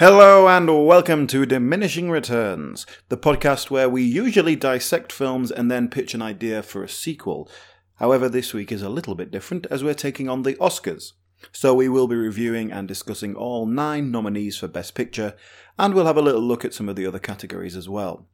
[0.00, 5.90] Hello and welcome to Diminishing Returns, the podcast where we usually dissect films and then
[5.90, 7.50] pitch an idea for a sequel.
[7.96, 11.12] However, this week is a little bit different as we're taking on the Oscars.
[11.52, 15.34] So we will be reviewing and discussing all nine nominees for Best Picture,
[15.78, 18.26] and we'll have a little look at some of the other categories as well.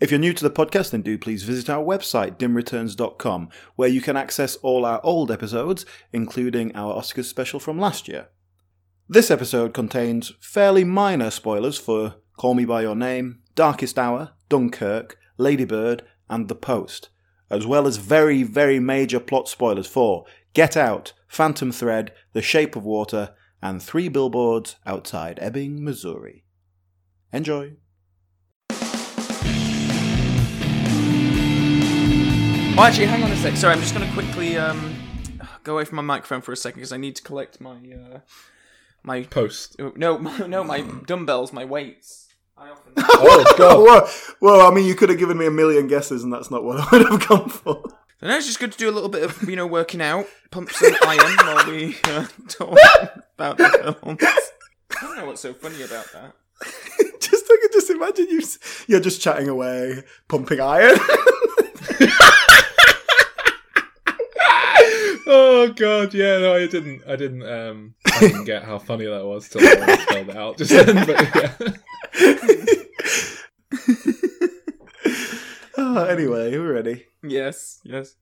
[0.00, 4.02] If you're new to the podcast, then do please visit our website, dimreturns.com, where you
[4.02, 8.28] can access all our old episodes, including our Oscars special from last year.
[9.06, 15.18] This episode contains fairly minor spoilers for Call Me By Your Name, Darkest Hour, Dunkirk,
[15.36, 17.10] Ladybird, and The Post,
[17.50, 22.76] as well as very, very major plot spoilers for Get Out, Phantom Thread, The Shape
[22.76, 26.46] of Water, and Three Billboards Outside Ebbing, Missouri.
[27.30, 27.74] Enjoy!
[32.70, 33.54] Oh, actually, hang on a sec.
[33.58, 34.96] Sorry, I'm just going to quickly um,
[35.62, 38.20] go away from my microphone for a second because I need to collect my uh,
[39.04, 39.76] my Post.
[39.96, 42.28] no my, no my dumbbells, my weights.
[42.56, 43.78] I often Oh god.
[43.78, 44.08] Whoa,
[44.40, 46.80] well, I mean, you could have given me a million guesses, and that's not what
[46.80, 47.82] I would have gone for.
[48.20, 50.26] So now it's just good to do a little bit of you know working out,
[50.50, 52.78] pump some iron while we uh, talk
[53.34, 54.22] about the films.
[54.22, 56.32] I don't know what's so funny about that.
[57.20, 58.40] just I could just imagine you.
[58.86, 60.98] You're just chatting away, pumping iron.
[65.36, 69.24] Oh god, yeah, no, I didn't I didn't um I didn't get how funny that
[69.24, 71.52] was till I spelled it out just then, but yeah.
[75.76, 77.06] oh, anyway, we're ready.
[77.24, 78.14] Yes, yes.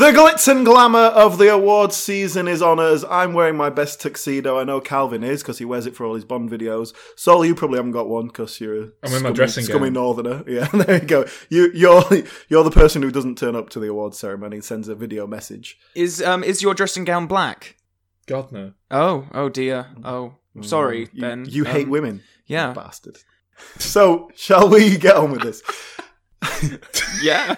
[0.00, 3.04] The glitz and glamour of the awards season is on us.
[3.10, 4.58] I'm wearing my best tuxedo.
[4.58, 6.94] I know Calvin is because he wears it for all his Bond videos.
[7.16, 9.84] Sol, you probably haven't got one because you're a I'm in my scummy, dressing scummy
[9.88, 9.92] gown.
[9.92, 10.42] northerner.
[10.48, 11.26] Yeah, there you go.
[11.50, 12.02] You, you're
[12.48, 15.26] you're the person who doesn't turn up to the awards ceremony and sends a video
[15.26, 15.76] message.
[15.94, 17.76] Is um is your dressing gown black?
[18.26, 18.72] God no.
[18.90, 19.88] Oh oh dear.
[20.02, 21.44] Oh sorry You, then.
[21.46, 22.68] you hate Um, women, Yeah.
[22.68, 23.18] you bastard.
[23.78, 25.62] So, shall we get on with this?
[27.22, 27.56] Yeah.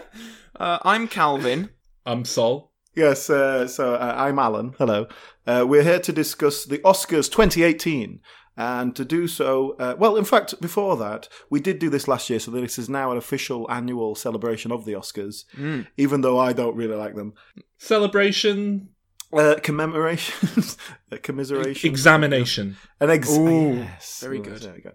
[0.59, 1.70] Uh, I'm Calvin.
[2.04, 2.70] I'm Sol.
[2.94, 4.74] Yes, uh, so uh, I'm Alan.
[4.78, 5.06] Hello.
[5.46, 8.20] Uh, we're here to discuss the Oscars 2018.
[8.54, 12.28] And to do so, uh, well, in fact, before that, we did do this last
[12.28, 15.86] year, so this is now an official annual celebration of the Oscars, Mm.
[15.96, 17.32] even though I don't really like them.
[17.78, 18.91] Celebration
[19.32, 20.62] Uh, commemoration,
[21.22, 22.76] commiseration, examination.
[23.00, 24.20] an ex- Ooh, yes.
[24.20, 24.58] very good.
[24.60, 24.92] There we go.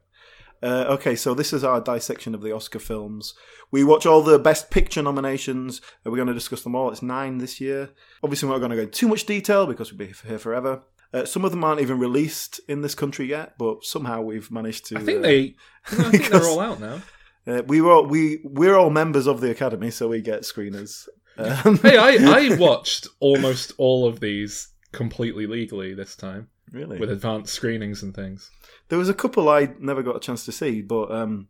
[0.61, 3.33] Uh, okay, so this is our dissection of the Oscar films.
[3.71, 5.81] We watch all the Best Picture nominations.
[6.03, 6.89] and We're going to discuss them all.
[6.91, 7.89] It's nine this year.
[8.23, 10.83] Obviously, we're not going to go into too much detail because we'll be here forever.
[11.13, 14.85] Uh, some of them aren't even released in this country yet, but somehow we've managed
[14.87, 14.97] to.
[14.97, 17.01] I think uh, they I think they're all out now.
[17.45, 21.07] Uh, we were all, we we're all members of the academy, so we get screeners.
[21.37, 26.97] Um, Hey, I, I watched almost all of these completely legally this time really?
[26.97, 28.51] with advanced screenings and things.
[28.89, 31.47] There was a couple I never got a chance to see, but um,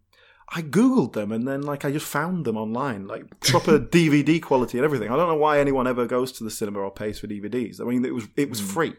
[0.50, 4.78] I googled them and then like I just found them online, like proper DVD quality
[4.78, 5.10] and everything.
[5.10, 7.82] I don't know why anyone ever goes to the cinema or pays for DVDs.
[7.82, 8.94] I mean, it was it was free.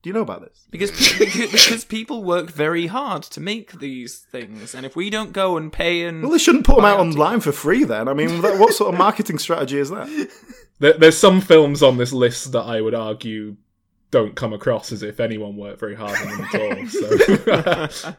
[0.00, 0.66] Do you know about this?
[0.70, 5.32] Because, because because people work very hard to make these things, and if we don't
[5.32, 7.84] go and pay and Well, they shouldn't put them out online for free.
[7.84, 10.08] Then I mean, what sort of marketing strategy is that?
[10.80, 13.56] There, there's some films on this list that I would argue
[14.10, 16.86] don't come across as if anyone worked very hard on them at all.
[17.98, 18.14] So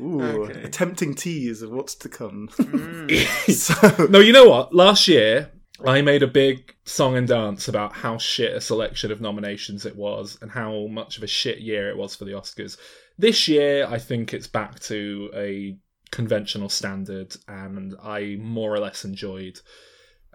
[0.00, 0.62] Ooh, Okay.
[0.62, 2.48] a tempting tease of what's to come.
[2.58, 3.50] Mm.
[3.52, 4.74] so, No, you know what?
[4.74, 5.50] Last year,
[5.84, 9.96] I made a big song and dance about how shit a selection of nominations it
[9.96, 12.76] was and how much of a shit year it was for the Oscars.
[13.16, 15.76] This year, I think it's back to a
[16.10, 19.60] conventional standard, and I more or less enjoyed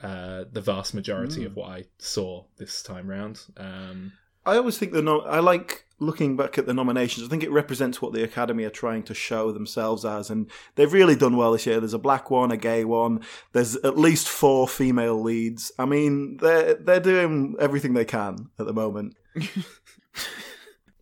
[0.02, 3.42] uh, the vast majority of what I saw this time round.
[3.58, 4.12] Um,
[4.46, 7.26] I always think the no- I like looking back at the nominations.
[7.26, 10.92] I think it represents what the Academy are trying to show themselves as, and they've
[10.92, 11.80] really done well this year.
[11.80, 13.22] There's a black one, a gay one.
[13.54, 15.72] There's at least four female leads.
[15.80, 19.16] I mean, they're they're doing everything they can at the moment.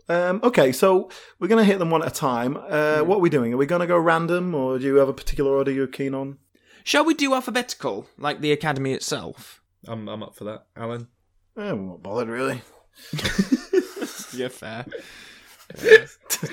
[0.09, 1.09] um, okay, so
[1.39, 2.57] we're gonna hit them one at a time.
[2.57, 3.53] Uh, What are we doing?
[3.53, 6.37] Are we gonna go random, or do you have a particular order you're keen on?
[6.83, 9.61] Shall we do alphabetical, like the Academy itself?
[9.87, 11.07] I'm, I'm up for that, Alan.
[11.57, 12.61] Eh, I'm not bothered really.
[14.33, 14.85] Yeah, fair.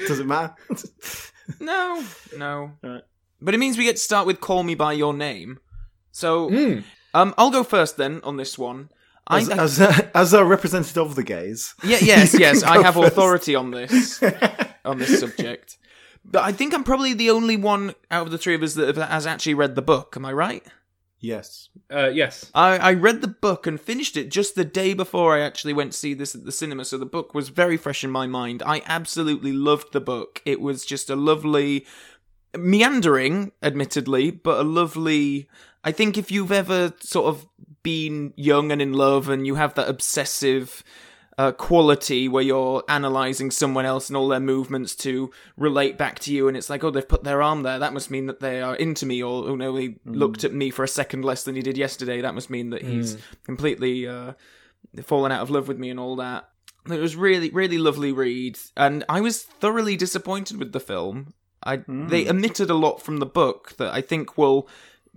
[0.07, 0.55] Does it matter?
[1.61, 2.05] No,
[2.37, 2.73] no.
[2.85, 3.05] Alright.
[3.41, 5.61] But it means we get to start with "Call Me by Your Name."
[6.13, 6.85] So, Mm.
[7.15, 8.91] um, I'll go first then on this one.
[9.31, 11.75] As, I- as, a, as a representative of the gays.
[11.83, 13.09] yeah, yes, yes, I have first.
[13.13, 14.23] authority on this
[14.85, 15.79] on this subject.
[16.25, 18.97] But I think I'm probably the only one out of the three of us that
[18.97, 20.15] has actually read the book.
[20.19, 20.67] Am I right?
[21.21, 21.69] Yes.
[21.93, 22.51] Uh, yes.
[22.55, 25.93] I, I read the book and finished it just the day before I actually went
[25.93, 28.63] to see this at the cinema, so the book was very fresh in my mind.
[28.65, 30.41] I absolutely loved the book.
[30.45, 31.87] It was just a lovely,
[32.57, 35.49] meandering, admittedly, but a lovely.
[35.83, 37.47] I think if you've ever sort of
[37.83, 40.85] been young and in love and you have that obsessive
[41.39, 46.35] uh, quality where you're analyzing someone else and all their movements to relate back to
[46.35, 47.79] you, and it's like, oh, they've put their arm there.
[47.79, 50.71] That must mean that they are into me, or oh no, he looked at me
[50.71, 52.21] for a second less than he did yesterday.
[52.21, 54.33] That must mean that he's completely uh,
[55.05, 56.49] fallen out of love with me and all that.
[56.91, 61.35] It was really, really lovely read, and I was thoroughly disappointed with the film.
[61.63, 64.69] I they omitted a lot from the book that I think will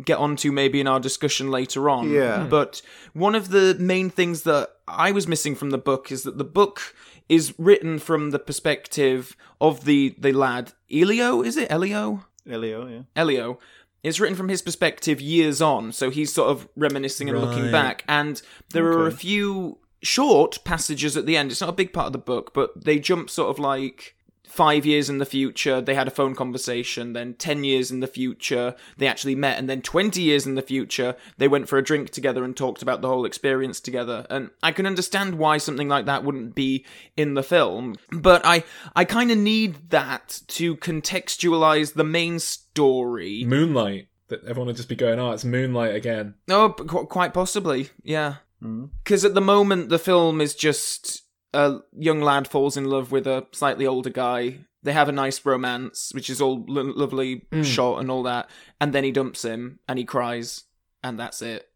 [0.04, 2.10] get onto maybe in our discussion later on.
[2.10, 2.44] Yeah.
[2.44, 2.50] Hmm.
[2.50, 2.82] But
[3.14, 6.44] one of the main things that I was missing from the book is that the
[6.44, 6.96] book
[7.30, 11.42] is written from the perspective of the the lad Elio.
[11.42, 12.26] Is it Elio?
[12.50, 13.02] Elio, yeah.
[13.16, 13.60] Elio.
[14.04, 18.04] It's written from his perspective years on, so he's sort of reminiscing and looking back.
[18.08, 18.42] And
[18.72, 21.52] there are a few short passages at the end.
[21.52, 24.16] It's not a big part of the book, but they jump sort of like
[24.52, 27.14] five years in the future, they had a phone conversation.
[27.14, 29.58] Then 10 years in the future, they actually met.
[29.58, 32.82] And then 20 years in the future, they went for a drink together and talked
[32.82, 34.28] about the whole experience together.
[34.30, 37.96] And I can understand why something like that wouldn't be in the film.
[38.12, 43.46] But I, I kind of need that to contextualize the main story.
[43.46, 44.10] Moonlight.
[44.28, 46.36] That everyone would just be going, oh, it's Moonlight again.
[46.50, 48.36] Oh, qu- quite possibly, yeah.
[48.64, 48.90] Mm.
[49.04, 53.28] Because at the moment, the film is just a young lad falls in love with
[53.28, 54.60] a slightly older guy.
[54.84, 58.50] They have a nice romance, which is all lo- lovely shot and all that.
[58.80, 60.64] And then he dumps him and he cries,
[61.04, 61.68] and that's it.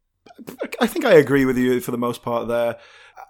[0.82, 2.78] I think I agree with you for the most part there.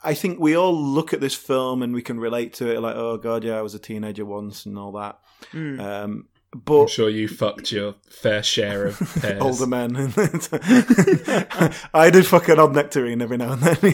[0.04, 2.96] I think we all look at this film and we can relate to it like,
[2.96, 5.20] oh god, yeah, I was a teenager once and all that.
[5.52, 5.80] Mm.
[5.80, 6.28] Um,
[6.68, 9.42] I'm sure you fucked your fair share of pairs.
[9.42, 9.96] older men.
[11.94, 13.94] I did fuck an odd nectarine every now and then.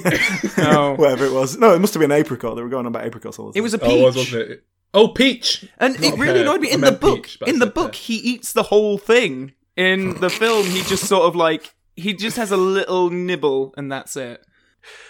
[0.58, 0.96] Oh.
[0.98, 1.58] Whatever it was.
[1.58, 2.56] No, it must have been apricot.
[2.56, 3.60] They were going on about apricots all the time.
[3.60, 4.00] It was a oh, peach.
[4.00, 4.64] Oh, was, wasn't it?
[4.94, 5.66] Oh, Peach!
[5.78, 6.42] And Not it really pear.
[6.42, 7.24] annoyed me in the book.
[7.24, 8.00] peach, in the book, pear.
[8.02, 9.54] he eats the whole thing.
[9.78, 13.90] In the film, he just sort of like he just has a little nibble, and
[13.90, 14.46] that's it.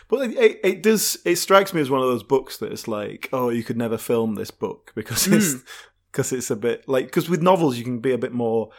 [0.08, 1.18] But it, it, it does.
[1.26, 3.98] It strikes me as one of those books that it's like, oh, you could never
[3.98, 5.34] film this book because hmm.
[5.34, 5.56] it's
[6.12, 8.70] because it's a bit like because with novels you can be a bit more.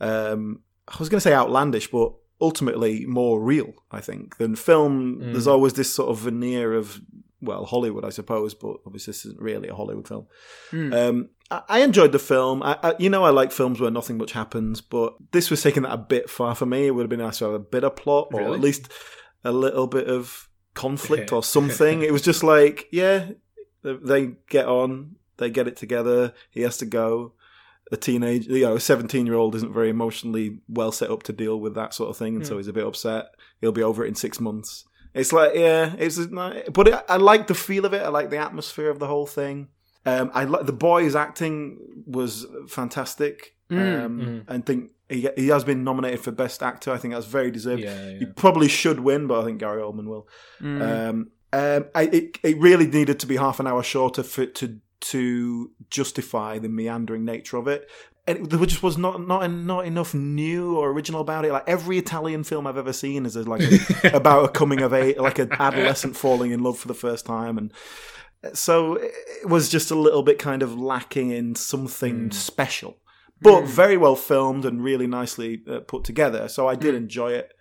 [0.00, 3.72] Um, I was going to say outlandish, but ultimately more real.
[3.90, 5.32] I think than film.
[5.32, 7.00] There's always this sort of veneer of
[7.40, 10.26] well Hollywood, I suppose, but obviously this isn't really a Hollywood film.
[10.72, 12.62] Um, I, I enjoyed the film.
[12.62, 15.82] I, I, you know, I like films where nothing much happens, but this was taking
[15.84, 16.86] that a bit far for me.
[16.86, 18.54] It would have been nice to have a bit of plot, or Really?
[18.54, 18.88] at least
[19.44, 22.02] a little bit of conflict or something.
[22.02, 23.30] it was just like, yeah,
[23.82, 26.32] they get on, they get it together.
[26.50, 27.32] He has to go.
[27.90, 31.74] A teenage, you know, a seventeen-year-old isn't very emotionally well set up to deal with
[31.74, 33.26] that sort of thing, and so he's a bit upset.
[33.60, 34.84] He'll be over it in six months.
[35.12, 36.18] It's like, yeah, it's
[36.72, 38.02] but it, I like the feel of it.
[38.02, 39.68] I like the atmosphere of the whole thing.
[40.06, 43.56] Um, I like the boy's acting was fantastic.
[43.70, 46.92] Um, and think he he has been nominated for best actor.
[46.92, 47.82] I think that's very deserved.
[47.82, 48.18] Yeah, yeah.
[48.18, 50.28] He probably should win, but I think Gary Oldman will.
[50.60, 54.54] Um, um, I, it it really needed to be half an hour shorter for it
[54.56, 57.90] to to justify the meandering nature of it.
[58.26, 61.52] And it, there just was not not not enough new or original about it.
[61.52, 65.16] Like every Italian film I've ever seen is like a, about a coming of age,
[65.16, 67.72] like an adolescent falling in love for the first time, and
[68.54, 72.34] so it was just a little bit kind of lacking in something mm.
[72.34, 72.96] special,
[73.40, 73.66] but mm.
[73.66, 76.48] very well filmed and really nicely uh, put together.
[76.48, 76.98] So I did mm.
[76.98, 77.52] enjoy it.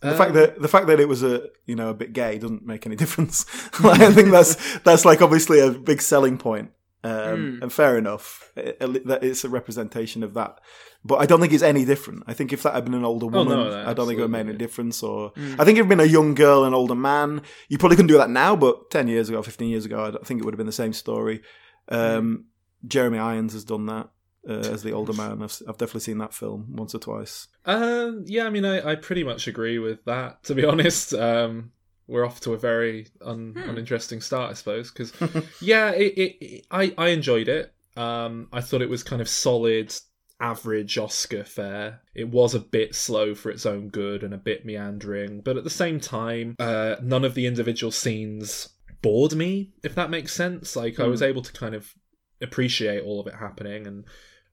[0.00, 2.38] The fact um, that the fact that it was a you know a bit gay
[2.38, 3.44] doesn't make any difference.
[3.84, 6.70] I think that's that's like obviously a big selling point,
[7.04, 8.52] um, and fair enough.
[8.56, 10.58] It- it- that it's a representation of that,
[11.04, 12.24] but I don't think it's any different.
[12.26, 14.22] I think if that had been an older woman, no, no, I don't think it
[14.22, 15.02] would have made any difference.
[15.02, 17.96] Or I think if it had been a young girl, an older man, you probably
[17.96, 18.54] couldn't do that now.
[18.56, 20.92] But ten years ago, fifteen years ago, I think it would have been the same
[20.92, 21.40] story.
[21.88, 22.46] Um,
[22.86, 24.08] Jeremy Irons has done that.
[24.48, 27.46] Uh, as the older man, I've, I've definitely seen that film once or twice.
[27.66, 30.42] Um, yeah, I mean, I, I pretty much agree with that.
[30.44, 31.72] To be honest, um,
[32.10, 34.90] we're off to a very un, uninteresting start, I suppose.
[34.90, 35.12] Because
[35.60, 37.72] yeah, it, it, it- I I enjoyed it.
[37.96, 39.94] Um, I thought it was kind of solid,
[40.40, 42.00] average Oscar fare.
[42.14, 45.64] It was a bit slow for its own good and a bit meandering, but at
[45.64, 48.68] the same time, uh, none of the individual scenes
[49.02, 49.70] bored me.
[49.82, 51.94] If that makes sense, like I was able to kind of
[52.42, 54.04] appreciate all of it happening and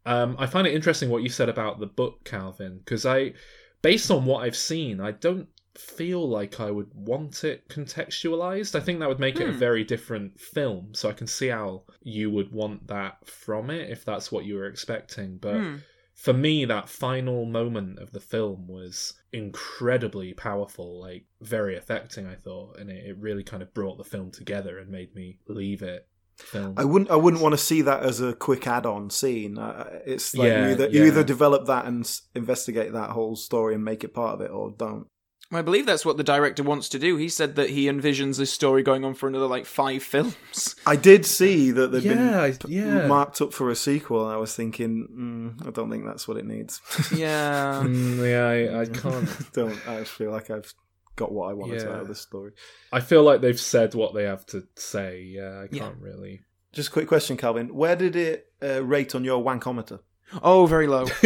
[0.06, 3.34] um, I find it interesting what you said about the book, Calvin, because I,
[3.82, 8.76] based on what I've seen, I don't feel like I would want it contextualized.
[8.76, 9.60] I think that would make it a Hmm.
[9.60, 10.94] very different film.
[10.94, 14.56] So I can see how you would want that from it if that's what you
[14.56, 15.38] were expecting.
[15.38, 15.76] But Hmm.
[16.16, 22.26] for me, that final moment of the film was incredibly powerful, like very affecting.
[22.28, 25.40] I thought, and it, it really kind of brought the film together and made me
[25.48, 26.08] leave it.
[26.38, 26.76] Film.
[26.78, 27.10] I wouldn't.
[27.10, 29.58] I wouldn't want to see that as a quick add-on scene.
[29.58, 33.36] Uh, it's like Yeah, you either you either develop that and s- investigate that whole
[33.36, 35.08] story and make it part of it, or don't.
[35.52, 37.16] I believe that's what the director wants to do.
[37.16, 40.76] He said that he envisions this story going on for another like five films.
[40.86, 43.08] I did see that they'd yeah, I- been yeah.
[43.08, 46.38] marked up for a sequel, and I was thinking, mm, I don't think that's what
[46.38, 46.82] it needs.
[47.16, 47.82] Yeah.
[47.88, 49.52] Mm, yeah, I, I can't.
[49.54, 49.88] don't.
[49.88, 50.74] I feel like I've
[51.16, 51.90] got what I wanted Yeah.
[51.90, 52.52] out of this story.
[52.92, 55.22] I feel like they've said what they have to say.
[55.24, 56.42] Yeah, I can't really.
[56.74, 57.74] Just a quick question, Calvin.
[57.74, 60.00] Where did it uh, rate on your wankometer?
[60.44, 61.06] Oh, very low.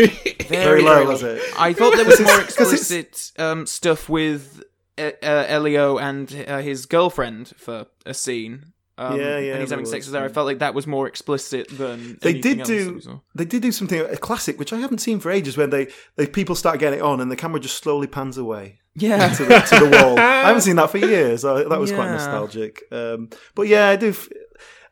[0.47, 1.41] Very low, was it?
[1.57, 4.61] I thought there was more explicit um, stuff with
[4.97, 8.73] uh, uh, Elio and uh, his girlfriend for a scene.
[8.97, 10.25] Um, Yeah, yeah, And he's having sex with her.
[10.25, 13.19] I felt like that was more explicit than They did else do- that we saw.
[13.33, 15.55] They did do something a classic, which I haven't seen for ages.
[15.57, 18.79] When they, they people start getting it on, and the camera just slowly pans away
[18.95, 19.29] Yeah.
[19.33, 20.19] to the, to the wall.
[20.19, 21.41] I haven't seen that for years.
[21.41, 22.83] So that was quite nostalgic.
[22.91, 24.09] Um, but yeah, I do.
[24.09, 24.27] F-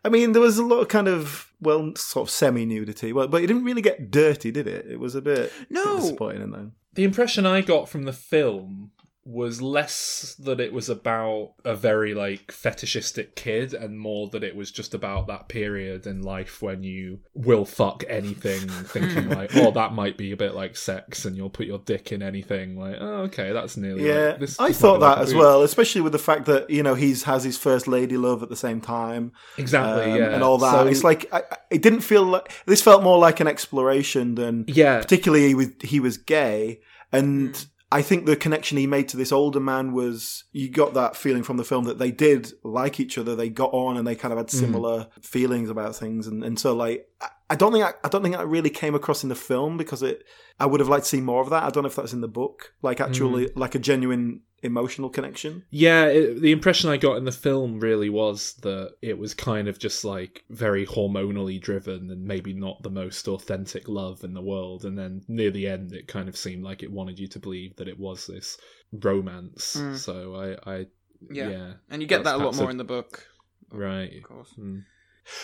[0.06, 3.28] I mean, there was a lot of kind of well, sort of semi nudity, well,
[3.28, 4.86] but it didn't really get dirty, did it?
[4.90, 5.98] It was a bit No.
[5.98, 6.42] disappointing.
[6.44, 6.72] In then.
[6.96, 8.92] The impression I got from the film
[9.30, 14.56] was less that it was about a very like fetishistic kid and more that it
[14.56, 19.70] was just about that period in life when you will fuck anything thinking like oh
[19.70, 22.96] that might be a bit like sex and you'll put your dick in anything like
[23.00, 26.02] oh okay that's nearly Yeah, like, this I thought be like that as well, especially
[26.02, 28.82] with the fact that you know he's has his first lady love at the same
[28.82, 29.32] time.
[29.60, 30.72] exactly um, yeah and all that.
[30.72, 34.66] So- it's like I, it didn't feel like this felt more like an exploration than
[34.68, 36.80] yeah particularly with he was gay
[37.12, 41.16] and I think the connection he made to this older man was you got that
[41.16, 44.16] feeling from the film that they did like each other, they got on and they
[44.16, 44.60] kind of had mm.
[44.60, 46.28] similar feelings about things.
[46.28, 47.08] And, and so like
[47.50, 49.78] I, I don't think I, I don't think that really came across in the film
[49.78, 50.24] because it
[50.60, 51.64] I would have liked to see more of that.
[51.64, 52.74] I don't know if that's in the book.
[52.82, 55.64] Like actually like a genuine emotional connection.
[55.70, 59.70] Yeah, it, the impression I got in the film really was that it was kind
[59.70, 64.42] of just like very hormonally driven and maybe not the most authentic love in the
[64.42, 64.84] world.
[64.84, 67.76] And then near the end, it kind of seemed like it wanted you to believe
[67.78, 68.58] that it was this
[68.92, 69.76] romance.
[69.80, 69.98] Mm.
[69.98, 70.86] So I, I
[71.32, 71.50] Yeah.
[71.50, 73.26] yeah, And you get that a lot more a- in the book,
[73.72, 74.14] right.
[74.18, 74.54] of course.
[74.60, 74.84] Mm.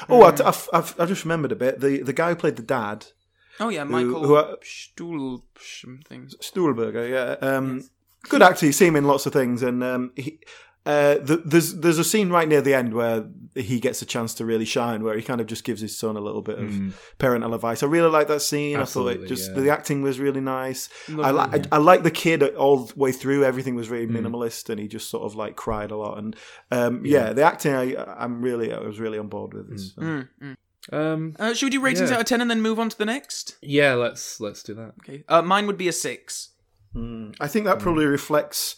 [0.09, 0.45] Oh, I, Mm.
[0.45, 1.79] I've, I've, I've just remembered a bit.
[1.79, 3.07] The the guy who played the dad,
[3.59, 6.29] Oh yeah, Michael who are- Stuhl something.
[6.41, 7.47] Stuhlberger, yeah.
[7.47, 7.89] Um,
[8.27, 8.65] Good actor.
[8.65, 10.39] You see him in lots of things, and um, he,
[10.85, 13.25] uh, th- there's there's a scene right near the end where
[13.55, 16.17] he gets a chance to really shine, where he kind of just gives his son
[16.17, 16.93] a little bit of Mm.
[17.17, 17.81] parental advice.
[17.83, 18.75] I really like that scene.
[18.77, 19.59] I thought it just yeah.
[19.61, 20.89] the acting was really nice.
[21.07, 21.59] I, Lovely.
[21.59, 23.45] li- I, I like the kid all the way through.
[23.45, 24.11] Everything was very Mm.
[24.17, 26.17] minimalist, and he just sort of like cried a lot.
[26.17, 26.35] And
[26.71, 27.33] um, yeah.
[27.33, 29.69] the acting, I, I'm really, I was really on board with.
[29.71, 29.93] This.
[29.95, 30.01] so.
[30.01, 30.55] Mm, mm.
[30.91, 32.15] Um, Uh, should we do ratings Yeah.
[32.17, 33.55] out of ten and then move on to the next?
[33.61, 34.93] yeah, let's let's do that.
[35.01, 35.23] Okay.
[35.27, 36.49] Uh, mine would be a six.
[36.95, 37.35] Mm.
[37.41, 38.75] I think that probably reflects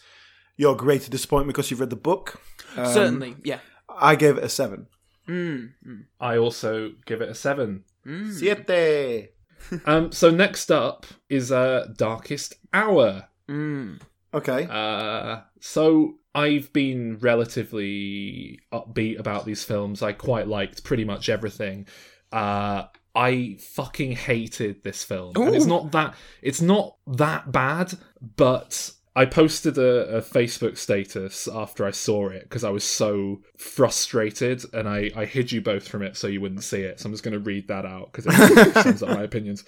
[0.57, 2.41] your greater disappointment because you've read the book.
[2.75, 3.59] Um, Certainly, yeah.
[3.89, 4.87] I gave it a seven.
[5.27, 7.83] Mm, mm, I also give it a seven.
[8.05, 8.33] mm.
[8.33, 9.33] Siete.
[9.85, 13.27] Um, so next up is uh, Darkest Hour.
[13.49, 13.99] Mm.
[14.33, 14.67] Okay.
[14.69, 20.03] Uh, so I've been relatively upbeat about these films.
[20.03, 21.87] I quite liked pretty much everything.
[22.31, 22.83] Uh,
[23.15, 27.93] I fucking hated this film, and it's not that it's not that bad,
[28.37, 28.91] but.
[29.17, 34.63] I posted a, a Facebook status after I saw it because I was so frustrated,
[34.75, 36.99] and I, I hid you both from it so you wouldn't see it.
[36.99, 39.63] So I'm just going to read that out because it sums up my opinions.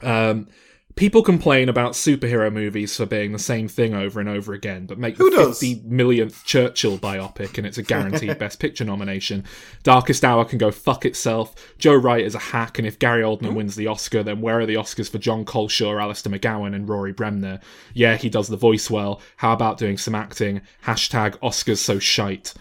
[0.00, 0.48] Um,
[0.94, 4.98] people complain about superhero movies for being the same thing over and over again, but
[4.98, 5.60] make Who the does?
[5.60, 9.44] 50 millionth Churchill biopic and it's a guaranteed Best Picture nomination.
[9.82, 11.54] Darkest Hour can go fuck itself.
[11.78, 14.66] Joe Wright is a hack, and if Gary Oldman wins the Oscar, then where are
[14.66, 17.60] the Oscars for Jon Culshaw, Alistair McGowan, and Rory Bremner?
[17.94, 19.20] Yeah, he does the voice well.
[19.36, 20.60] How about doing some acting?
[20.84, 22.54] Hashtag Oscars so shite.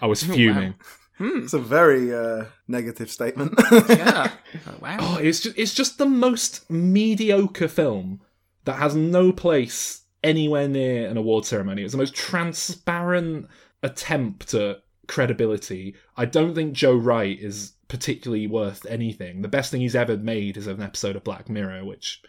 [0.00, 0.74] I was oh, fuming.
[1.22, 3.54] It's a very uh, negative statement.
[3.88, 4.30] Yeah.
[4.66, 4.96] Oh, wow.
[5.00, 8.20] Oh, it's just it's just the most mediocre film
[8.64, 11.82] that has no place anywhere near an award ceremony.
[11.82, 13.48] It's the most transparent
[13.82, 15.94] attempt at credibility.
[16.16, 19.42] I don't think Joe Wright is particularly worth anything.
[19.42, 22.22] The best thing he's ever made is an episode of Black Mirror, which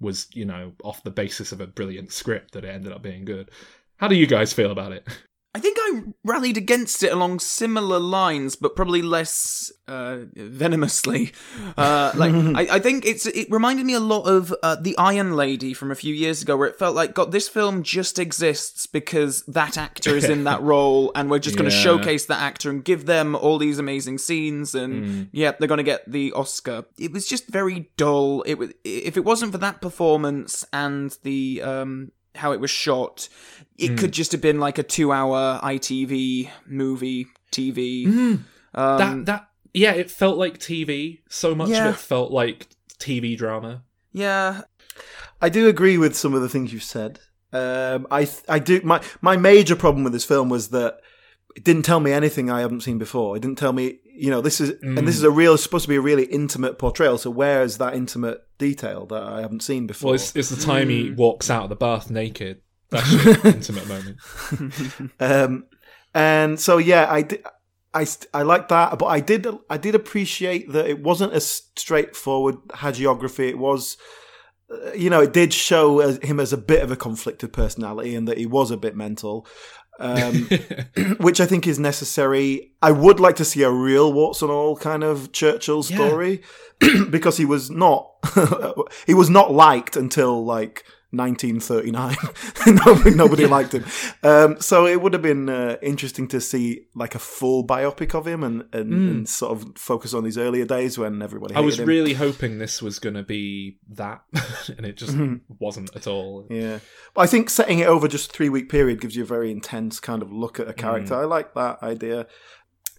[0.00, 3.24] was, you know, off the basis of a brilliant script that it ended up being
[3.24, 3.50] good.
[3.96, 5.06] How do you guys feel about it?
[5.52, 11.32] I think I rallied against it along similar lines, but probably less uh, venomously.
[11.76, 15.34] Uh, like I, I, think it's it reminded me a lot of uh, the Iron
[15.34, 18.86] Lady from a few years ago, where it felt like, God, this film just exists
[18.86, 21.82] because that actor is in that role, and we're just going to Yeah.
[21.82, 25.28] showcase that actor and give them all these amazing scenes, and Mm.
[25.32, 26.84] yeah, they're going to get the Oscar.
[26.96, 28.42] It was just very dull.
[28.42, 33.28] It was if it wasn't for that performance and the um how it was shot,
[33.78, 33.98] it Mm.
[33.98, 38.06] could just have been like a two-hour ITV movie TV.
[38.06, 38.40] Mm.
[38.74, 41.20] Um, that that yeah, it felt like TV.
[41.28, 41.88] So much Yeah.
[41.88, 42.68] of it felt like
[42.98, 43.82] TV drama.
[44.12, 44.62] yeah,
[45.40, 47.20] I do agree with some of the things you've said.
[47.52, 51.00] Um, I I do my my major problem with this film was that
[51.56, 53.36] it didn't tell me anything I haven't seen before.
[53.36, 55.88] It didn't tell me, you know, this is and this is a real supposed to
[55.88, 57.18] be a really intimate portrayal.
[57.18, 60.08] So where is that intimate detail that I haven't seen before?
[60.08, 62.60] Well, it's, it's the time he walks out of the bath naked.
[62.90, 64.18] That's your intimate moment.
[65.20, 65.66] Um,
[66.14, 67.44] and so yeah, I did.
[67.92, 72.56] I, I like that, but I did I did appreciate that it wasn't a straightforward
[72.68, 73.48] hagiography.
[73.48, 73.96] It was,
[74.70, 78.28] uh, you know, it did show him as a bit of a conflicted personality and
[78.28, 79.46] that he was a bit mental,
[80.00, 80.48] um,
[81.20, 82.72] which I think is necessary.
[82.82, 85.96] I would like to see a real warts and all kind of Churchill Yeah.
[85.96, 86.42] story
[87.10, 88.08] because he was not
[89.06, 92.16] he was not liked until like 1939.
[92.86, 93.84] nobody, nobody liked him.
[94.22, 98.26] Um, so it would have been uh, interesting to see like a full biopic of
[98.26, 101.54] him and, and, and sort of focus on these earlier days when everybody.
[101.54, 101.86] I was him.
[101.86, 104.22] really hoping this was going to be that,
[104.76, 105.16] and it just
[105.58, 106.46] wasn't at all.
[106.48, 106.78] Yeah,
[107.14, 109.50] but I think setting it over just a three week period gives you a very
[109.50, 111.14] intense kind of look at a character.
[111.14, 112.26] I like that idea.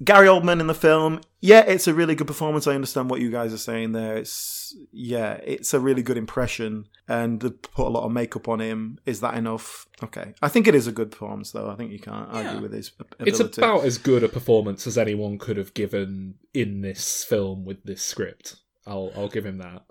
[0.04, 2.66] Gary Oldman in the film, yeah, it's a really good performance.
[2.66, 4.18] I understand what you guys are saying there.
[4.18, 8.60] It's yeah, it's a really good impression, and they put a lot of makeup on
[8.62, 8.98] him.
[9.06, 9.88] Is that enough?
[10.04, 11.70] Okay, I think it is a good performance, though.
[11.70, 12.48] I think you can't Yeah.
[12.48, 13.30] argue with his ability.
[13.44, 17.84] It's about as good a performance as anyone could have given in this film with
[17.84, 18.56] this script.
[18.88, 19.84] I'll I'll give him that.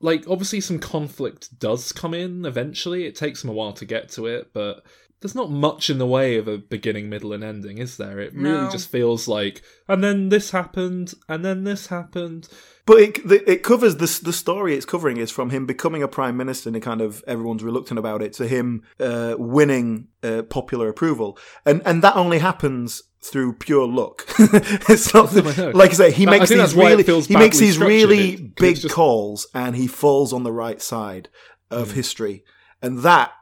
[0.00, 3.04] Like obviously some conflict does come in eventually.
[3.04, 4.84] It takes him a while to get to it, but
[5.20, 8.20] there's not much in the way of a beginning, middle, and ending, is there?
[8.20, 8.70] It really No.
[8.70, 12.48] just feels like, and then this happened, and then this happened.
[12.86, 16.08] But it the, it covers the the story it's covering is from him becoming a
[16.08, 20.40] prime minister and it kind of everyone's reluctant about it to him uh, winning uh,
[20.48, 24.24] popular approval and and that only happens through pure luck.
[24.38, 25.70] it's not I know.
[25.74, 28.28] like I say he That- makes these that's why it really he makes these really
[28.34, 31.28] it- big just- calls and he falls on the right side
[31.70, 31.92] of Mm.
[31.92, 32.44] history
[32.80, 33.32] and that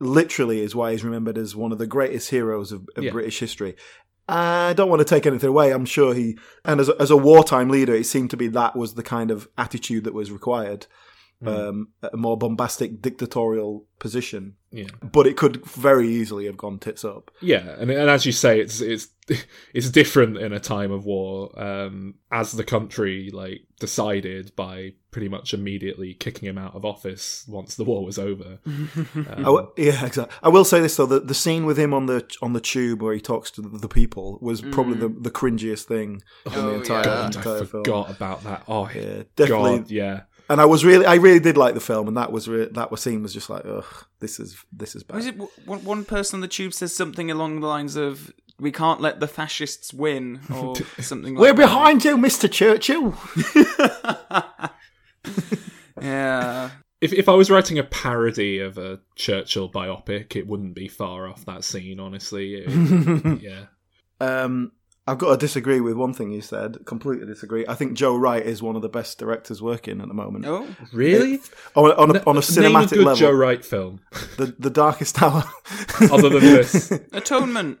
[0.00, 3.12] literally is why he's remembered as one of the greatest heroes of, of Yeah.
[3.12, 3.76] British history.
[4.28, 5.72] I don't want to take anything away.
[5.72, 8.76] I'm sure he, and as a, as a wartime leader, it seemed to be that
[8.76, 10.86] was the kind of attitude that was required.
[11.44, 14.86] Um, a more bombastic dictatorial position, Yeah.
[15.02, 17.30] but it could very easily have gone tits up.
[17.40, 19.08] Yeah, and and as you say, it's it's
[19.74, 21.50] it's different in a time of war.
[21.60, 27.44] Um, as the country like decided by pretty much immediately kicking him out of office
[27.48, 28.58] once the war was over.
[28.66, 30.34] Um, I w- yeah, exactly.
[30.42, 33.02] I will say this though: the, the scene with him on the on the tube
[33.02, 36.60] where he talks to the, the people was probably the, the cringiest thing in the
[36.60, 37.02] Oh, entire, yeah.
[37.04, 37.66] God, entire I film.
[37.68, 38.62] forgot about that.
[38.68, 39.78] Oh, Yeah, definitely.
[39.78, 40.20] God, yeah.
[40.50, 42.90] And I was really, I really did like the film, and that was re- that
[42.90, 43.84] was scene was just like, ugh,
[44.18, 45.16] this is this is bad.
[45.16, 48.32] Was it w- one one person on the tube says something along the lines of
[48.58, 51.56] "We can't let the fascists win" or something like We're that.
[51.56, 53.16] behind you, Mister Churchill.
[56.00, 56.70] Yeah.
[57.00, 61.26] If if I was writing a parody of a Churchill biopic, it wouldn't be far
[61.28, 62.00] off that scene.
[62.00, 63.66] Honestly, It- yeah.
[64.20, 64.72] Um,
[65.06, 66.78] I've got to disagree with one thing you said.
[66.84, 67.64] Completely disagree.
[67.66, 70.44] I think Joe Wright is one of the best directors working at the moment.
[70.46, 70.66] Oh.
[70.92, 71.40] Really?
[71.74, 74.00] On, on, a, on a Name a cinematic good level, Joe Wright film
[74.36, 75.42] the the Darkest Hour.
[76.12, 76.90] other than this.
[77.12, 77.78] Atonement.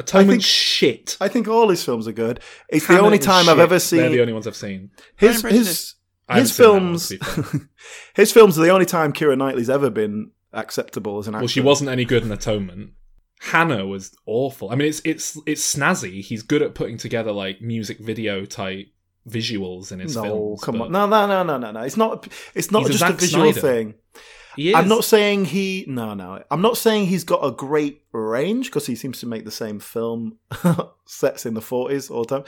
[0.00, 1.16] Atonement think- shit.
[1.20, 2.40] I think all his films are good.
[2.68, 3.58] It's the only is time I've shit.
[3.60, 4.90] ever They're the only ones I've seen.
[5.16, 5.94] his his
[6.28, 7.08] I his seen one, films.
[7.08, 7.60] to be fair.
[8.16, 11.42] his films are the only time Keira Knightley's ever been acceptable as an actor.
[11.42, 12.90] Well, she wasn't any good in Atonement.
[13.40, 14.70] Hanna was awful.
[14.70, 16.22] I mean, it's it's it's snazzy.
[16.22, 18.88] He's good at putting together like music video type
[19.28, 20.62] visuals in his No, films.
[20.64, 21.80] come on, no, no, no, no, no, no.
[21.80, 22.26] It's not.
[22.54, 23.60] It's not a just a, Zack visual Snyder.
[23.60, 23.94] thing.
[24.74, 25.84] I'm not saying he.
[25.86, 26.42] No, no.
[26.50, 29.80] I'm not saying he's got a great range because he seems to make the same
[29.80, 30.38] film
[31.04, 32.44] sets in the 40s all the time.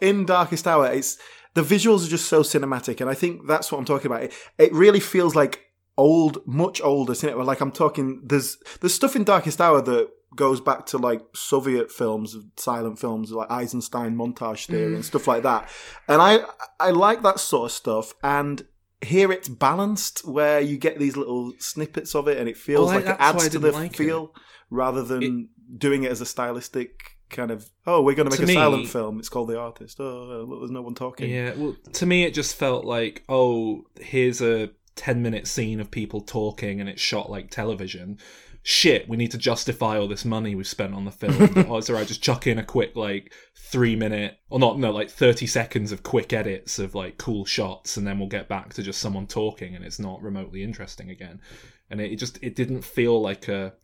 [0.00, 1.18] In Darkest Hour, it's
[1.54, 4.22] the visuals are just so cinematic, and I think that's what I'm talking about.
[4.24, 5.60] It, it really feels like
[5.96, 7.44] old, much older cinema.
[7.44, 8.20] Like I'm talking.
[8.24, 13.30] There's there's stuff in Darkest Hour that goes back to like Soviet films, silent films
[13.30, 15.06] like Eisenstein montage theory and mm.
[15.06, 15.68] stuff like that.
[16.08, 16.40] And I
[16.80, 18.14] I like that sort of stuff.
[18.22, 18.66] And
[19.02, 22.94] here it's balanced where you get these little snippets of it and it feels oh,
[22.94, 23.96] Well, like it that's why I adds to the like it.
[23.96, 24.34] feel
[24.70, 28.44] rather than doing it as a stylistic kind of oh we're going to make To
[28.44, 29.18] a me- silent film.
[29.18, 30.00] It's called The Artist.
[30.00, 31.30] Oh look, there's no one talking.
[31.30, 35.90] Yeah, well, to me, it just felt like, oh, here's a 10 minute scene of
[35.90, 38.18] people talking and it's shot like television.
[38.62, 41.66] Shit, we need to justify all this money we've spent on the film.
[41.68, 45.10] oh, it's alright, just chuck in a quick, like, three minute, or not, no, like
[45.10, 48.82] 30 seconds of quick edits of, like, cool shots, and then we'll get back to
[48.82, 51.42] just someone talking and it's not remotely interesting again.
[51.90, 53.74] And it, it just, it didn't feel like a,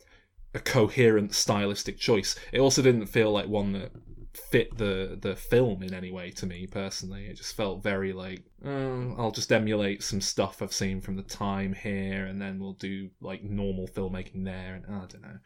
[0.55, 2.35] a coherent stylistic choice.
[2.51, 3.91] It also didn't feel like one that
[4.33, 7.25] fit the the film in any way to me personally.
[7.27, 11.23] It just felt very like oh, I'll just emulate some stuff I've seen from the
[11.23, 14.75] time here, and then we'll do like normal filmmaking there.
[14.75, 15.37] And I don't know,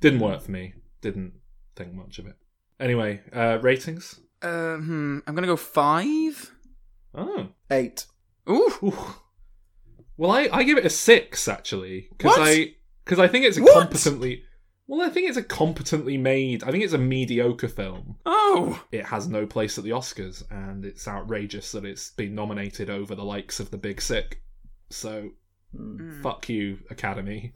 [0.00, 0.74] didn't work for me.
[1.00, 1.32] Didn't
[1.76, 2.36] think much of it.
[2.80, 4.20] Anyway, uh, ratings.
[4.42, 6.52] Uh, hmm, I'm gonna go five.
[7.14, 8.06] Oh, Eight.
[8.50, 9.14] Ooh, Ooh.
[10.16, 13.62] well, I I give it a six actually because I because I think it's a
[13.62, 13.74] What?
[13.74, 14.42] competently.
[14.86, 16.62] Well, I think it's a competently made.
[16.62, 18.16] I think it's a mediocre film.
[18.26, 22.90] oh, it has no place at the Oscars, and it's outrageous that it's been nominated
[22.90, 24.42] over the likes of The Big Sick.
[24.90, 25.30] So,
[25.74, 26.20] Hmm.
[26.22, 27.52] fuck you, Academy.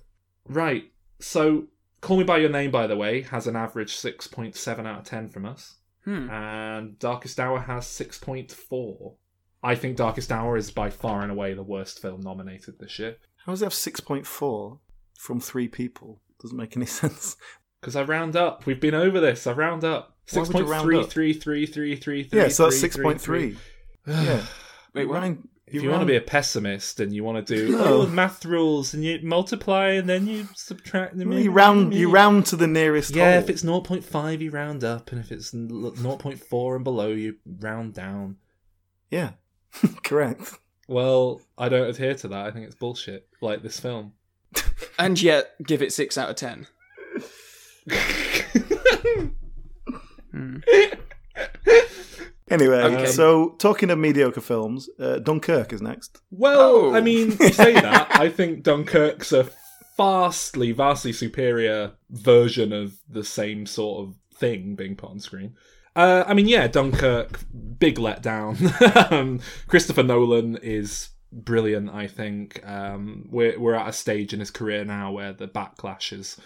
[0.49, 1.69] Right, so
[2.01, 5.29] Call Me By Your Name, by the way, has an average 6.7 out of 10
[5.29, 6.29] from us, hmm.
[6.31, 9.15] and Darkest Hour has 6.4.
[9.63, 13.17] I think Darkest Hour is by far and away the worst film nominated this year.
[13.45, 14.79] How does it have six point four
[15.17, 16.21] from three people?
[16.41, 17.37] Doesn't make any sense.
[17.81, 18.67] Because I round up.
[18.67, 19.47] We've been over this.
[19.47, 20.17] I round up.
[20.33, 21.11] Why would you round up?
[21.11, 22.33] 6.3333333.
[22.35, 23.57] yeah, so that's six point three.
[24.07, 24.43] Yeah.
[24.95, 25.23] Wait, You what?
[25.23, 27.85] round- If you want to be a pessimist and you want to do No.
[28.03, 32.47] oh math rules and you multiply and then you subtract them, you round you round
[32.47, 33.15] to the nearest.
[33.15, 33.43] Yeah, hole.
[33.43, 38.37] if it's 0.5, you round up, and if it's 0.4 and below, you round down.
[39.11, 39.33] yeah,
[40.03, 40.55] correct.
[40.89, 42.47] Well, I don't adhere to that.
[42.47, 43.29] I think it's bullshit.
[43.43, 44.15] Like this film.
[44.99, 46.67] And yet give it six out of ten.
[50.33, 50.57] Hmm.
[52.51, 53.05] Anyway, Okay.
[53.07, 56.23] so talking of mediocre films, uh, Dunkirk is next.
[56.31, 56.95] Well, Oh.
[56.95, 58.09] I mean, you say that.
[58.19, 59.51] I think Dunkirk's a
[59.99, 65.57] vastly, vastly superior version of the same sort of thing being put on screen.
[65.95, 67.39] Uh, I mean, yeah, Dunkirk,
[67.79, 68.57] big letdown.
[69.13, 71.91] um, Christopher Nolan is brilliant.
[71.91, 76.11] I think um, we're we're at a stage in his career now where the backlash
[76.11, 76.37] has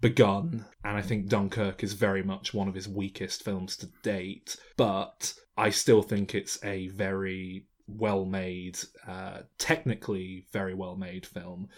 [0.00, 4.56] begun, and I think Dunkirk is very much one of his weakest films to date.
[4.76, 11.68] But I still think it's a very well made, uh, technically very well made film.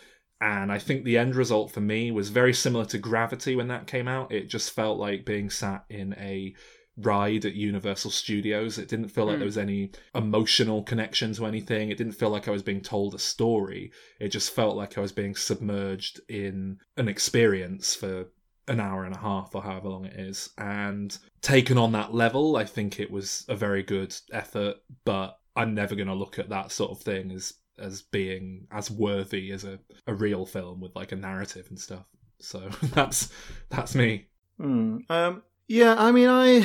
[0.41, 3.87] And I think the end result for me was very similar to Gravity when that
[3.87, 4.33] came out.
[4.33, 6.55] It just felt like being sat in a
[6.97, 8.79] ride at Universal Studios.
[8.79, 9.41] It didn't feel like Hmm.
[9.41, 11.91] there was any emotional connection to anything.
[11.91, 13.93] It didn't feel like I was being told a story.
[14.21, 18.27] It just felt like I was being submerged in an experience for
[18.69, 20.51] an hour and a half or however long it is.
[20.59, 25.75] And taken on that level, I think it was a very good effort, but I'm
[25.75, 29.65] never going to look at that sort of thing as as being as worthy as
[29.65, 32.05] a, a real film with like a narrative and stuff.
[32.39, 33.31] So that's
[33.71, 34.27] that's me.
[34.59, 34.99] Hmm.
[35.09, 36.65] Um, yeah, I mean, I.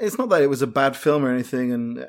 [0.00, 2.06] It's not that it was a bad film or anything, and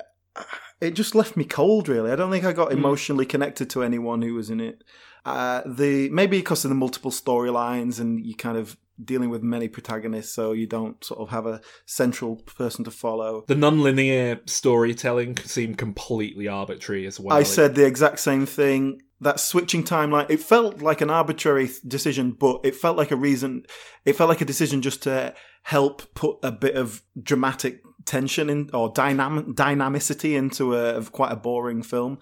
[0.79, 1.87] it just left me cold.
[1.89, 2.77] Really, I don't think I got Hmm.
[2.77, 4.83] emotionally connected to anyone who was in it.
[5.25, 9.67] Uh, the maybe because of the multiple storylines, and you kind of dealing with many
[9.69, 13.43] protagonists, so you don't sort of have a central person to follow.
[13.47, 17.35] The non-linear storytelling seemed completely arbitrary as well.
[17.35, 19.01] I said the exact same thing.
[19.21, 23.65] That switching timeline, it felt like an arbitrary decision, but it felt like a reason.
[24.05, 28.69] It felt like a decision just to help put a bit of dramatic tension in
[28.73, 32.17] or dynamic dynamicity into a of quite a boring film.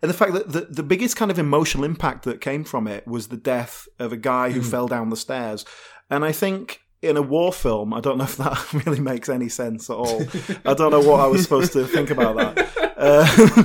[0.00, 3.06] And the fact that the, the biggest kind of emotional impact that came from it
[3.06, 5.64] was the death of a guy who fell down the stairs.
[6.08, 9.48] And I think in a war film, I don't know if that really makes any
[9.48, 10.22] sense at all.
[10.64, 12.96] I don't know what I was supposed to think about that.
[12.96, 13.64] Uh,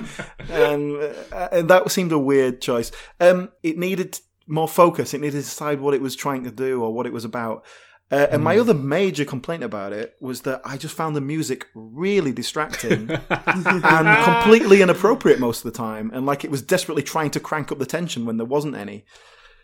[0.50, 0.98] and,
[1.32, 2.92] uh, and that seemed a weird choice.
[3.20, 5.14] Um, it needed more focus.
[5.14, 7.66] It needed to decide what it was trying to do or what it was about.
[8.12, 11.68] Uh, and my other major complaint about it was that I just found the music
[11.74, 17.32] really distracting and completely inappropriate most of the time, and like it was desperately trying
[17.32, 19.06] to crank up the tension when there wasn't any.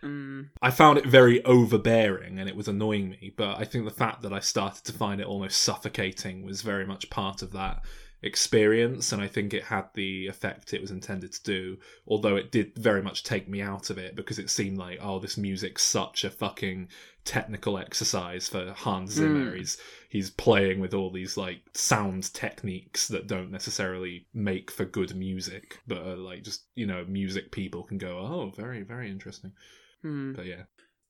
[0.04, 0.49] Mm.
[0.62, 4.21] I found it very overbearing and it was annoying me, but I think the fact
[4.21, 7.84] that I started to find it almost suffocating was very much part of that
[8.21, 11.77] experience, and I think it had the effect it was intended to do,
[12.08, 15.19] although it did very much take me out of it because it seemed like, oh,
[15.19, 16.89] this music's such a fucking
[17.23, 19.51] technical exercise for Hans Zimmer.
[19.51, 19.58] Mm.
[19.58, 19.77] He's
[20.10, 25.79] he's playing with all these like sound techniques that don't necessarily make for good music,
[25.88, 29.53] but are like just, you know, music people can go, oh, very, very interesting.
[30.01, 30.34] Hmm.
[30.34, 30.63] But yeah.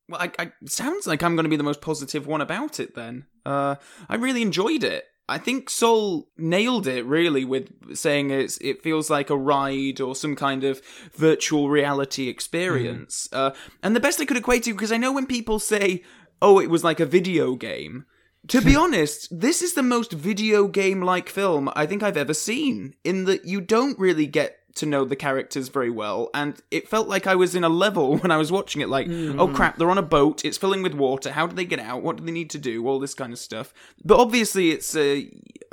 [0.10, 2.96] Well, I, I sounds like I'm going to be the most positive one about it.
[2.96, 3.76] Then, uh,
[4.10, 5.06] I really enjoyed it.
[5.30, 10.16] I think Sol nailed it really with saying it's it feels like a ride or
[10.16, 10.82] some kind of
[11.14, 13.30] virtual reality experience.
[13.32, 13.52] Uh,
[13.84, 16.04] and the best I could equate to because I know when people say,
[16.42, 18.06] "Oh, it was like a video game."
[18.48, 22.34] To be honest, this is the most video game like film I think I've ever
[22.34, 26.88] seen, in that you don't really get to know the characters very well, and it
[26.88, 29.78] felt like I was in a level when I was watching it, like, oh crap,
[29.78, 32.24] they're on a boat, it's filling with water, how do they get out, what do
[32.26, 33.74] they need to do, all this kind of stuff.
[34.06, 35.22] But obviously, it's, uh,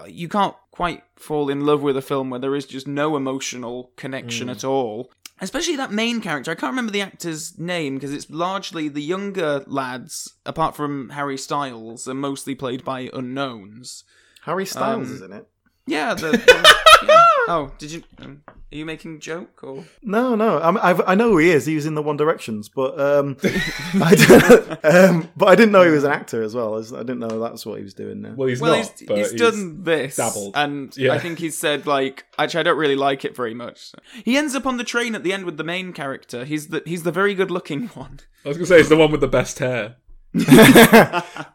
[0.07, 3.91] you can't quite fall in love with a film where there is just no emotional
[3.97, 5.11] connection at all.
[5.39, 6.51] Especially that main character.
[6.51, 11.37] I can't remember the actor's name because it's largely the younger lads, apart from Harry
[11.37, 14.05] Styles, are mostly played by unknowns.
[14.45, 15.47] Harry Styles Um, is in it.
[15.87, 16.33] Yeah, the.
[17.47, 17.55] the- yeah.
[17.55, 18.03] Oh, did you?
[18.19, 19.85] Um, are you making joke or?
[20.03, 21.65] No, no, I'm, I've, I know who he is.
[21.67, 25.91] He was in the One Directions, but um, I um, but I didn't know he
[25.93, 26.77] was an actor as well.
[26.77, 28.35] I didn't know that's what he was doing now.
[28.37, 28.91] Well, he's Well, not.
[28.99, 30.53] he's, but he's done this, dabbled.
[30.57, 31.13] and Yeah.
[31.13, 33.93] I think he said like, actually, I don't really like it very much.
[34.25, 36.45] He ends up on the train at the end with the main character.
[36.45, 38.21] He's the he's the very good looking one.
[38.45, 39.97] I was gonna say he's the one with the best hair.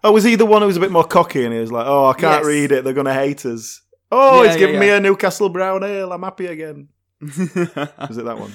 [0.04, 1.86] oh, was he the one who was a bit more cocky and he was like,
[1.86, 2.46] "Oh, I can't Yes.
[2.46, 2.84] read it.
[2.84, 6.12] They're going to hate us." Oh, Yeah, he's yeah, giving me a Newcastle brown ale.
[6.12, 6.90] I'm happy again.
[7.22, 8.52] Was it that one?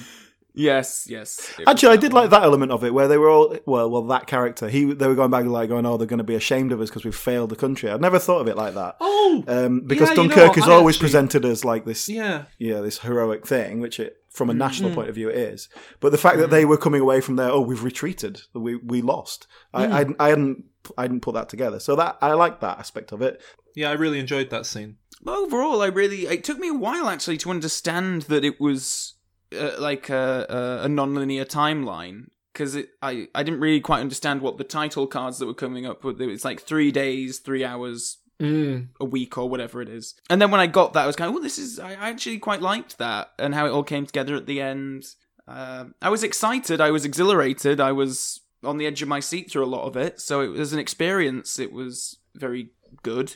[0.53, 1.53] yes, yes.
[1.67, 2.23] Actually, I did one.
[2.23, 4.67] like that element of it where they were all well, well, that character.
[4.69, 6.89] He they were going back like going, "Oh, they're going to be ashamed of us
[6.89, 8.97] because we've failed the country." I'd never thought of it like that.
[8.99, 12.09] Oh, Um, because Yeah, you know Dunkirk is I always actually- presented as like this,
[12.09, 12.45] yeah.
[12.59, 14.59] yeah, this heroic thing, which it from a Mm-hmm.
[14.59, 15.69] national point of view it is.
[15.99, 19.01] But the fact that they were coming away from there, oh, we've retreated, we we
[19.01, 19.47] lost.
[19.75, 19.91] Mm.
[19.91, 20.63] I, I I hadn't
[20.97, 23.41] I hadn't put that together, so that I like that aspect of it.
[23.75, 24.97] Yeah, I really enjoyed that scene.
[25.25, 29.15] Overall, I really it took me a while actually to understand that it was
[29.57, 30.45] uh, like a,
[30.81, 35.39] a, a non-linear timeline because I I didn't really quite understand what the title cards
[35.39, 36.21] that were coming up with.
[36.21, 38.89] It's like three days, three hours, Mm.
[38.99, 40.13] a week or whatever it is.
[40.29, 41.79] And then when I got that, I was kind of, oh, this is.
[41.79, 45.07] I actually quite liked that and how it all came together at the end.
[45.47, 46.79] Uh, I was excited.
[46.79, 47.79] I was exhilarated.
[47.81, 50.21] I was on the edge of my seat through a lot of it.
[50.21, 51.57] So it was an experience.
[51.57, 52.69] It was very
[53.01, 53.35] good.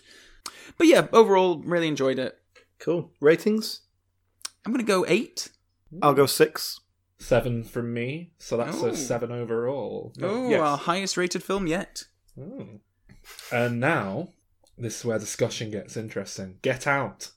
[0.77, 2.38] But yeah, overall, really enjoyed it.
[2.80, 3.82] Cool ratings.
[4.65, 5.49] I'm gonna go eight.
[6.01, 6.80] I'll go six.
[7.19, 8.88] Seven from me, so that's Oh.
[8.88, 10.12] a seven overall.
[10.21, 10.60] Oh, yes.
[10.60, 12.04] our highest rated film yet.
[12.39, 12.67] Oh.
[13.51, 14.30] And now,
[14.77, 16.58] this is where discussion gets interesting.
[16.63, 17.30] Get out.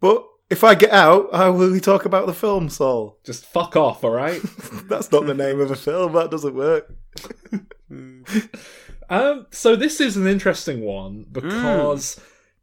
[0.00, 3.18] But if I get out, how will we talk about the film, Sol?
[3.24, 4.42] Just fuck off, all right?
[4.90, 6.12] That's not the name of a film.
[6.12, 6.92] That doesn't work.
[9.10, 12.18] Um, so this is an interesting one because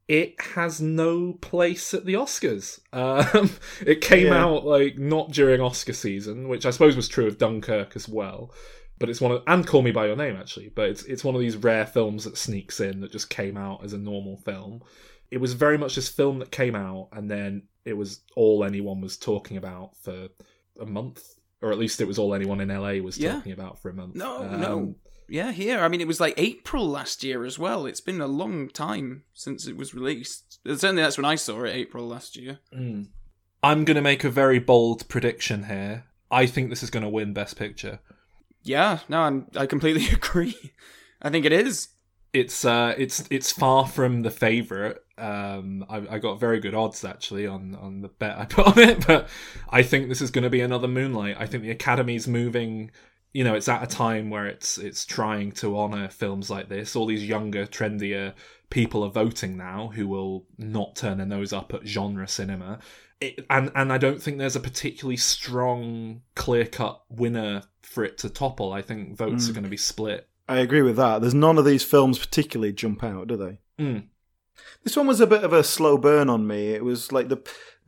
[0.10, 2.80] it has no place at the Oscars.
[2.92, 3.52] Um,
[3.86, 4.44] it came Yeah.
[4.44, 8.52] out like not during Oscar season, which I suppose was true of Dunkirk as well.
[8.98, 10.70] But it's one of and Call Me by Your Name actually.
[10.70, 13.84] But it's it's one of these rare films that sneaks in that just came out
[13.86, 14.82] as a normal film.
[15.32, 19.00] It was very much this film that came out and then it was all anyone
[19.02, 20.28] was talking about for
[20.82, 21.24] a month,
[21.62, 23.34] or at least it was all anyone in LA was Yeah.
[23.36, 24.16] talking about for a month.
[24.16, 24.96] No, Um, no.
[25.30, 25.80] Yeah, here.
[25.80, 27.86] I mean, it was like April last year as well.
[27.86, 30.60] It's been a long time since it was released.
[30.66, 32.60] Certainly, that's when I saw it, April last year.
[32.76, 33.08] Mm.
[33.62, 36.06] I'm going to make a very bold prediction here.
[36.32, 38.00] I think this is going to win Best Picture.
[38.64, 40.74] Yeah, no, I'm, I completely agree.
[41.22, 41.90] I think it is.
[42.32, 45.04] It's uh, it's it's far from the favorite.
[45.18, 48.80] Um, I, I got very good odds actually on on the bet I put on
[48.80, 49.28] it, but
[49.70, 51.38] I think this is going to be another Moonlight.
[51.40, 52.92] I think the Academy's moving.
[53.32, 56.96] You know, it's at a time where it's it's trying to honor films like this.
[56.96, 58.34] All these younger, trendier
[58.70, 62.80] people are voting now who will not turn their nose up at genre cinema.
[63.22, 68.18] It, and and I don't think there's a particularly strong, clear cut winner for it
[68.20, 68.74] to topple.
[68.74, 70.28] I think votes are going to be split.
[70.48, 71.22] I agree with that.
[71.22, 73.60] There's none of these films particularly jump out, do they?
[73.80, 74.06] Mm.
[74.84, 76.74] This one was a bit of a slow burn on me.
[76.74, 77.38] It was like the,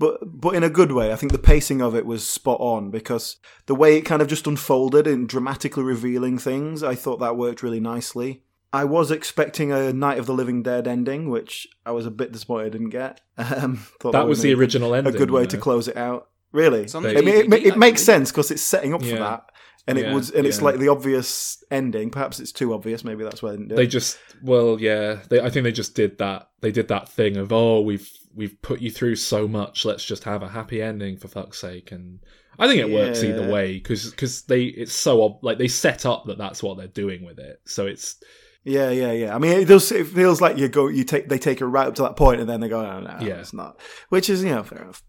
[0.02, 1.14] but but in a good way.
[1.14, 3.38] I think the pacing of it was spot on because
[3.68, 7.64] the way it kind of just unfolded and dramatically revealing things, I thought that worked
[7.64, 8.44] really nicely.
[8.74, 12.32] I was expecting a Night of the Living Dead ending, which I was a bit
[12.32, 13.22] disappointed I didn't get.
[13.38, 15.14] Um, thought That was the original ending.
[15.14, 16.30] a good way you to close it out.
[16.52, 19.16] Really, It's on I mean, it, ma- it makes sense because it's setting up for
[19.16, 19.46] that,
[19.88, 20.66] and it Yeah, was, and it's yeah.
[20.66, 22.10] like the obvious ending.
[22.12, 23.04] Perhaps it's too obvious.
[23.06, 23.88] Maybe that's why they didn't do They it.
[23.98, 25.20] just well, yeah.
[25.30, 26.50] They, I think they just did that.
[26.62, 29.86] They did that thing of oh, we've we've put you through so much.
[29.86, 31.91] Let's just have a happy ending for fuck's sake.
[31.91, 32.20] And
[32.60, 36.06] I think it works either way because because they it's so ob- like they set
[36.06, 37.62] up that that's what they're doing with it.
[37.65, 38.22] So it's
[38.63, 39.36] Yeah, yeah, yeah.
[39.36, 39.91] I mean, it does.
[39.91, 42.39] It feels like you go, you take, they take it right up to that point,
[42.41, 43.39] and then they go, "No, no, Yeah.
[43.39, 45.02] it's not." Which is, you know, fair enough.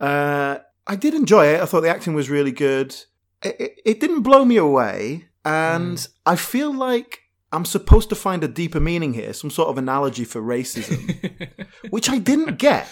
[0.00, 1.60] Uh, I did enjoy it.
[1.60, 2.94] I thought the acting was really good.
[3.42, 5.26] It, it, it didn't blow me away.
[5.44, 7.20] and I feel like
[7.54, 11.48] I'm supposed to find a deeper meaning here, some sort of analogy for racism,
[11.90, 12.88] which I didn't get.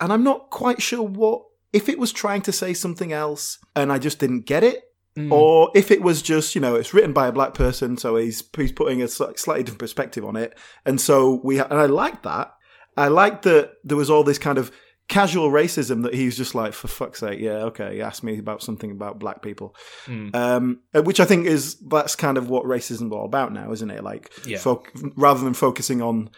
[0.00, 3.92] And I'm not quite sure what, if it was trying to say something else and
[3.92, 4.84] I just didn't get it,
[5.16, 5.32] Mm.
[5.32, 8.44] or if it was just, you know, it's written by a black person, so he's,
[8.56, 10.56] he's putting a slightly different perspective on it.
[10.86, 12.52] And so we, and I liked that.
[12.96, 14.70] I liked that there was all this kind of
[15.10, 18.62] casual racism that he was just like, for fuck's sake, yeah, okay, ask me about
[18.62, 19.74] something about black people.
[20.06, 20.34] Mm.
[20.34, 23.70] Um, uh, which I think is that's kind of what racism is all about now,
[23.72, 24.02] isn't it?
[24.02, 24.58] Like, Yeah.
[24.58, 24.84] fo-
[25.16, 26.30] rather than focusing on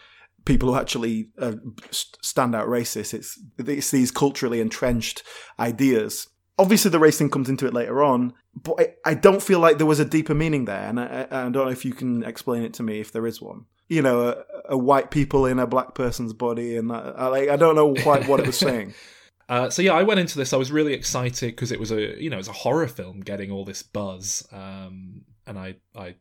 [0.45, 1.53] people who actually uh,
[1.91, 5.23] stand out racist, it's it's these culturally entrenched
[5.59, 6.27] ideas.
[6.59, 9.77] Obviously, the race thing comes into it later on, but I, I don't feel like
[9.77, 12.63] there was a deeper meaning there, and I I don't know if you can explain
[12.63, 13.65] it to me if there is one.
[13.89, 14.35] You know, a,
[14.69, 17.93] a white people in a black person's body, and that, I, like I don't know
[17.93, 18.93] quite what it was saying.
[19.49, 20.53] Uh, so yeah, I went into this.
[20.53, 23.51] I was really excited because it was a you know it's a horror film getting
[23.51, 26.15] all this buzz, um, and I I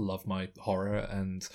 [0.00, 0.96] love my horror.
[0.96, 1.48] And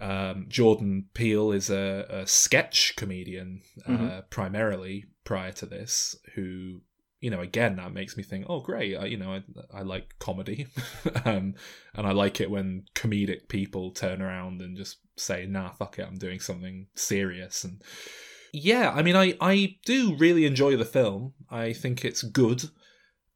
[0.00, 4.30] um, Jordan Peele is a, a sketch comedian uh, Mhm.
[4.30, 6.80] primarily prior to this, who
[7.22, 10.18] you know again that makes me think, oh great, I, you know I I like
[10.18, 10.66] comedy,
[11.24, 11.54] um,
[11.94, 16.06] and I like it when comedic people turn around and just say, nah, fuck it,
[16.06, 17.82] I'm doing something serious and
[18.52, 21.32] yeah, I mean, I, I do really enjoy the film.
[21.50, 22.64] I think it's good.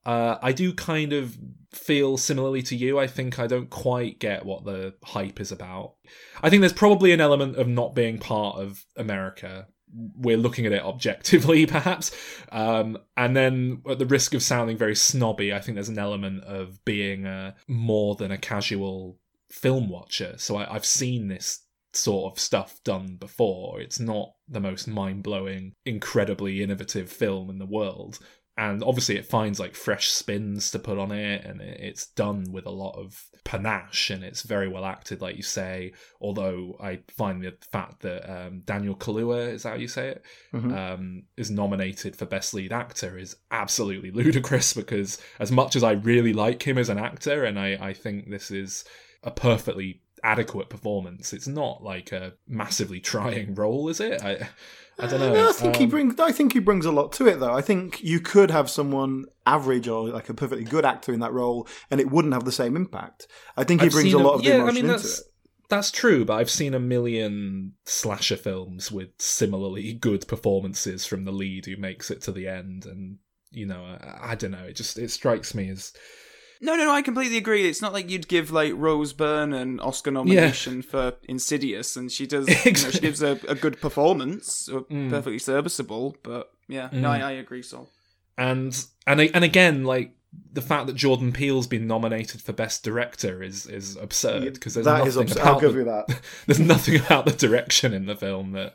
[0.04, 1.36] Uh, I do kind of
[1.72, 2.98] feel similarly to you.
[2.98, 5.94] I think I don't quite get what the hype is about.
[6.42, 9.68] I think there's probably an element of not being part of America.
[9.96, 12.10] We're looking at it objectively, perhaps.
[12.52, 16.44] Um, and then, at the risk of sounding very snobby, I think there's an element
[16.44, 19.18] of being more than a casual
[19.50, 20.34] film watcher.
[20.38, 23.80] So I, I've seen this sort of stuff done before.
[23.80, 28.18] It's not the most mind blowing, incredibly innovative film in the world.
[28.58, 32.64] And obviously, it finds like fresh spins to put on it, and it's done with
[32.64, 35.92] a lot of panache, and it's very well acted, like you say.
[36.22, 40.72] Although I find the fact that um, Daniel Kaluuya is how you say it Mhm.
[40.74, 45.92] um, is nominated for best lead actor is absolutely ludicrous because as much as I
[45.92, 48.84] really like him as an actor and I, I think this is
[49.22, 54.22] a perfectly adequate performance, it's not like a massively trying role, is it?
[54.24, 54.48] I
[54.98, 55.32] I don't know.
[55.32, 56.18] No, I think he Um, brings.
[56.18, 57.52] I think he brings a lot to it, though.
[57.52, 61.32] I think you could have someone average or like a perfectly good actor in that
[61.32, 63.26] role, and it wouldn't have the same impact.
[63.56, 65.20] I think he I've brings a lot of the yeah, emotion I mean into that's
[65.20, 65.26] it.
[65.68, 71.32] that's true, but I've seen a million slasher films with similarly good performances from the
[71.32, 73.18] lead who makes it to the end, and
[73.50, 74.64] you know, I, I don't know.
[74.64, 75.92] It just it strikes me as
[76.60, 77.68] No, no, no, I completely agree.
[77.68, 82.26] It's not like you'd give like Rose Byrne an Oscar nomination for Insidious, and she
[82.26, 82.48] does.
[82.64, 85.10] You know, she gives a, a good performance, uh, Mm.
[85.10, 86.16] perfectly serviceable.
[86.22, 87.22] But yeah, no, Mm.
[87.22, 87.90] I, I agree, Sol.
[88.38, 90.12] and and and again like
[90.52, 94.84] the fact that Jordan Peele's been nominated for best director is is absurd because there's
[94.84, 95.42] That nothing is absurd.
[95.42, 96.20] about I'll give the, you that.
[96.46, 98.74] there's nothing about the direction in the film that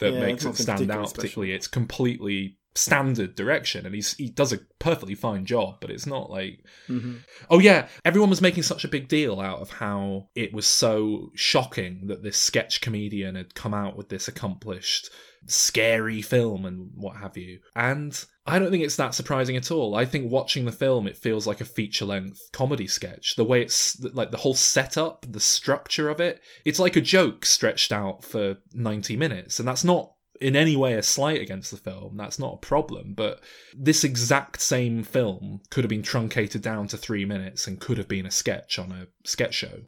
[0.00, 1.22] that Yeah, makes it stand particularly out special.
[1.22, 6.06] particularly it's completely standard direction and he's he does a perfectly fine job but it's
[6.06, 7.20] not like Mhm.
[7.50, 11.30] Oh yeah, everyone was making such a big deal out of how it was so
[11.34, 15.10] shocking that this sketch comedian had come out with this accomplished
[15.46, 17.60] scary film and what have you.
[17.74, 18.12] And
[18.46, 19.94] I don't think it's that surprising at all.
[19.94, 23.36] I think watching the film it feels like a feature-length comedy sketch.
[23.36, 27.44] The way it's like the whole setup, the structure of it, it's like a joke
[27.44, 31.76] stretched out for 90 minutes and that's not in any way a slight against the
[31.76, 32.16] film.
[32.16, 33.14] That's not a problem.
[33.14, 33.40] But
[33.74, 38.08] this exact same film could have been truncated down to three minutes and could have
[38.08, 39.82] been a sketch on a sketch show.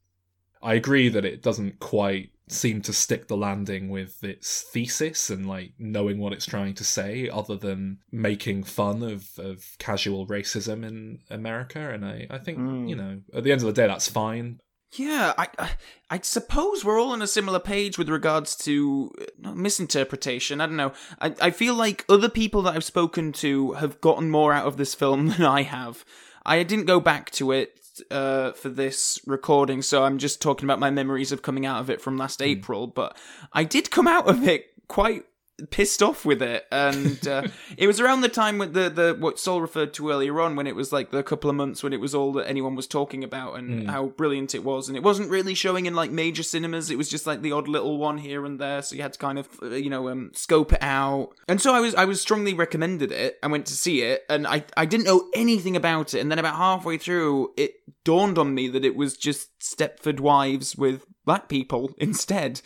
[0.63, 5.47] I agree that it doesn't quite seem to stick the landing with its thesis and
[5.47, 10.83] like knowing what it's trying to say other than making fun of, of casual racism
[10.83, 12.89] in America and I, I think Mm.
[12.89, 14.61] you know at the end of the day that's fine
[14.93, 15.71] Yeah, I, I,
[16.11, 19.13] I suppose we're all on a similar page with regards to
[19.45, 20.61] uh, misinterpretation.
[20.61, 20.93] I don't know.
[21.21, 24.79] I, I feel like other people that I've spoken to have gotten more out of
[24.79, 26.05] this film than I have.
[26.47, 27.79] I didn't go back to it
[28.11, 31.91] uh, for this recording, so I'm just talking about my memories of coming out of
[31.91, 32.87] it from last April.
[32.87, 33.17] But
[33.53, 35.25] I did come out of it quite
[35.71, 36.67] pissed off with it.
[36.71, 37.43] And uh,
[37.77, 40.67] it was around the time with the the what Sol referred to earlier on when
[40.67, 43.25] it was like the couple of months when it was all that anyone was talking
[43.25, 44.89] about and how brilliant it was.
[44.89, 46.91] And it wasn't really showing in like major cinemas.
[46.91, 48.83] It was just like the odd little one here and there.
[48.83, 51.31] So you had to kind of uh, you know um, scope it out.
[51.49, 53.39] And so I was I was strongly recommended it.
[53.43, 56.21] I went to see it and I I didn't know anything about it.
[56.21, 60.77] And then about halfway through it dawned on me that it was just Stepford Wives
[60.77, 62.61] with black people instead.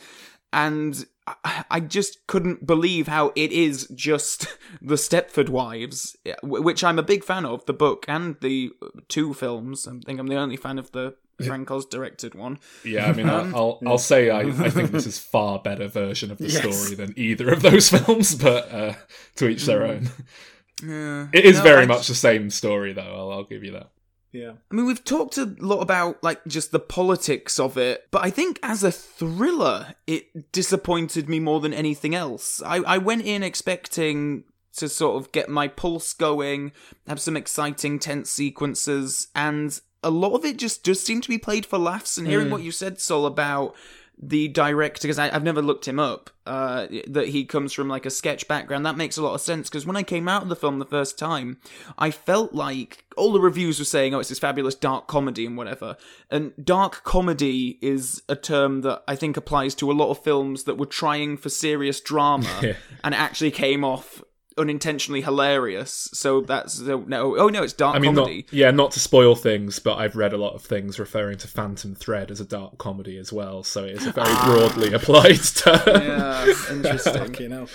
[0.52, 1.06] And
[1.70, 4.46] I, just couldn't believe how it is just
[4.82, 8.70] the Stepford Wives, which I'm a big fan of, the book and the
[9.08, 9.86] two films.
[9.86, 11.14] I think I'm the only fan of the
[11.46, 12.58] Frank Oz directed one.
[12.84, 16.30] Yeah, I mean, Um, I'll I'll say I, I think this is far better version
[16.32, 16.58] of the Yes.
[16.76, 18.94] story than either of those films, but uh,
[19.36, 20.08] to each their own.
[20.84, 21.28] Yeah.
[21.32, 23.02] It is No, very I much just- the same story, though.
[23.02, 23.90] I'll, I'll give you that.
[24.32, 24.52] Yeah.
[24.70, 28.30] I mean, we've talked a lot about like just the politics of it, but I
[28.30, 32.62] think as a thriller, it disappointed me more than anything else.
[32.64, 34.44] I, I went in expecting
[34.76, 36.72] to sort of get my pulse going,
[37.06, 41.38] have some exciting, tense sequences, and a lot of it just does seem to be
[41.38, 42.16] played for laughs.
[42.16, 42.52] And hearing mm.
[42.52, 43.76] what you said, Sol, about
[44.24, 46.30] the director because I've never looked him up.
[46.44, 48.84] Uh, that he comes from like a sketch background.
[48.84, 50.84] That makes a lot of sense because when I came out of the film the
[50.84, 51.58] first time,
[51.98, 55.56] I felt like all the reviews were saying, "Oh, it's this fabulous dark comedy and
[55.56, 55.96] whatever."
[56.30, 60.64] And dark comedy is a term that I think applies to a lot of films
[60.64, 64.22] that were trying for serious drama and actually came off
[64.58, 66.08] unintentionally hilarious.
[66.12, 67.36] So that's so, no.
[67.38, 68.46] Oh no, it's dark I mean, not, comedy.
[68.50, 71.94] yeah, not to spoil things, but I've read a lot of things referring to Phantom
[71.94, 75.80] Thread as a dark comedy as well, so it is a very broadly applied term.
[75.86, 76.44] Ah.
[76.44, 77.12] Yeah, interesting.
[77.26, 77.68] Fucking hell.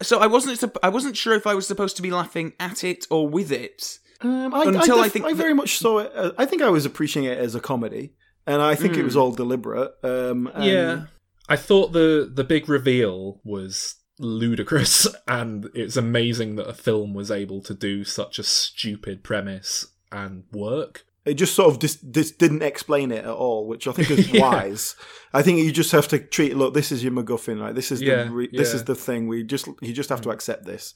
[0.00, 3.06] so I wasn't I wasn't sure if I was supposed to be laughing at it
[3.10, 3.98] or with it.
[4.20, 6.12] Um, I, Until I, I think I very much saw it.
[6.14, 8.14] Uh, I think I was appreciating it as a comedy,
[8.46, 9.92] and I think it was all deliberate.
[10.04, 11.04] Um, and- yeah,
[11.48, 17.30] I thought the the big reveal was ludicrous, and it's amazing that a film was
[17.30, 21.04] able to do such a stupid premise and work.
[21.24, 24.28] It just sort of just, just didn't explain it at all, which I think is
[24.32, 24.40] Yeah.
[24.40, 24.96] wise.
[25.32, 26.56] I think you just have to treat.
[26.56, 27.60] Look, this is your MacGuffin.
[27.60, 29.28] Right, this is Yeah, the re- this is the thing.
[29.28, 30.32] We just you just have to mm.
[30.32, 30.94] accept this,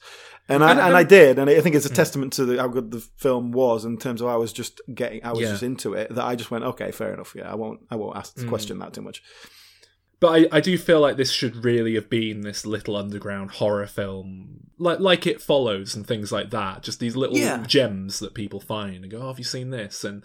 [0.49, 1.95] and I And- and, I did, and I think it's a mm.
[1.95, 5.23] testament to the, how good the film was in terms of I was just getting,
[5.23, 5.51] I was Yeah.
[5.51, 6.13] just into it.
[6.13, 7.33] That I just went, okay, fair enough.
[7.33, 9.23] Yeah, I won't, I won't ask the question that too much.
[10.19, 13.85] But I, I do feel like this should really have been this little underground horror
[13.85, 16.81] film, like like it follows and things like that.
[16.83, 17.63] Just these little Yeah.
[17.67, 20.23] gems that people find and go, "Oh, have you seen this?" And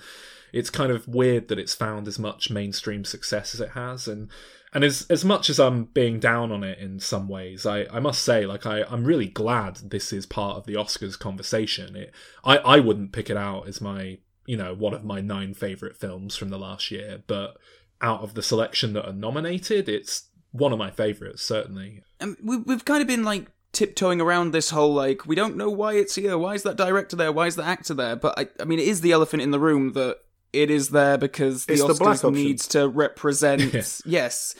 [0.52, 4.08] it's kind of weird that it's found as much mainstream success as it has.
[4.08, 4.30] And
[4.72, 8.00] and as as much as I'm being down on it in some ways, I, I
[8.00, 11.96] must say, like I I'm really glad this is part of the Oscars conversation.
[11.96, 12.14] It
[12.44, 15.98] I I wouldn't pick it out as my you know one of my nine favorite
[15.98, 17.58] films from the last year, but
[18.02, 22.02] out of the selection that are nominated, it's one of my favorites, certainly.
[22.20, 25.70] And we, we've kind of been like tiptoeing around this whole like we don't know
[25.70, 26.36] why it's here.
[26.36, 27.32] Why is that director there?
[27.32, 28.16] Why is that actor there?
[28.16, 30.18] But I, I mean, it is the elephant in the room that
[30.52, 32.32] it is there because the It's the black Oscars option.
[32.34, 34.02] needs to represent.
[34.04, 34.54] yes.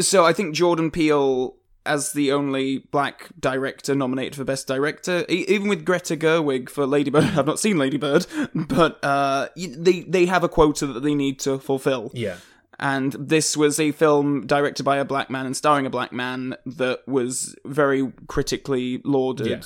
[0.00, 1.56] So I think Jordan Peele.
[1.86, 6.86] As the only black director nominated for Best Director, e- even with Greta Gerwig for
[6.86, 8.24] Lady Bird, I've not seen Lady Bird,
[8.54, 12.36] but uh, they they have a quota that they need to fulfill Yeah.
[12.78, 16.56] And this was a film directed by a black man and starring a black man
[16.66, 19.60] that was very critically lauded Yeah.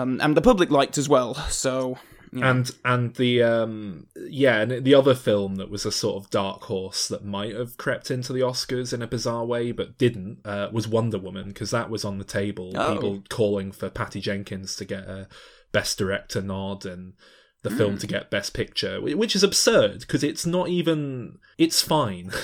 [0.00, 1.98] um, and the public liked as well so
[2.36, 2.50] yeah.
[2.50, 6.62] And and the um yeah, and the other film that was a sort of dark
[6.62, 10.68] horse that might have crept into the Oscars in a bizarre way but didn't uh,
[10.72, 12.72] was Wonder Woman because that was on the table.
[12.74, 12.94] Oh.
[12.94, 15.28] People calling for Patty Jenkins to get a
[15.70, 17.12] Best Director nod and
[17.64, 21.38] the film to get Best Picture, which is absurd because it's not even.
[21.58, 22.30] It's fine.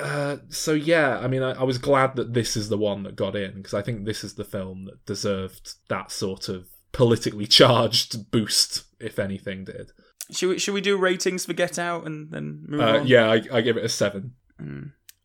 [0.00, 3.16] Uh, so yeah, I mean, I, I was glad that this is the one that
[3.16, 7.46] got in because I think this is the film that deserved that sort of politically
[7.48, 9.90] charged boost, if anything did.
[10.30, 13.28] should, we, should we do ratings for get out and then move Uh, on yeah,
[13.28, 14.34] I, I give it a seven.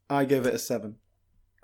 [0.09, 0.95] I gave it a seven.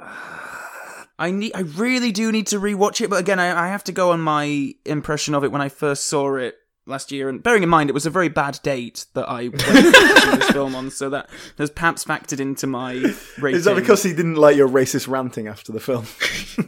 [1.18, 1.54] I need.
[1.56, 4.22] I really do need to rewatch it, but again, I, I have to go on
[4.22, 6.59] my impression of it when I first saw it
[6.90, 7.30] last year.
[7.30, 10.50] And bearing in mind, it was a very bad date that I went to this
[10.52, 12.94] film on, so that has perhaps factored into my
[13.40, 13.58] rating.
[13.60, 16.06] Is that because he didn't like your racist ranting after the film?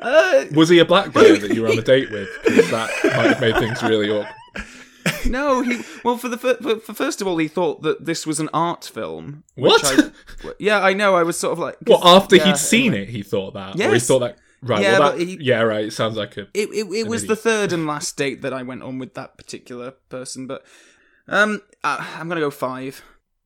[0.00, 2.28] Uh, Was he a black guy that you were on a date with?
[2.44, 4.34] Because that might have made things really awkward.
[5.26, 5.80] no, he.
[6.04, 8.84] Well, for the for, for first of all, he thought that this was an art
[8.84, 9.44] film.
[9.54, 10.12] which What?
[10.44, 11.14] I- yeah, I know.
[11.14, 11.76] I was sort of like.
[11.86, 13.02] Well, after yeah, he'd seen anyway.
[13.04, 13.80] it, he thought that.
[13.80, 14.36] Or he thought that.
[14.66, 15.86] Right, Yeah, well, but he- yeah, right.
[15.86, 16.42] It sounds like a.
[16.54, 19.36] It it, it was the third and last date that I went on with that
[19.36, 20.64] particular person, but
[21.28, 23.02] um, uh, I'm gonna go five.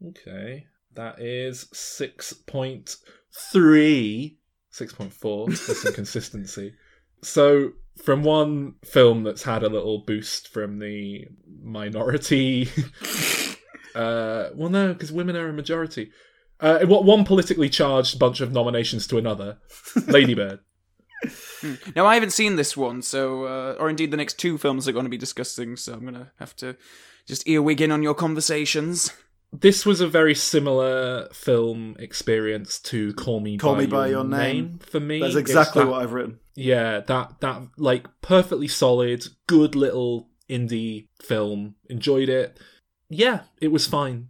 [0.07, 0.67] Okay.
[0.95, 4.37] That is 6.3.
[4.73, 5.47] 6.4.
[5.67, 6.75] There's some consistency.
[7.23, 11.27] So, from one film that's had a little boost from the
[11.63, 12.69] minority.
[13.95, 16.11] uh, well, no, because women are a majority.
[16.61, 19.59] Uh, what one politically charged bunch of nominations to another?
[20.09, 20.61] Ladybird.
[21.97, 24.93] Now I haven't seen this one, so uh, or indeed the next two films we're
[24.93, 26.77] going to be discussing, so I'm gonna have to
[27.27, 29.13] just earwig in on your conversations.
[29.53, 34.19] this was a very similar film experience to Call Me, Call by, Me by Your
[34.19, 34.79] Your Name.
[34.81, 35.21] for me.
[35.21, 36.39] That's exactly that- what I've written.
[36.55, 41.77] Yeah, that that like perfectly solid, good little indie film.
[41.89, 42.59] Enjoyed it.
[43.11, 44.29] Yeah, it was fine.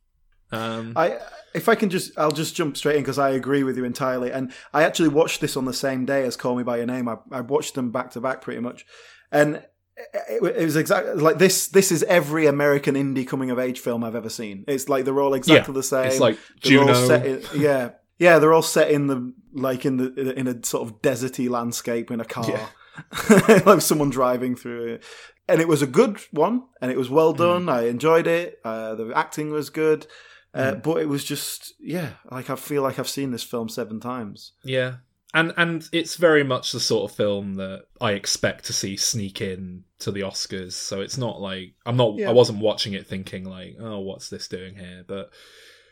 [0.52, 1.18] um, I
[1.54, 4.30] if I can just I'll just jump straight in because I agree with you entirely.
[4.32, 7.08] And I actually watched this on the same day as Call Me by Your Name.
[7.08, 8.84] I, I watched them back to back pretty much,
[9.32, 9.62] and
[9.96, 11.68] it, it was exactly like this.
[11.68, 14.64] This is every American indie coming of age film I've ever seen.
[14.68, 16.06] It's like they're all exactly the same.
[16.06, 17.06] it's like They're all Juno.
[17.06, 18.38] set in, yeah, yeah.
[18.38, 22.20] They're all set in the like in the in a sort of deserty landscape in
[22.20, 23.60] a car, Yeah.
[23.66, 25.04] like someone driving through it.
[25.50, 27.38] And it was a good one, and it was well Mm.
[27.38, 27.68] done.
[27.70, 28.58] I enjoyed it.
[28.64, 30.06] Uh, the acting was good,
[30.54, 30.82] uh, Mm.
[30.82, 32.10] but it was just yeah.
[32.30, 34.52] Like I feel like I've seen this film seven times.
[34.64, 34.96] Yeah.
[35.34, 39.40] And and it's very much the sort of film that I expect to see sneak
[39.42, 40.72] in to the Oscars.
[40.72, 42.30] So it's not like I'm not Yeah.
[42.30, 45.04] I wasn't watching it thinking like, oh, what's this doing here?
[45.06, 45.30] But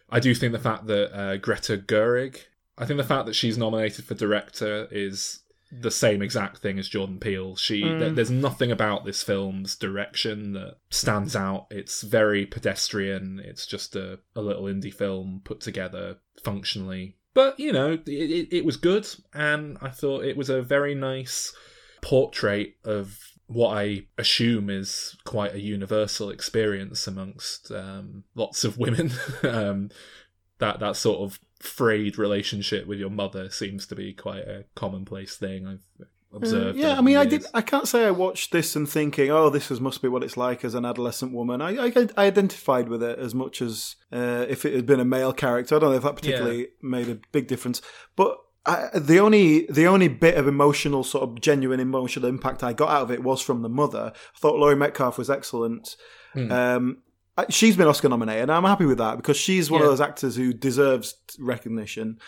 [0.09, 2.39] I do think the fact that uh, Greta Gerwig,
[2.79, 5.41] I think the fact that she's nominated for director is
[5.73, 7.57] the same exact thing as Jordan Peele.
[7.57, 7.99] She Mm.
[7.99, 11.67] th- there's nothing about this film's direction that stands out.
[11.71, 13.41] It's very pedestrian.
[13.45, 17.17] It's just a, a little indie film put together functionally.
[17.35, 20.95] But you know, it, it, it was good, and I thought it was a very
[20.95, 21.53] nice
[22.01, 29.11] portrait of what I assume is quite a universal experience amongst um, lots of women.
[29.43, 29.91] um,
[30.59, 35.37] that that sort of frayed relationship with your mother seems to be quite a commonplace
[35.37, 36.79] thing I've observed.
[36.79, 37.47] Uh, yeah, I mean, the I did.
[37.55, 40.37] I can't say I watched this and thinking, "Oh, this is, must be what it's
[40.37, 44.47] like as an adolescent woman." I, I, I identified with it as much as uh,
[44.49, 45.77] if it had been a male character.
[45.77, 47.83] I don't know if that particularly made a big difference,
[48.15, 48.39] but.
[48.69, 52.89] I, the only the only bit of emotional sort of genuine emotional impact I got
[52.89, 54.13] out of it was from the mother.
[54.13, 55.95] I thought Laurie Metcalf was excellent.
[56.33, 56.51] Hmm.
[56.51, 56.99] Um,
[57.51, 59.87] she's been Oscar nominated, and I'm happy with that because she's one Yeah.
[59.87, 62.19] of those actors who deserves recognition.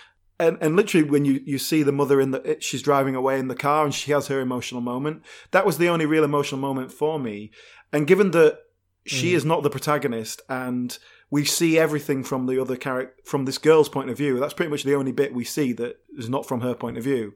[0.40, 3.48] And and literally, when you, you see the mother in the, she's driving away in
[3.48, 5.22] the car, and she has her emotional moment.
[5.50, 7.50] That was the only real emotional moment for me.
[7.92, 8.59] And given that
[9.06, 9.36] she Mm.
[9.36, 10.96] is not the protagonist, and
[11.30, 14.70] we see everything from the other character, from this girl's point of view, that's pretty
[14.70, 17.32] much the only bit we see that is not from her point of view.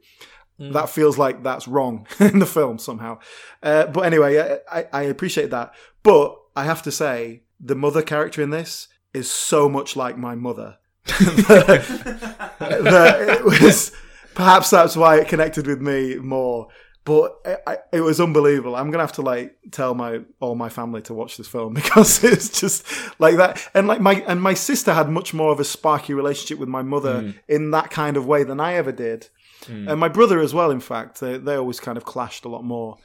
[0.61, 0.73] Mm.
[0.75, 3.19] That feels like that's wrong in the film somehow.
[3.63, 5.75] Uh, but anyway, I, I, I appreciate that.
[6.03, 10.35] But I have to say, the mother character in this is so much like my
[10.35, 10.79] mother.
[11.05, 11.85] that
[13.29, 13.93] it was
[14.35, 16.69] perhaps that's why it connected with me more.
[17.05, 18.77] But it, I, it was unbelievable.
[18.77, 22.23] I'm gonna have to like tell my all my family to watch this film because
[22.23, 22.87] it's just
[23.19, 23.69] like that.
[23.75, 26.83] And like my and my sister had much more of a sparky relationship with my
[26.83, 27.31] mother hmm.
[27.49, 29.29] in that kind of way than I ever did,
[29.67, 29.89] hmm.
[29.89, 30.71] and my brother as well.
[30.71, 32.99] In fact, they they always kind of clashed a lot more.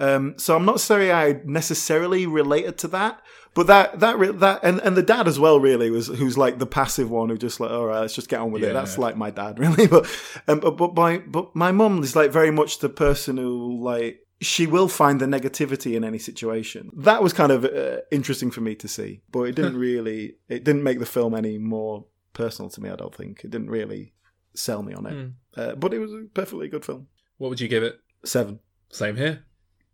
[0.00, 3.20] Um, so I'm not saying I necessarily related to that,
[3.54, 6.66] but that that that and, and the dad as well really was who's like the
[6.66, 8.72] passive one who just like all right let's just get on with it.
[8.72, 10.06] That's like my dad really, but
[10.48, 14.20] um, but but my but my mum is like very much the person who like
[14.40, 16.90] she will find the negativity in any situation.
[16.96, 20.64] That was kind of uh, interesting for me to see, but it didn't really it
[20.64, 22.88] didn't make the film any more personal to me.
[22.88, 24.14] I don't think it didn't really
[24.54, 25.32] sell me on it, Mm.
[25.56, 27.08] uh, but it was a perfectly good film.
[27.36, 28.00] What would you give it?
[28.24, 28.60] Seven.
[28.88, 29.44] Same here.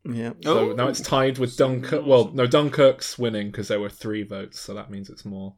[0.08, 0.32] Yeah.
[0.42, 0.72] So Oh.
[0.74, 2.06] now it's tied with Dunkirk.
[2.06, 5.54] Well, no, Dunkirk's winning because there were three votes, so that means it's more.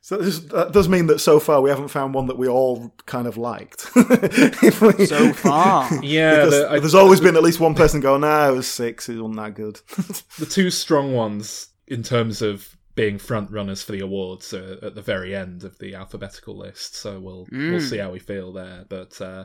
[0.00, 2.94] So this, that does mean that so far we haven't found one that we all
[3.06, 3.90] kind of liked.
[3.96, 5.88] We- So far.
[6.02, 9.08] Yeah, the, I- there's always been at least one person going, "Nah, it was six.
[9.08, 9.80] It wasn't that good."
[10.38, 14.94] the two strong ones in terms of being front runners for the awards are at
[14.94, 16.94] the very end of the alphabetical list.
[16.96, 17.88] So we'll we'll Mm.
[17.90, 18.84] see how we feel there.
[18.88, 19.44] But uh,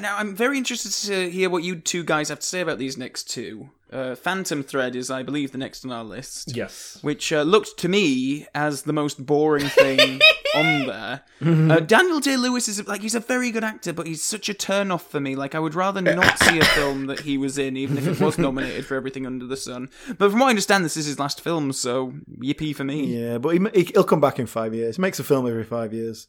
[0.00, 2.96] Now, I'm very interested to hear what you two guys have to say about these
[2.98, 3.70] next two.
[3.90, 6.54] Uh, Phantom Thread is, I believe, the next on our list.
[6.54, 10.20] yes, Which uh, looked to me as the most boring thing
[10.54, 11.22] on there.
[11.42, 14.54] Uh, Daniel Day Lewis is like he's a very good actor, but he's such a
[14.54, 15.34] turn off for me.
[15.36, 18.20] Like I would rather not see a film that he was in, even if it
[18.20, 19.88] was nominated for everything under the sun.
[20.18, 23.06] But from what I understand, this is his last film, so yippee for me.
[23.06, 24.96] yeah, but he, he'll come back in five years.
[24.96, 26.26] He makes a film every five years.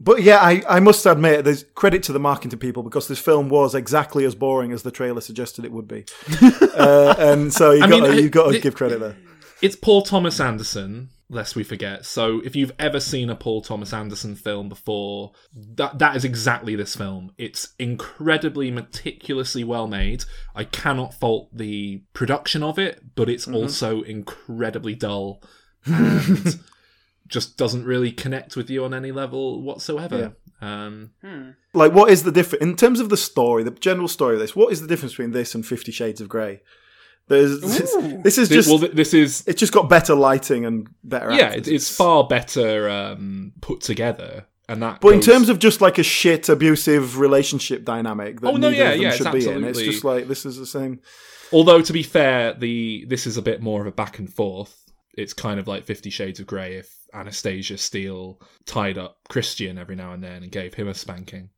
[0.00, 3.50] But yeah, I, I must admit, there's credit to the marketing people because this film
[3.50, 6.06] was exactly as boring as the trailer suggested it would be,
[6.42, 9.16] uh, and so you got you got to give credit there.
[9.60, 11.10] it's Paul Thomas Anderson.
[11.32, 12.04] Lest we forget.
[12.04, 16.74] So, if you've ever seen a Paul Thomas Anderson film before, that that is exactly
[16.74, 17.30] this film.
[17.38, 20.24] It's incredibly meticulously well made.
[20.56, 25.40] I cannot fault the production of it, but it's also incredibly dull
[25.86, 26.58] and
[27.30, 30.34] just doesn't really connect with you on any level whatsoever.
[30.60, 31.12] Um,
[31.72, 34.54] Like, what is the difference in terms of the story, the general story of this?
[34.56, 36.60] What is the difference between this and Fifty Shades of Grey?
[37.28, 41.32] There's this, this is just well, this is it's just got better lighting and better.
[41.32, 41.68] yeah, actors.
[41.68, 45.00] it's far better um, put together, and that.
[45.00, 48.88] But in terms of just like a shit abusive relationship dynamic that Oh, no, yeah,
[48.88, 51.00] of them yeah, it's should be in, it's just like this is the same.
[51.52, 54.89] although to be fair, the this is a bit more of a back and forth.
[55.14, 59.96] It's kind of like Fifty Shades of Grey if Anastasia Steele tied up Christian every
[59.96, 61.50] now and then and gave him a spanking.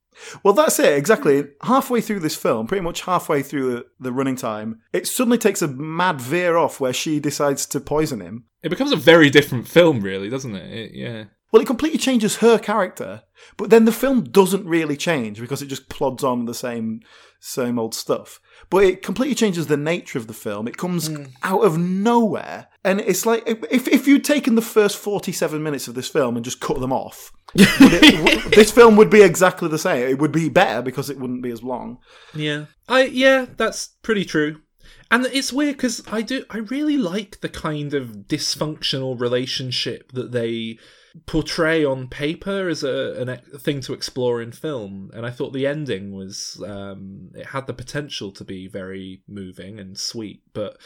[0.42, 1.44] Well, that's it exactly.
[1.62, 5.62] Halfway through this film, pretty much halfway through the, the running time, it suddenly takes
[5.62, 8.44] a mad veer off where she decides to poison him.
[8.62, 10.70] It becomes a very different film, really, doesn't it?
[10.70, 11.24] it yeah.
[11.50, 13.22] Well, it completely changes her character,
[13.56, 17.00] but then the film doesn't really change because it just plods on the same
[17.42, 18.40] same old stuff.
[18.70, 20.68] But it completely changes the nature of the film.
[20.68, 21.24] It comes hmm.
[21.42, 25.88] out of nowhere, and it's like if if you'd taken the first forty seven minutes
[25.88, 29.68] of this film and just cut them off, would it, this film would be exactly
[29.68, 30.08] the same.
[30.08, 31.98] It would be better because it wouldn't be as long.
[32.34, 34.62] Yeah, I yeah, that's pretty true.
[35.10, 40.32] And it's weird because I do I really like the kind of dysfunctional relationship that
[40.32, 40.78] they
[41.26, 45.10] portray on paper as a, an, a thing to explore in film.
[45.14, 49.78] And I thought the ending was um, it had the potential to be very moving
[49.78, 50.76] and sweet, but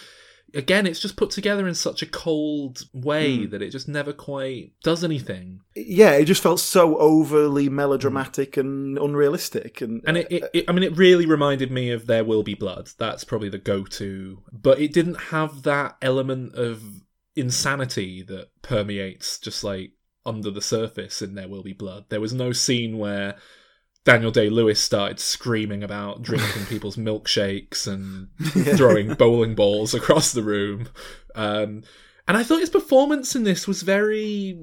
[0.55, 3.51] again, it's just put together in such a cold way Hmm.
[3.51, 5.61] that it just never quite does anything.
[5.75, 10.73] Yeah, it just felt so overly melodramatic and unrealistic, and And it, it, it, I
[10.73, 12.91] mean, it really reminded me of There Will Be Blood.
[12.97, 16.83] That's probably the go-to, but it didn't have that element of
[17.35, 19.91] insanity that permeates just like
[20.27, 22.07] under the surface in There Will Be Blood.
[22.09, 23.37] There was no scene where
[24.05, 28.29] Daniel Day Lewis started screaming about drinking people's milkshakes and
[28.77, 30.89] throwing bowling balls across the room.
[31.35, 31.83] Um,
[32.29, 34.59] and I thought his performance in this was very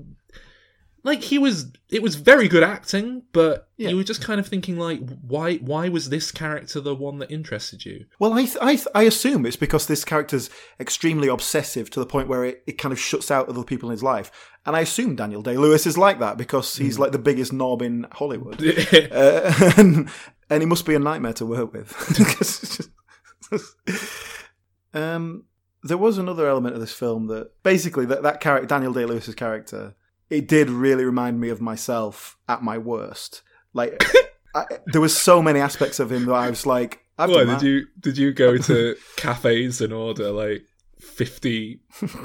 [1.06, 3.89] like he was it was very good acting but Yeah.
[3.89, 7.30] you were just kind of thinking like why why was this character the one that
[7.30, 10.49] interested you Well, I, th- I, th- I assume it's because this character's
[10.80, 13.93] extremely obsessive to the point where it, it kind of shuts out other people in
[13.93, 14.32] his life.
[14.66, 17.82] And I assume Daniel Day Lewis is like that because he's like the biggest knob
[17.82, 18.62] in Hollywood.
[19.12, 20.10] uh, and,
[20.49, 21.93] and he must be a nightmare to work with
[22.38, 22.89] just-
[24.93, 25.45] um,
[25.84, 29.36] there was another element of this film that basically that, that character, Daniel Day Lewis's
[29.36, 29.95] character,
[30.34, 33.44] it did really remind me of myself at my worst.
[33.74, 34.04] Like,
[34.56, 37.60] I, there was so many aspects of him that I was like, I've What done
[37.60, 40.64] did you did you go to cafes and order like
[41.00, 41.82] fifty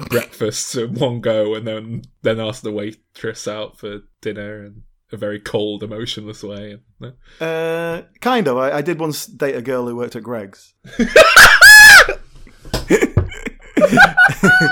[0.08, 5.18] breakfasts in one go and then then ask the waitress out for dinner in a
[5.18, 6.78] very cold, emotionless way?
[7.00, 7.12] No?
[7.38, 8.56] Uh, kind of.
[8.56, 10.72] I, I did once date a girl who worked at Greggs.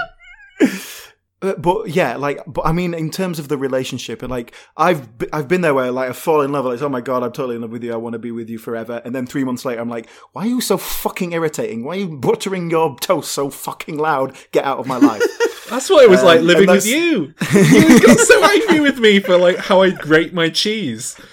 [1.43, 5.19] Uh, but yeah, like, but I mean, in terms of the relationship, and like, I've
[5.19, 7.33] be- I've been there where like I fall in love, like, oh my god, I'm
[7.33, 9.45] totally in love with you, I want to be with you forever, and then three
[9.45, 11.85] months later, I'm like, why are you so fucking irritating?
[11.85, 14.35] Why are you buttering your toast so fucking loud?
[14.53, 15.23] Get out of my life.
[15.69, 17.35] That's what it was Um, like living with you.
[17.53, 21.17] You got so angry with me for like how I grate my cheese.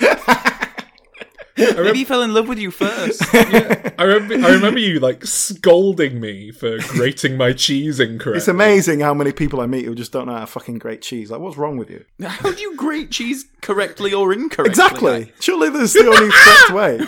[1.58, 3.22] Maybe he fell in love with you first.
[3.34, 8.38] I remember, I remember you like scolding me for grating my cheese incorrectly.
[8.38, 11.02] it's amazing how many people I meet who just don't know how to fucking grate
[11.02, 11.30] cheese.
[11.30, 12.06] Like, what's wrong with you?
[12.24, 14.70] How do you grate cheese correctly or incorrectly?
[14.70, 15.32] Exactly.
[15.40, 17.06] Surely there's the only correct way.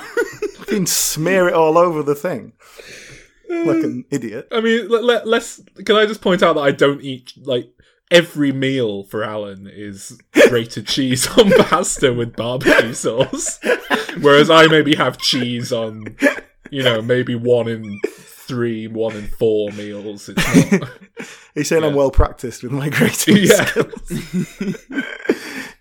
[0.58, 2.54] Fucking smear it all over the thing.
[3.48, 4.48] Like an idiot.
[4.52, 5.62] I mean, let, let, let's.
[5.86, 7.70] Can I just point out that I don't eat like
[8.12, 13.60] every meal for Alan is grated cheese on pasta with barbecue sauce,
[14.22, 16.16] whereas I maybe have cheese on,
[16.70, 18.00] you know, maybe one in
[18.48, 20.30] three, one and four meals.
[20.30, 20.90] It's not.
[21.56, 23.66] He's saying I'm well practiced with my grating Yeah.
[23.66, 24.76] skills.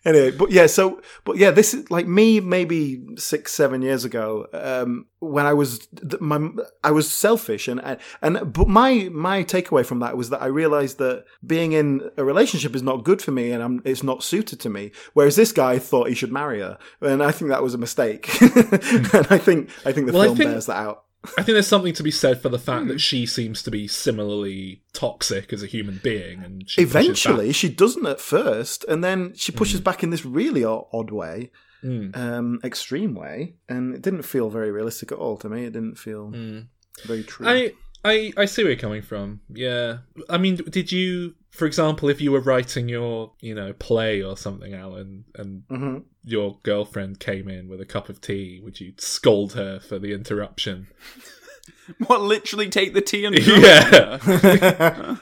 [0.05, 4.47] anyway, but yeah, so but yeah, this is like me maybe six, seven years ago,
[4.53, 5.89] um, when I was
[6.21, 6.49] my
[6.85, 10.47] I was selfish and and, and but my my takeaway from that was that I
[10.47, 14.23] realized that being in a relationship is not good for me and I'm, it's not
[14.23, 14.93] suited to me.
[15.15, 18.29] Whereas this guy thought he should marry her, and I think that was a mistake.
[18.41, 21.04] and I think I think the Well, film think- bears that out.
[21.39, 23.89] I think there's something to be said for the fact that she seems to be
[23.89, 26.83] similarly toxic as a human being, and she.
[26.83, 31.51] Eventually, she doesn't at first, and then she pushes back in this really odd way,
[31.83, 32.17] Mm.
[32.17, 35.65] um, extreme way, and it didn't feel very realistic at all to me.
[35.65, 36.67] It didn't feel Mm.
[37.05, 37.47] very true.
[37.47, 37.73] I,
[38.05, 39.41] I I see where you're coming from.
[39.49, 39.99] Yeah.
[40.29, 44.37] I mean, did you, for example, if you were writing your, you know, play or
[44.37, 48.95] something, Alan, and hmm your girlfriend came in with a cup of tea, would you
[48.97, 50.87] scold her for the interruption?
[52.07, 55.17] What, literally take the tea and yeah.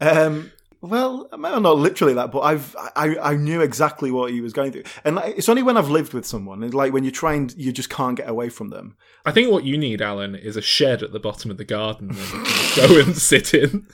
[0.00, 4.72] um, Well, not literally that, but I've I, I knew exactly what he was going
[4.72, 7.54] through, and it's only when I've lived with someone, and like when you try and
[7.56, 8.96] you just can't get away from them.
[9.24, 12.08] I think what you need, Alan, is a shed at the bottom of the garden
[12.08, 13.86] that you go and sit in.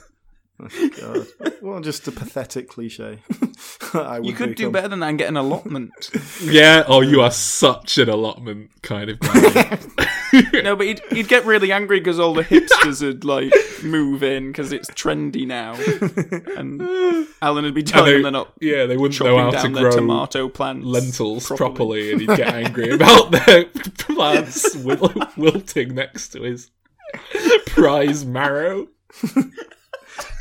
[0.59, 1.51] Oh god.
[1.61, 3.19] well, just a pathetic cliche.
[3.93, 5.91] I would You could do become- better than that and get an allotment.
[6.43, 6.83] Yeah.
[6.87, 9.79] Oh, you are such an allotment kind of guy.
[10.61, 13.51] no, but he'd, he'd get really angry because all the hipsters would like
[13.83, 15.73] move in because it's trendy now,
[16.57, 16.81] and
[17.41, 19.57] Alan would be telling they- them they're not yeah, they wouldn't know chopping how to
[19.63, 21.67] down their grow tomato plants lentils properly.
[21.67, 23.65] properly, and he'd get angry about their
[23.97, 26.69] plants wil- wilting next to his
[27.67, 28.87] prize marrow.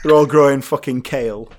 [0.03, 1.51] They're all growing fucking kale.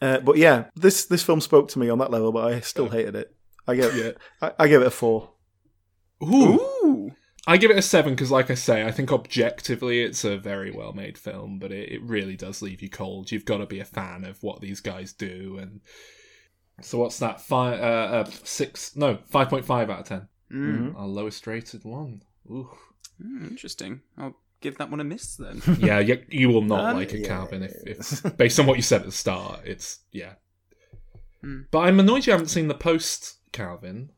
[0.00, 2.90] Uh, but yeah, this this film spoke to me on that level, but I still
[2.90, 3.34] hated it.
[3.66, 4.12] I give Yeah.
[4.42, 5.32] I, I give it a four.
[6.22, 6.60] Ooh.
[6.86, 7.10] Ooh,
[7.46, 10.70] I give it a seven because, like I say, I think objectively it's a very
[10.70, 13.32] well made film, but it, it really does leave you cold.
[13.32, 15.80] You've got to be a fan of what these guys do, and
[16.82, 17.40] so what's that?
[17.40, 17.82] Five, uh,
[18.16, 18.96] uh, six?
[18.96, 20.28] No, five point five out of ten.
[20.52, 20.96] Mm.
[20.96, 22.22] Our lowest rated one.
[22.50, 22.70] Ooh.
[23.22, 24.02] Mm, interesting.
[24.18, 24.36] I'll
[24.66, 25.62] give that one a miss then.
[25.78, 27.28] Yeah, you, you will not Um, like it, yeah.
[27.28, 27.62] Calvin.
[27.62, 30.32] If, if based on what you said at the start, it's yeah.
[31.40, 31.62] Hmm.
[31.70, 34.10] But I'm annoyed you haven't seen the post, Calvin.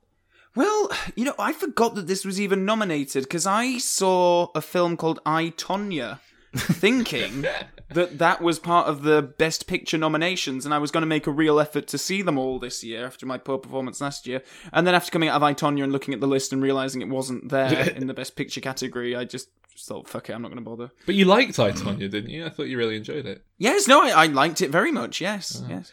[0.56, 4.96] Well, you know, I forgot that this was even nominated because I saw a film
[4.96, 6.18] called I Tonya,
[6.56, 7.42] thinking
[7.90, 11.26] that that was part of the Best Picture nominations, and I was going to make
[11.26, 14.42] a real effort to see them all this year after my poor performance last year.
[14.72, 17.02] And then after coming out of I Tonya and looking at the list and realizing
[17.02, 19.48] it wasn't there in the Best Picture category, I just
[19.86, 22.46] thought, "Fuck it, I'm not going to bother." But you liked I Tonya, didn't you?
[22.46, 23.44] I thought you really enjoyed it.
[23.58, 25.20] Yes, no, I, I liked it very much.
[25.20, 25.68] Yes, oh.
[25.68, 25.92] yes.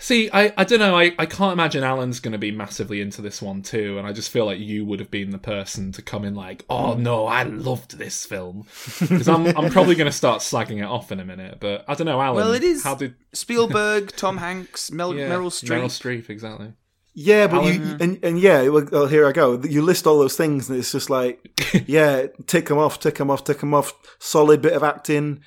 [0.00, 0.96] See, I, I don't know.
[0.96, 4.12] I, I can't imagine Alan's going to be massively into this one too, and I
[4.12, 7.26] just feel like you would have been the person to come in like, "Oh no,
[7.26, 8.66] I loved this film,"
[9.00, 11.58] because I'm I'm probably going to start slagging it off in a minute.
[11.58, 12.36] But I don't know, Alan.
[12.36, 15.80] Well, it is How did Spielberg, Tom Hanks, Mel, yeah, Meryl Streep.
[15.80, 16.72] Meryl Streep, exactly.
[17.20, 19.60] Yeah, but you and, and yeah, well, well, here I go.
[19.60, 21.40] You list all those things, and it's just like,
[21.88, 23.92] yeah, tick them off, tick them off, tick them off.
[24.20, 25.40] Solid bit of acting,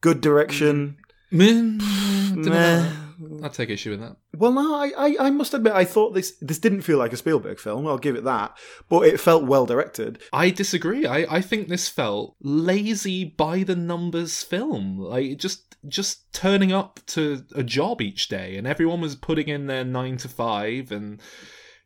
[0.00, 0.96] good direction.
[0.96, 1.07] Mm.
[1.30, 1.78] Meh.
[2.34, 2.92] Meh.
[3.42, 4.16] I'd take issue with that.
[4.36, 7.16] Well, no, I, I, I must admit, I thought this this didn't feel like a
[7.16, 7.86] Spielberg film.
[7.86, 8.56] I'll give it that,
[8.88, 10.20] but it felt well directed.
[10.32, 11.06] I disagree.
[11.06, 14.98] I, I think this felt lazy by the numbers film.
[14.98, 19.66] Like just just turning up to a job each day, and everyone was putting in
[19.66, 21.20] their nine to five, and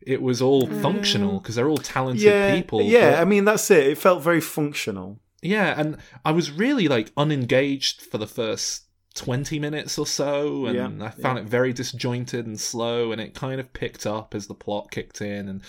[0.01, 0.81] it was all mm.
[0.81, 2.81] functional because they're all talented Yeah, people.
[2.81, 3.11] yeah.
[3.11, 3.87] but- I mean, that's it.
[3.87, 5.19] It felt very functional.
[5.41, 8.82] yeah, and I was really like unengaged for the first
[9.15, 13.35] 20 minutes or so and Yeah, I found it very disjointed and slow and it
[13.35, 15.61] kind of picked up as the plot kicked in and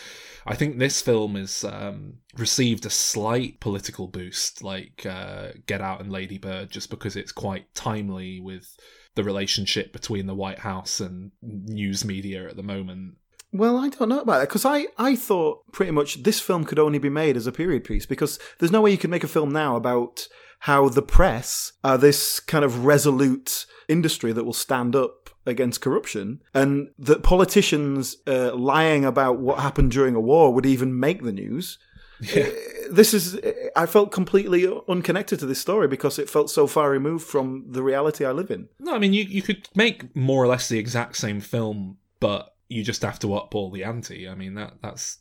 [0.47, 6.01] I think this film has um, received a slight political boost like uh, Get Out
[6.01, 8.77] and Lady Bird just because it's quite timely with
[9.15, 13.17] the relationship between the White House and news media at the moment.
[13.53, 16.81] Well, I don't know about that because I, I thought pretty much this film could
[16.81, 19.29] only be made as a period piece because there's no way you could make a
[19.29, 20.27] film now about
[20.65, 26.41] how the press are this kind of resolute industry that will stand up against corruption
[26.55, 31.33] and that politicians uh, lying about what happened during a war would even make the
[31.33, 31.79] news.
[32.19, 32.49] Yeah.
[32.91, 33.39] This is,
[33.77, 37.83] I felt completely unconnected to this story because it felt so far removed from the
[37.83, 38.69] reality I live in.
[38.79, 42.54] No, I mean you you could make more or less the exact same film, but
[42.69, 44.29] you just have to up all the ante.
[44.29, 45.19] I mean that that's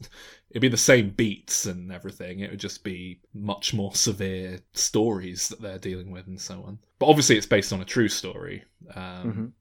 [0.49, 2.39] it'd be the same beats and everything.
[2.39, 6.79] It would just be much more severe stories that they're dealing with and so on.
[6.99, 8.63] But obviously, it's based on a true story.
[8.95, 9.53] Um,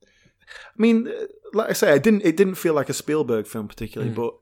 [0.48, 2.22] I mean, uh, like I say, I didn't.
[2.24, 4.16] It didn't feel like a Spielberg film particularly, Mm.
[4.16, 4.34] but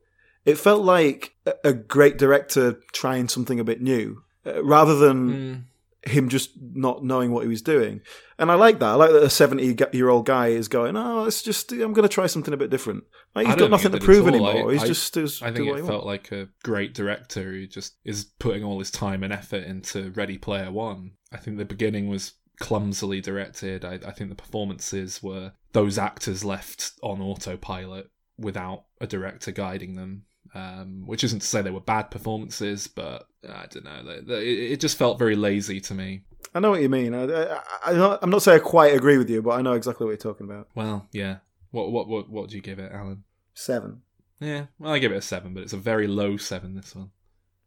[0.44, 5.28] it felt like a, a great director trying something a bit new, uh, rather than
[5.30, 5.62] mm,
[6.04, 8.00] him just not knowing what he was doing.
[8.38, 8.86] And I like that.
[8.88, 12.26] I like that a seventy-year-old guy is going, "Oh, it's just I'm going to try
[12.26, 14.70] something a bit different." Like, he's got nothing to prove anymore.
[14.70, 16.06] I- he's I- just does, I think it he felt wants.
[16.06, 20.38] like a great director who just is putting all his time and effort into Ready
[20.38, 21.12] Player One.
[21.32, 23.84] I think the beginning was clumsily directed.
[23.84, 29.96] I, I think the performances were those actors left on autopilot without a director guiding
[29.96, 30.24] them.
[30.52, 34.02] Um, which isn't to say they were bad performances, but I don't know.
[34.04, 36.22] They, they, it it just felt very lazy to me.
[36.54, 37.14] I know what you mean.
[37.14, 39.74] I, I, I, not- I'm not saying I quite agree with you, but I know
[39.74, 40.68] exactly what you're talking about.
[40.74, 41.36] Well, yeah.
[41.70, 43.22] What what what what do you give it, Alan?
[43.54, 44.02] Seven.
[44.40, 46.74] Yeah, well, I give it a seven, but it's a very low seven.
[46.74, 47.10] This one.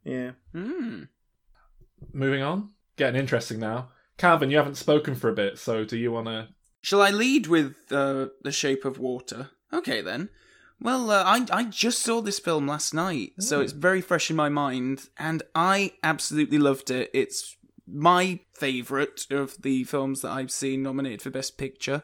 [0.03, 0.31] Yeah.
[0.51, 1.03] Hmm.
[2.11, 3.89] Moving on, getting interesting now.
[4.17, 6.49] Calvin, you haven't spoken for a bit, so do you want to?
[6.81, 9.51] Shall I lead with uh, The Shape of Water?
[9.71, 10.29] Okay, then.
[10.83, 14.35] Well, uh, I, I just saw this film last night, so it's very fresh in
[14.35, 17.09] my mind, and I absolutely loved it.
[17.13, 17.55] It's
[17.87, 22.03] my favourite of the films that I've seen nominated for Best Picture.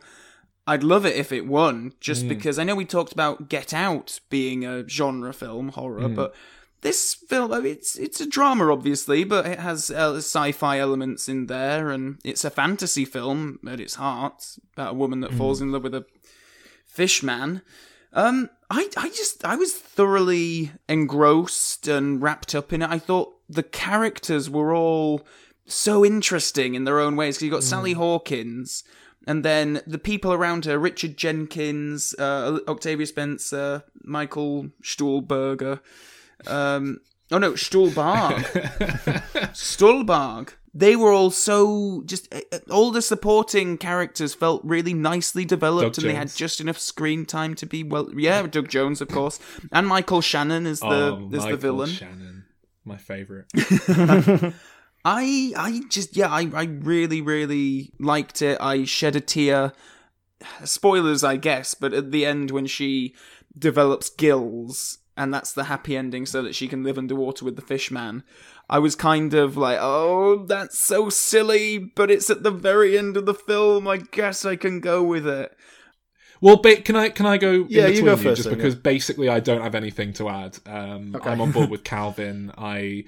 [0.66, 4.22] I'd love it if it won, just because I know we talked about Get Out
[4.30, 6.34] being a genre film, horror, but
[6.80, 11.28] this film, I mean, it's it's a drama, obviously, but it has uh, sci-fi elements
[11.28, 15.60] in there, and it's a fantasy film at its heart about a woman that falls
[15.60, 16.06] in love with a
[16.86, 17.62] fish man.
[18.14, 22.90] Um, I I just I was thoroughly engrossed and wrapped up in it.
[22.90, 25.26] I thought the characters were all
[25.66, 27.38] so interesting in their own ways.
[27.38, 28.84] Because you got Sally Hawkins,
[29.26, 35.80] and then the people around her: Richard Jenkins, uh, Octavia Spencer, Michael Stuhlberger.
[36.46, 37.00] Um,
[37.32, 38.44] oh no, Stuhlbarg.
[39.54, 40.54] Stuhlbarg.
[40.80, 45.98] They were all so just uh, uh, all the supporting characters felt really nicely developed,
[45.98, 48.10] Doug and they had just enough screen time to be well.
[48.16, 49.40] Yeah, Doug Jones, of course,
[49.74, 51.90] and Michael Shannon is the oh, is the villain.
[51.90, 52.46] Shannon,
[52.86, 53.48] my favorite.
[55.04, 58.58] I I just yeah I I really really liked it.
[58.62, 59.74] I shed a tear.
[60.64, 63.14] Spoilers, I guess, but at the end when she
[63.58, 67.62] develops gills and that's the happy ending so that she can live underwater with the
[67.62, 68.24] fish man.
[68.70, 73.18] I was kind of like, "Oh, that's so silly, but it's at the very end
[73.18, 73.88] of the film.
[73.88, 75.52] I guess I can go with it."
[76.42, 77.66] Well, ba- can I can I go?
[77.68, 80.30] Yeah, in you between go first Just then, because basically I don't have anything to
[80.30, 80.58] add.
[80.66, 81.30] Um, Okay.
[81.30, 82.52] I'm on board with Calvin.
[82.58, 83.06] I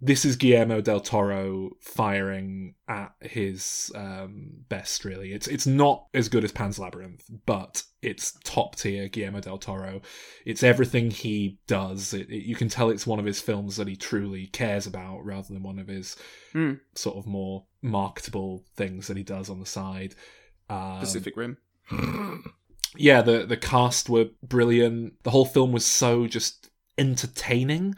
[0.00, 5.04] this is Guillermo del Toro firing at his um, best.
[5.04, 9.58] Really, it's it's not as good as Pan's Labyrinth, but it's top tier Guillermo del
[9.58, 10.02] Toro.
[10.44, 12.12] It's everything he does.
[12.12, 15.24] It, it- you can tell it's one of his films that he truly cares about,
[15.24, 16.16] rather than one of his
[16.52, 16.74] Hmm.
[16.94, 20.14] sort of more marketable things that he does on the side.
[20.68, 21.56] Um, Pacific Rim.
[22.96, 25.22] yeah, the the cast were brilliant.
[25.22, 27.94] The whole film was so just entertaining.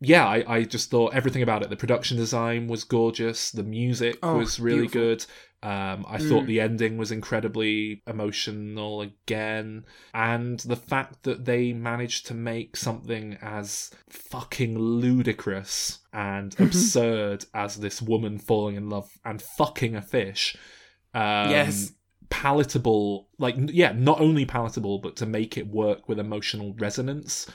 [0.00, 1.70] Yeah, I, I just thought everything about it.
[1.70, 3.50] The production design was gorgeous.
[3.50, 5.00] The music Oh, was really beautiful.
[5.00, 5.26] good.
[5.62, 6.28] Um, I Mm.
[6.28, 12.76] thought the ending was incredibly emotional again, and the fact that they managed to make
[12.76, 20.02] something as fucking ludicrous and absurd as this woman falling in love and fucking a
[20.02, 20.54] fish.
[21.14, 21.92] Um, Yes.
[22.30, 27.46] palatable like yeah not only palatable but to make it work with emotional resonance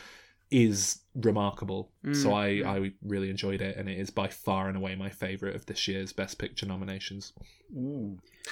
[0.52, 1.91] is remarkable.
[2.14, 2.66] So mm.
[2.66, 5.66] i i really enjoyed it and it is by far and away my favorite of
[5.66, 7.34] this year's best picture nominations.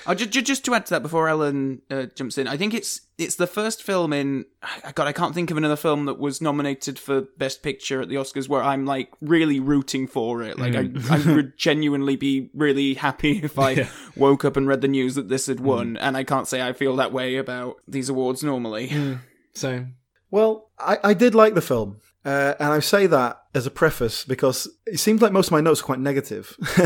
[0.06, 3.02] Oh, just, just to add to that before Ellen uh, jumps in, I think it's
[3.18, 4.46] it's the first film in
[4.94, 8.16] God I can't think of another film that was nominated for Best Picture at the
[8.16, 10.60] Oscars where I'm like really rooting for it.
[10.60, 11.10] Like I, mm.
[11.10, 13.90] I would genuinely be really happy if I Yeah.
[14.16, 15.62] woke up and read the news that this had mm.
[15.62, 19.18] won, and I can't say I feel that way about these awards normally.
[19.54, 19.86] so
[20.32, 22.02] Well, I, I did like the film.
[22.26, 25.62] Uh, and I say that as a preface because it seems like most of my
[25.62, 26.58] notes are quite negative.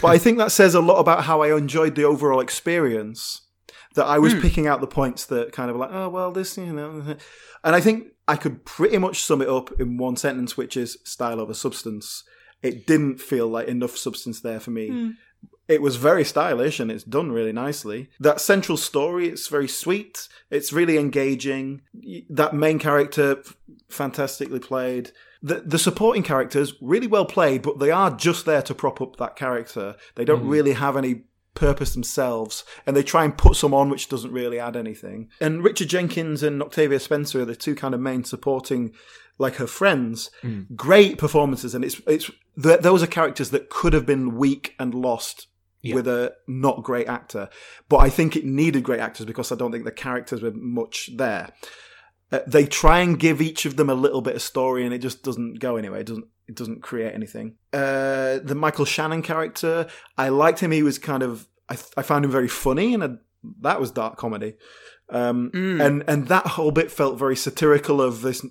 [0.00, 3.42] but I think that says a lot about how I enjoyed the overall experience.
[3.94, 6.72] That I was picking out the points that kind of like, oh, well, this, you
[6.72, 7.16] know.
[7.64, 10.98] And I think I could pretty much sum it up in one sentence, which is
[11.04, 12.22] style over substance.
[12.62, 15.12] It didn't feel like enough substance there for me.
[15.68, 18.08] It was very stylish and it's done really nicely.
[18.20, 20.28] That central story, it's very sweet.
[20.50, 21.82] It's really engaging.
[22.30, 23.42] That main character,
[23.88, 25.10] fantastically played.
[25.42, 29.16] The, the supporting characters, really well played, but they are just there to prop up
[29.16, 29.96] that character.
[30.14, 30.48] They don't mm-hmm.
[30.48, 31.22] really have any
[31.54, 35.28] purpose themselves, and they try and put some on which doesn't really add anything.
[35.40, 38.92] And Richard Jenkins and Octavia Spencer are the two kind of main supporting,
[39.38, 40.30] like her friends.
[40.42, 40.76] Mm.
[40.76, 42.30] Great performances, and it's it's
[42.62, 45.48] th- those are characters that could have been weak and lost
[45.94, 47.48] with a not great actor.
[47.88, 51.10] But I think it needed great actors because I don't think the characters were much
[51.16, 51.50] there.
[52.32, 54.98] Uh, they try and give each of them a little bit of story, and it
[54.98, 56.00] just doesn't go anywhere.
[56.00, 56.26] It doesn't.
[56.48, 57.56] It doesn't create anything.
[57.72, 60.70] Uh, the Michael Shannon character, I liked him.
[60.70, 61.48] He was kind of.
[61.68, 63.18] I, I found him very funny, and a,
[63.62, 64.54] that was dark comedy.
[65.08, 68.44] Um, And and that whole bit felt very satirical of this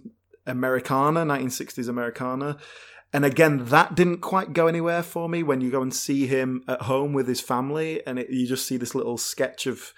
[0.45, 2.57] Americana, 1960s Americana.
[3.14, 6.64] And again, that didn't quite go anywhere for me when you go and see him
[6.68, 9.93] at home with his family, and it, you just see this little sketch of,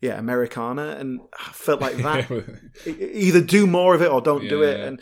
[0.00, 2.28] yeah, Americana, and I felt like that.
[2.86, 4.84] Either do more of it or don't do it Yeah.
[4.86, 5.00] and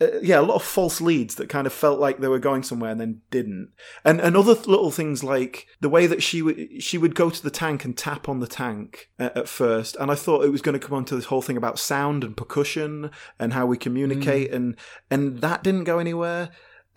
[0.00, 2.62] uh, yeah a lot of false leads that kind of felt like they were going
[2.62, 3.70] somewhere and then didn't
[4.04, 7.42] and and other little things like the way that she would she would go to
[7.42, 10.62] the tank and tap on the tank uh, at first and i thought it was
[10.62, 13.10] going to come on to this whole thing about sound and percussion
[13.40, 14.76] and how we communicate and
[15.10, 16.50] and that didn't go anywhere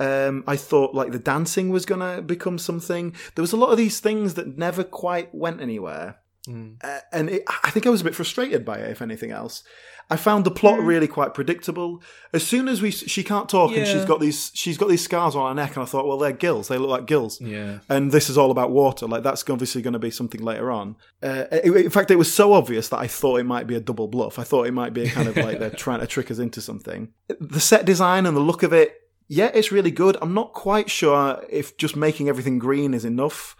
[0.05, 3.15] um, I thought like the dancing was going to become something.
[3.35, 6.17] There was a lot of these things that never quite went anywhere.
[6.49, 9.63] Uh, and it, I think I was a bit frustrated by it, if anything else.
[10.09, 10.87] I found the plot Mm.
[10.87, 12.01] really quite predictable.
[12.33, 14.05] As soon as we, she can't talk, and she's Yeah.
[14.07, 16.67] got these, she's got these scars on her neck, and I thought, well, they're gills.
[16.67, 17.39] They look like gills.
[17.39, 17.79] Yeah.
[17.87, 19.05] And this is all about water.
[19.07, 20.95] Like that's obviously going to be something later on.
[21.23, 23.79] Uh, it- in fact, it was so obvious that I thought it might be a
[23.79, 24.37] double bluff.
[24.39, 26.59] I thought it might be a kind of like they're trying to trick us into
[26.59, 27.13] something.
[27.39, 28.95] The set design and the look of it,
[29.33, 30.17] yeah, it's really good.
[30.21, 33.55] I'm not quite sure if just making everything green is enough.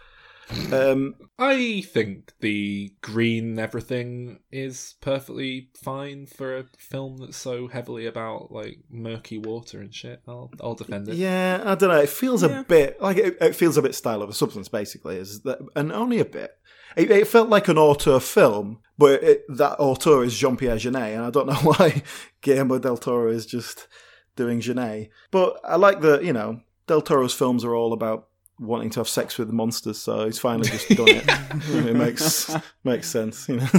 [0.70, 8.04] Um, I think the green everything is perfectly fine for a film that's so heavily
[8.06, 10.20] about like murky water and shit.
[10.28, 11.14] I'll I'll defend it.
[11.14, 12.00] Yeah, I don't know.
[12.00, 12.60] It feels Yeah.
[12.60, 15.58] a bit like it, it feels a bit style of a substance, basically, is that,
[15.74, 16.50] and only a bit.
[16.98, 21.14] It, it felt like an auteur film, but it, that auteur is Jean Pierre Jeunet,
[21.16, 22.02] and I don't know why
[22.42, 23.88] Guillermo del Toro is just
[24.36, 25.08] doing Jeunet.
[25.30, 28.28] But I like that you know del Toro's films are all about
[28.58, 31.24] wanting to have sex with monsters, so he's finally just done it.
[31.86, 32.54] it makes
[32.84, 33.66] makes sense, you know.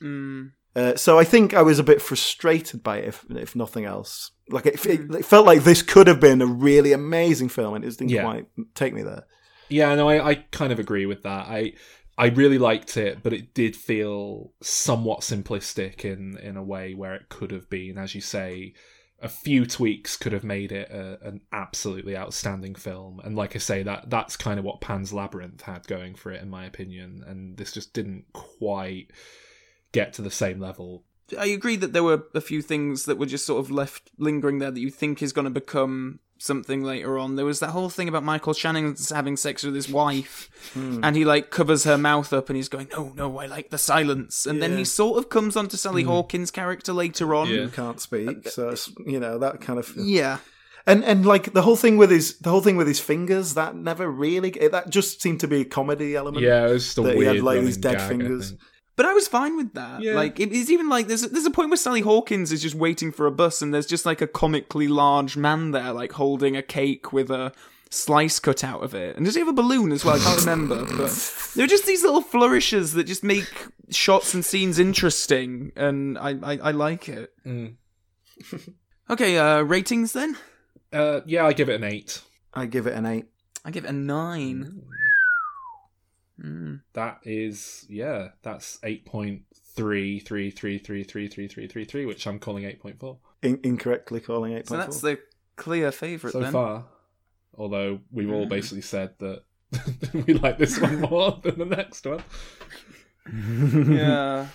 [0.00, 0.52] Mm.
[0.74, 4.30] Uh, so I think I was a bit frustrated by it, if, if nothing else.
[4.48, 7.84] Like it, it, it felt like this could have been a really amazing film, and
[7.84, 8.22] it just didn't Yeah.
[8.22, 9.24] quite take me there.
[9.68, 11.48] Yeah, no, I, I kind of agree with that.
[11.48, 11.74] I
[12.16, 17.14] I really liked it, but it did feel somewhat simplistic in in a way where
[17.14, 18.72] it could have been, as you say,
[19.22, 23.20] a few tweaks could have made it a, an absolutely outstanding film.
[23.22, 26.42] And like I say, that that's kind of what Pan's Labyrinth had going for it,
[26.42, 27.22] in my opinion.
[27.26, 29.10] And this just didn't quite
[29.92, 31.04] get to the same level.
[31.38, 34.58] I agree that there were a few things that were just sort of left lingering
[34.58, 37.36] there that you think is going to become something later on.
[37.36, 41.00] There was that whole thing about Michael Shannon having sex with his wife, Hmm.
[41.02, 43.78] and he like covers her mouth up, and he's going, "No, no, I like the
[43.78, 47.48] silence." And then he sort of comes onto Sally Hawkins' character later on.
[47.48, 47.62] Yeah.
[47.62, 49.92] You can't speak, so it's, you know that kind of.
[49.96, 50.38] Yeah.
[50.86, 53.76] And and like the whole thing with his the whole thing with his fingers that
[53.76, 56.42] never really that just seemed to be a comedy element.
[56.44, 58.54] Yeah, it was just a That he weird had, like, these dead gag, I fingers.
[59.00, 59.06] Think.
[59.06, 60.02] But I was fine with that.
[60.02, 60.14] Yeah.
[60.14, 63.12] Like it is even like there's there's a point where Sally Hawkins is just waiting
[63.12, 66.62] for a bus, and there's just like a comically large man there, like holding a
[66.62, 67.52] cake with a
[67.90, 69.16] slice cut out of it.
[69.16, 70.16] And does he have a balloon as well?
[70.16, 70.84] I can't remember.
[70.84, 76.18] But there are just these little flourishes that just make shots and scenes interesting, and
[76.18, 77.32] I I, I like it.
[77.46, 77.74] Mm.
[79.10, 80.36] Okay, uh, ratings then.
[80.92, 82.22] Uh, yeah, I give it an eight.
[82.54, 83.26] I give it an eight.
[83.64, 84.82] I give it a nine.
[86.42, 86.80] Mm.
[86.94, 89.42] That is, yeah, that's eight point
[89.74, 93.16] three three three three three three three three three, which I'm calling 8.4.
[93.42, 94.68] In- incorrectly calling 8.4.
[94.68, 95.18] So that's the
[95.56, 96.52] clear favourite so then.
[96.52, 96.84] far.
[97.56, 98.50] Although we've all mm.
[98.50, 99.42] basically said that
[100.26, 102.22] we like this one more than the next one.
[103.96, 104.46] yeah.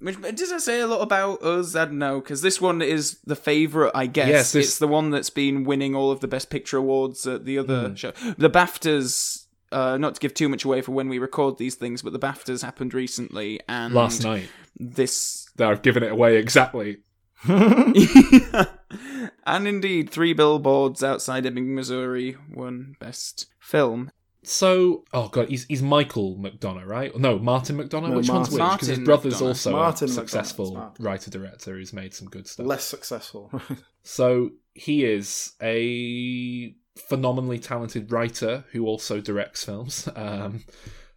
[0.00, 1.76] Which does that say a lot about us?
[1.76, 4.28] I don't know because this one is the favorite, I guess.
[4.28, 4.66] Yes, this...
[4.68, 7.90] it's the one that's been winning all of the best picture awards at the other
[7.90, 7.96] mm.
[7.98, 8.12] show.
[8.38, 12.02] The BAFTAs uh, not to give too much away for when we record these things,
[12.02, 15.48] but the BAFTAs happened recently, and Last night, this.
[15.58, 16.98] I've given it away exactly.
[17.48, 18.66] and
[19.46, 24.10] indeed, three billboards outside Ebbing, Missouri won Best Film.
[24.42, 27.16] So, oh god, he's he's Michael McDonagh, right?
[27.18, 28.10] No, Martin McDonagh.
[28.10, 28.54] No, Which one's Martin.
[28.54, 28.72] which?
[28.72, 29.46] Because his brother's McDonagh.
[29.48, 32.66] also Martin a successful writer director who's made some good stuff.
[32.66, 33.50] Less successful.
[34.02, 36.74] So he is a
[37.08, 40.08] phenomenally talented writer who also directs films.
[40.16, 40.64] Um,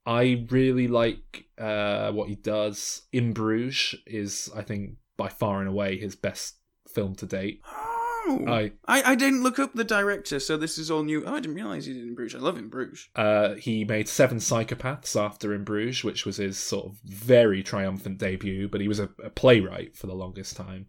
[0.05, 3.03] I really like uh, what he does.
[3.13, 6.57] In Bruges is, I think, by far and away his best
[6.93, 7.61] film to date.
[7.65, 8.45] Oh.
[8.47, 11.25] I I, I didn't look up the director, so this is all new.
[11.25, 12.35] Oh, I didn't realise he did in Bruges.
[12.41, 13.09] I love in Bruges.
[13.15, 18.17] uh, he made Seven Psychopaths after In Bruges, which was his sort of very triumphant
[18.19, 18.67] debut.
[18.69, 20.87] But he was a, a playwright for the longest time,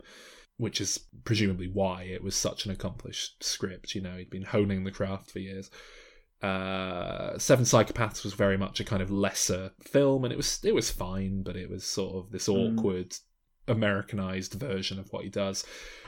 [0.64, 3.94] which is presumably why it was such an accomplished script.
[3.94, 5.70] You know, he'd been honing the craft for years.
[6.42, 10.74] Uh, Seven Psychopaths was very much a kind of lesser film, and it was it
[10.74, 12.78] was fine, but it was sort of this Mm.
[12.78, 13.14] awkward
[13.66, 15.64] Americanized version of what he does.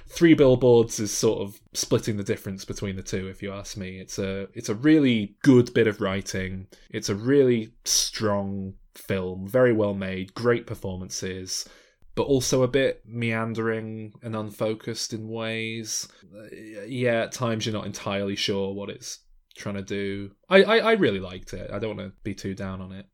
[0.09, 3.99] Three Billboards is sort of splitting the difference between the two, if you ask me.
[3.99, 6.67] It's a it's a really good bit of writing.
[6.91, 11.69] It's a really strong film, very well made, great performances,
[12.17, 16.09] but also a bit meandering and unfocused in ways.
[16.37, 16.55] Uh,
[16.87, 19.21] Yeah, at times you're not entirely sure what it's
[19.57, 20.33] trying to do.
[20.49, 21.71] I, I, I really liked it.
[21.71, 23.07] I don't want to be too down on it.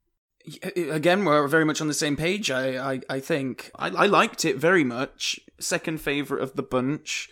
[0.91, 2.51] Again, we're very much on the same page.
[2.51, 5.39] I, I, I think I, I liked it very much.
[5.61, 7.29] Second favorite of the bunch.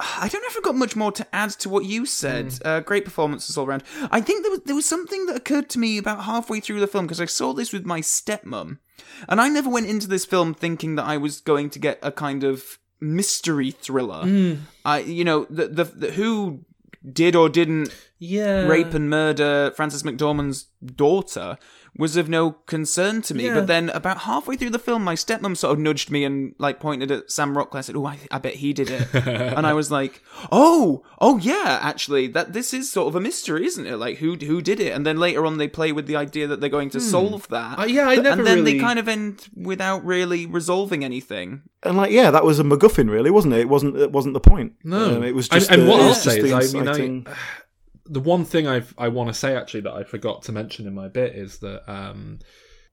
[0.00, 2.54] I don't know if I've got much more to add to what you said.
[2.64, 3.84] Uh, great performances all around.
[4.10, 6.86] I think there was there was something that occurred to me about halfway through the
[6.86, 8.78] film because I saw this with my stepmom,
[9.28, 12.12] and I never went into this film thinking that I was going to get a
[12.12, 14.22] kind of mystery thriller.
[14.22, 14.54] Hmm.
[14.84, 16.64] I, you know, the, the the who
[17.10, 21.58] did or didn't yeah, rape and murder Frances McDormand's daughter
[21.96, 23.46] was of no concern to me.
[23.46, 23.54] Yeah.
[23.54, 26.80] But then about halfway through the film, my stepmom sort of nudged me and like
[26.80, 27.78] pointed at Sam Rockwell.
[27.78, 31.38] I said, "Oh, I, I bet he did it," and I was like, "Oh, oh
[31.38, 33.96] yeah, actually, that this is sort of a mystery, isn't it?
[33.96, 36.60] Like who who did it?" And then later on, they play with the idea that
[36.60, 37.78] they're going to solve that.
[37.78, 38.74] Uh, yeah, I never and then really.
[38.74, 41.62] they kind of end without really resolving anything.
[41.82, 43.60] And like, yeah, that was a MacGuffin, really, wasn't it?
[43.60, 43.96] It wasn't.
[43.96, 44.74] It wasn't the point.
[44.84, 45.70] No, Um, it was just.
[45.70, 47.32] And, the, what it I'll was just say is, I mean, I,
[48.10, 50.94] the one thing I I want to say actually that I forgot to mention in
[50.94, 52.40] my bit is that um,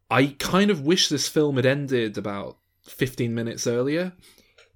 [0.10, 4.14] I kind of wish this film had ended about fifteen minutes earlier.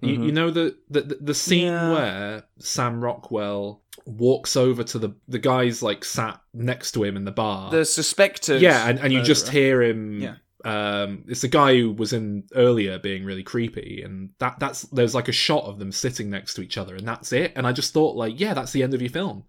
[0.01, 0.25] You, Mhm.
[0.25, 1.93] you know the, the the scene Yeah.
[1.93, 7.23] where Sam Rockwell walks over to the the guys like sat next to him in
[7.25, 7.69] the bar.
[7.69, 10.19] The suspected, yeah, and, and you just hear him.
[10.19, 10.35] Yeah.
[10.63, 15.13] Um, it's the guy who was in earlier being really creepy, and that that's there's
[15.15, 17.53] like a shot of them sitting next to each other, and that's it.
[17.55, 19.43] And I just thought, like, yeah, that's the end of your film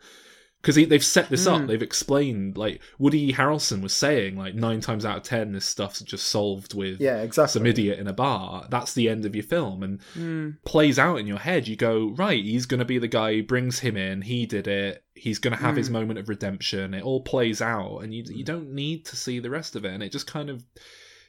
[0.62, 1.62] because they've set this up.
[1.62, 1.66] Hmm.
[1.66, 6.00] They've explained, like Woody Harrelson was saying, like nine times out of ten, this stuff's
[6.00, 7.52] just solved with yeah, exactly.
[7.58, 8.66] some idiot in a bar.
[8.70, 10.50] That's the end of your film, and Hmm.
[10.64, 11.66] plays out in your head.
[11.68, 14.22] You go, right, he's going to be the guy who brings him in.
[14.22, 15.02] He did it.
[15.14, 16.94] He's going to have his moment of redemption.
[16.94, 19.92] It all plays out, and you you don't need to see the rest of it.
[19.92, 20.64] And it just kind of,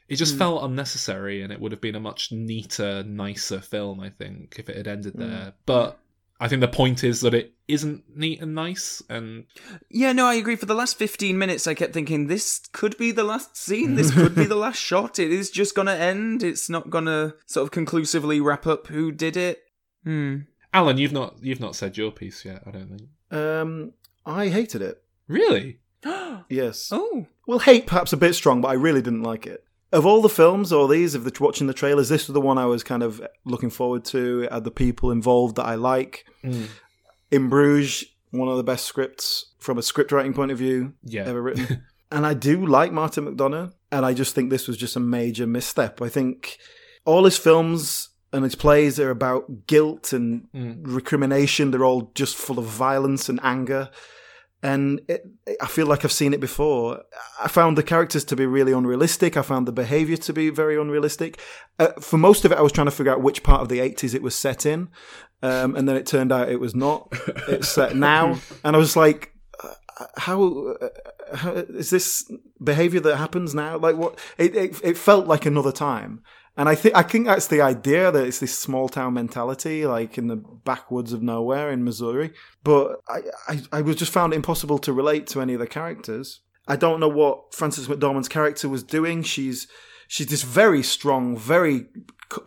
[0.07, 0.39] it just Mm.
[0.39, 4.69] felt unnecessary, and it would have been a much neater, nicer film, I think, if
[4.69, 5.53] it had ended there.
[5.65, 5.99] But
[6.39, 9.45] I think the point is that it isn't neat and nice, and
[9.89, 10.55] Yeah, no, I agree.
[10.55, 13.95] For the last 15 minutes, I kept thinking, this could be the last scene.
[13.95, 15.19] This could be the last shot.
[15.19, 16.43] It is just going to end.
[16.43, 19.63] It's not going to sort of conclusively wrap up who did it.
[20.03, 20.39] Hmm.
[20.73, 22.63] Alan, you've not you've not said your piece yet.
[22.65, 23.09] I don't think.
[23.31, 23.93] Um,
[24.25, 25.03] I hated it.
[25.27, 25.79] Really?
[26.49, 26.89] Yes.
[26.91, 27.27] oh.
[27.47, 29.63] Well, hate perhaps a bit strong, but I really didn't like it.
[29.93, 32.57] Of all the films or these, of the watching the trailers, this was the one
[32.57, 34.41] I was kind of looking forward to.
[34.41, 36.25] It had the people involved that I like.
[36.43, 36.67] Mm.
[37.31, 41.25] In Bruges, one of the best scripts from a script writing point of view Yeah.
[41.25, 41.83] ever written.
[42.11, 45.45] and I do like Martin McDonagh, and I just think this was just a major
[45.45, 46.01] misstep.
[46.01, 46.57] I think
[47.05, 50.81] all his films and his plays are about guilt and Mm.
[50.85, 51.69] recrimination.
[51.69, 53.89] They're all just full of violence and anger.
[54.63, 55.27] And it,
[55.61, 57.03] I feel like I've seen it before.
[57.41, 59.35] I found the characters to be really unrealistic.
[59.35, 61.37] I found the behavior to be very unrealistic.
[61.77, 63.79] Uh, for most of it, I was trying to figure out which part of the
[63.79, 64.87] 80s it was set in.
[65.41, 67.09] Um, and then it turned out it was not.
[67.49, 68.39] It's set now.
[68.63, 70.87] And I was like, uh, how, uh,
[71.35, 72.31] how is this
[72.63, 73.77] behavior that happens now?
[73.77, 74.17] Like what?
[74.37, 76.23] It, it, it felt like another time.
[76.55, 80.17] And I think I think that's the idea that it's this small town mentality, like
[80.17, 82.31] in the backwoods of nowhere in Missouri.
[82.63, 85.67] But I, I, I was just found it impossible to relate to any of the
[85.67, 86.41] characters.
[86.67, 89.23] I don't know what Frances McDormand's character was doing.
[89.23, 89.67] She's
[90.07, 91.87] she's this very strong, very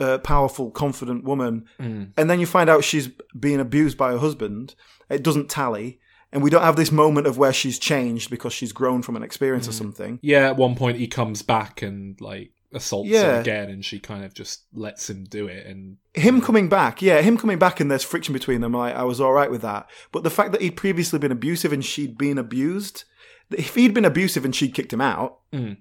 [0.00, 2.12] uh, powerful, confident woman, Mm.
[2.16, 4.74] and then you find out she's being abused by her husband.
[5.10, 5.98] It doesn't tally.
[6.32, 9.22] And we don't have this moment of where she's changed because she's grown from an
[9.22, 10.18] experience or something.
[10.22, 14.24] Yeah, at one point he comes back and like assaults her again, and she kind
[14.24, 15.66] of just lets him do it.
[15.66, 19.04] And him coming back, yeah, him coming back and there's friction between them, like I
[19.04, 19.90] was all right with that.
[20.12, 23.04] But the fact that he'd previously been abusive and she'd been abused,
[23.50, 25.76] if he'd been abusive and she'd kicked him out, mm.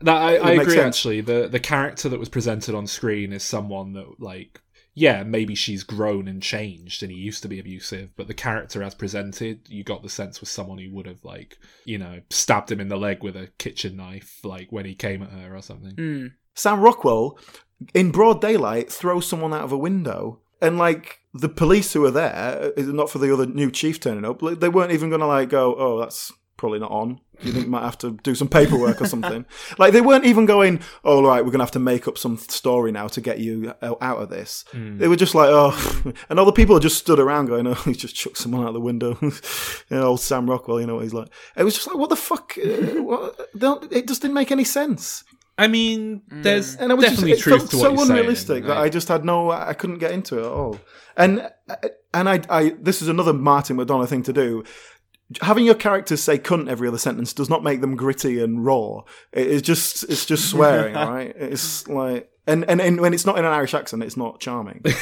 [0.00, 0.74] that I, I agree.
[0.74, 0.96] sense.
[0.96, 4.62] Actually, the the character that was presented on screen is someone that like.
[4.98, 8.16] Yeah, maybe she's grown and changed, and he used to be abusive.
[8.16, 11.58] But the character, as presented, you got the sense was someone who would have, like,
[11.84, 15.22] you know, stabbed him in the leg with a kitchen knife, like when he came
[15.22, 15.94] at her or something.
[15.96, 16.26] Hmm.
[16.54, 17.38] Sam Rockwell,
[17.92, 20.40] in broad daylight, throws someone out of a window.
[20.62, 24.24] And like the police who are there, uh, not for the other new chief turning
[24.24, 26.32] up, they weren't even going to like go, oh, that's
[26.66, 27.20] probably not on.
[27.42, 29.46] You think you might have to do some paperwork or something.
[29.78, 32.36] like they weren't even going, oh, right, we're going to have to make up some
[32.38, 34.64] story now to get you out out of this.
[34.72, 34.98] Hmm.
[34.98, 37.92] They were just like, oh, and all the people just stood around going, oh, he
[37.92, 39.16] just chucked someone out the window.
[39.20, 39.30] you
[39.90, 41.28] know, old Sam Rockwell, you know what he's like.
[41.56, 42.58] It was just like, what the fuck?
[42.58, 43.48] Uh, what?
[43.92, 45.22] It just didn't make any sense.
[45.56, 46.42] I mean, mm.
[46.42, 48.10] there's And uh, it was definitely just, it truth felt to what so you're saying,
[48.10, 50.80] unrealistic that I just had no, I couldn't get into it at all.
[51.16, 51.76] And uh,
[52.16, 54.64] and I, I, this is another Martin McDonagh thing to do.
[55.42, 59.00] Having your characters say "cunt" every other sentence does not make them gritty and raw.
[59.32, 61.34] It is just, it's just swearing, right?
[61.36, 64.84] It's like, and, and and when it's not in an Irish accent, it's not charming.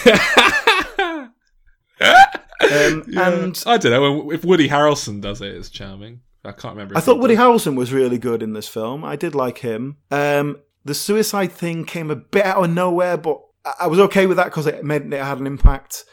[2.01, 3.31] Um, Yeah.
[3.31, 6.21] And I don't know if Woody Harrelson does it, it's charming.
[6.45, 6.97] I can't remember.
[6.97, 7.45] I thought Woody does.
[7.45, 9.05] Harrelson was really good in this film.
[9.05, 9.97] I did like him.
[10.11, 14.27] Um, the suicide thing came a bit out of nowhere, but I- I was okay
[14.27, 16.05] with that because it meant it had an impact.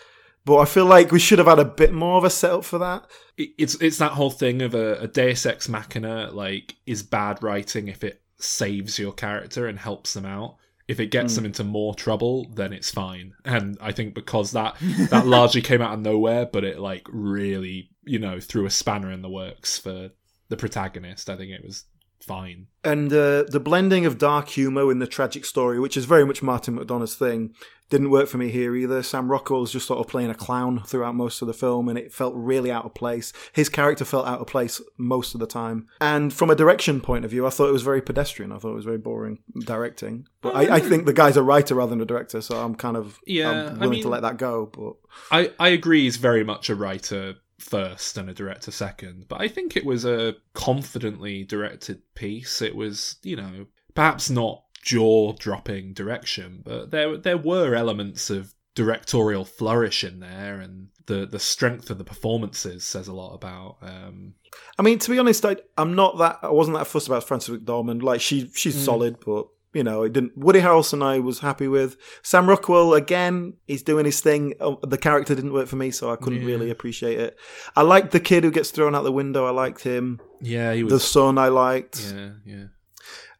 [0.44, 2.80] But I feel like we should have had a bit more of a setup for
[2.80, 3.06] that.
[3.38, 7.88] It's it's that whole thing of a, a Deus Ex Machina like is bad writing
[7.88, 10.58] if it saves your character and helps them out.
[10.88, 13.34] If it gets them into more trouble, then it's fine.
[13.46, 14.76] And I think because that
[15.10, 19.12] that largely came out of nowhere, but it like really, you know, threw a spanner
[19.12, 20.10] in the works for
[20.50, 21.30] the protagonist.
[21.30, 21.86] I think it was
[22.24, 22.68] fine.
[22.84, 26.44] And uh, the blending of dark humour in the tragic story, which is very much
[26.44, 27.54] Martin McDonagh's thing,
[27.92, 29.04] didn't work for me here either.
[29.04, 32.00] Sam Rockwell was just sort of playing a clown throughout most of the film, and
[32.00, 33.34] it felt really out of place.
[33.52, 35.88] His character felt out of place most of the time.
[36.00, 38.52] And from a direction point of view, I thought it was very pedestrian.
[38.52, 40.26] I thought it was very boring directing.
[40.42, 40.90] But I, I mm.
[40.90, 43.68] think the guy's a writer rather than a director, so I'm kind of Yeah, I'm
[43.68, 44.66] I willing mean- to let that go.
[44.66, 44.94] But
[45.30, 49.48] I, I agree he's very much a writer first and a director second, but I
[49.48, 52.62] think it was a confidently directed piece.
[52.62, 58.54] It was, you know, perhaps not jaw dropping direction, but there there were elements of
[58.74, 63.78] directorial flourish in there and the the strength of the performances says a lot about
[63.82, 64.34] um
[64.78, 66.40] I mean, to be honest, I, I'm not that.
[66.42, 68.02] I wasn't that fussed about Frances McDormand.
[68.04, 68.86] Like she, she's Mm.
[68.86, 70.38] solid, but you know, it didn't.
[70.38, 71.96] Woody Harrelson, I was happy with.
[72.24, 74.54] Sam Rockwell, again, he's doing his thing.
[74.60, 76.48] Oh, The character didn't work for me, so I couldn't Yeah.
[76.48, 77.38] really appreciate it.
[77.78, 79.46] I liked the kid who gets thrown out the window.
[79.46, 80.20] I liked him.
[80.42, 80.92] yeah, he was.
[80.92, 82.64] The son, I liked, yeah, yeah.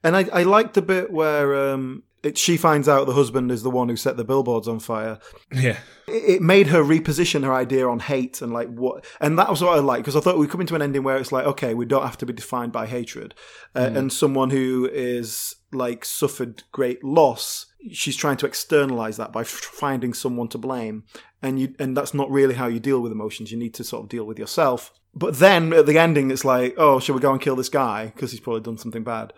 [0.04, 3.64] And I, I liked the bit where um, it, she finds out the husband is
[3.64, 5.20] the one who set the billboards on fire.
[5.52, 5.78] Yeah.
[6.08, 9.62] it it made her reposition her idea on hate and like what and that was
[9.62, 11.74] what i liked because i thought we'd come into an ending where it's like okay
[11.74, 13.34] we don't have to be defined by hatred.
[13.76, 19.42] Uh, and someone who is like suffered great loss she's trying to externalize that by
[19.42, 21.04] f- finding someone to blame.
[21.42, 23.52] And you and that's not really how you deal with emotions.
[23.52, 24.94] You need to sort of deal with yourself.
[25.16, 28.08] But then at the ending it's like oh should we go and kill this guy?
[28.08, 29.34] Because he's probably done something bad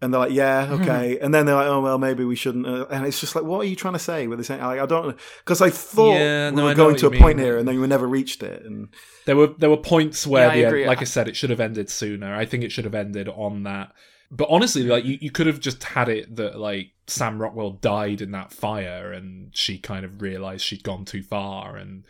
[0.00, 1.18] and they're like, yeah, okay.
[1.18, 2.66] And then they're like, oh, well, maybe we shouldn't.
[2.66, 4.50] Uh, and it's just like, what are you trying to say with this?
[4.50, 5.14] Like, I don't know.
[5.38, 7.86] Because I thought Yeah, we were going to a you point here and then we
[7.86, 8.64] never reached it.
[8.64, 8.88] And
[9.26, 11.50] There were there were points where Yeah, I the end, like I said, it should
[11.50, 12.34] have ended sooner.
[12.34, 13.92] I think it should have ended on that.
[14.30, 18.20] But honestly, like you, you could have just had it that like Sam Rockwell died
[18.20, 22.04] in that fire and she kind of realized she'd gone too far and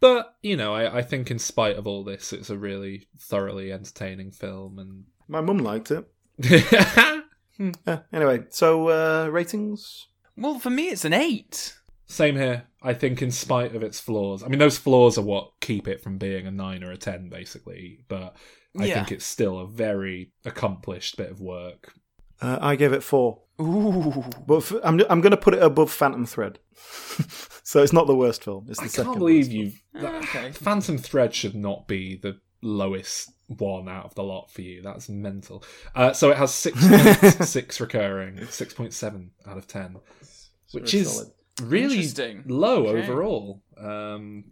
[0.00, 3.72] but you know, I, I think in spite of all this, it's a really thoroughly
[3.72, 6.06] entertaining film And my mum liked it.
[7.58, 8.00] and Yeah.
[8.12, 10.08] Anyway, so uh, ratings?
[10.36, 11.74] Well, for me, it's an eight.
[12.06, 12.64] Same here.
[12.82, 16.02] I think, in spite of its flaws, I mean, those flaws are what keep it
[16.02, 18.00] from being a nine or a ten, basically.
[18.08, 18.36] But
[18.78, 18.94] I Yeah.
[18.96, 21.94] think it's still a very accomplished bit of work.
[22.42, 23.40] Uh, I gave it four.
[23.60, 24.24] Ooh.
[24.46, 26.58] But f- I'm, I'm going to put it above Phantom Thread.
[27.62, 28.66] so it's not the worst film.
[28.68, 29.72] It's the I second can't believe you.
[29.94, 30.50] Oh, okay.
[30.52, 34.82] Phantom Thread should not be the lowest one out of the lot for you.
[34.82, 35.62] That's mental.
[35.94, 36.80] Uh, so it has six
[37.50, 39.96] six recurring, six point seven out of ten,
[40.72, 41.32] which is solid.
[41.62, 42.06] really
[42.46, 43.02] low Okay.
[43.02, 43.62] overall.
[43.76, 44.44] Um,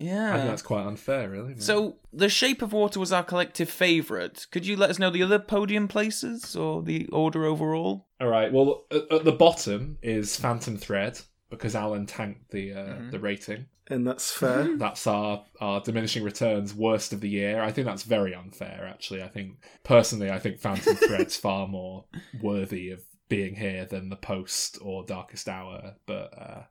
[0.00, 0.44] I think Yeah.
[0.46, 1.54] that's quite unfair, really.
[1.60, 4.46] So, The Shape of Water was our collective favourite.
[4.50, 8.08] Could you let us know the other podium places or the order overall?
[8.20, 8.52] All right.
[8.52, 11.20] Well, at, at the bottom is Phantom Thread
[11.52, 13.10] because Alan tanked the uh, Mm-hmm.
[13.10, 13.66] the rating.
[13.88, 14.76] And that's fair.
[14.78, 17.60] That's our our diminishing returns worst of the year.
[17.62, 18.86] I think that's very unfair.
[18.88, 22.04] Actually, I think personally, I think Phantom Thread's far more
[22.40, 25.96] worthy of being here than the Post or Darkest Hour.
[26.06, 26.62] But uh,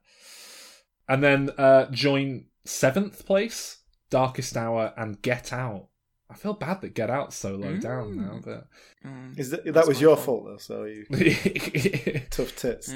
[1.08, 3.80] and then uh, join seventh place,
[4.10, 5.88] Darkest Hour and Get Out.
[6.30, 8.68] I feel bad that Get Out's so low down now, but
[9.06, 9.38] Mm.
[9.38, 10.44] Is that, that was your fault.
[10.46, 11.06] fault, though, so you
[12.30, 12.94] tough tits.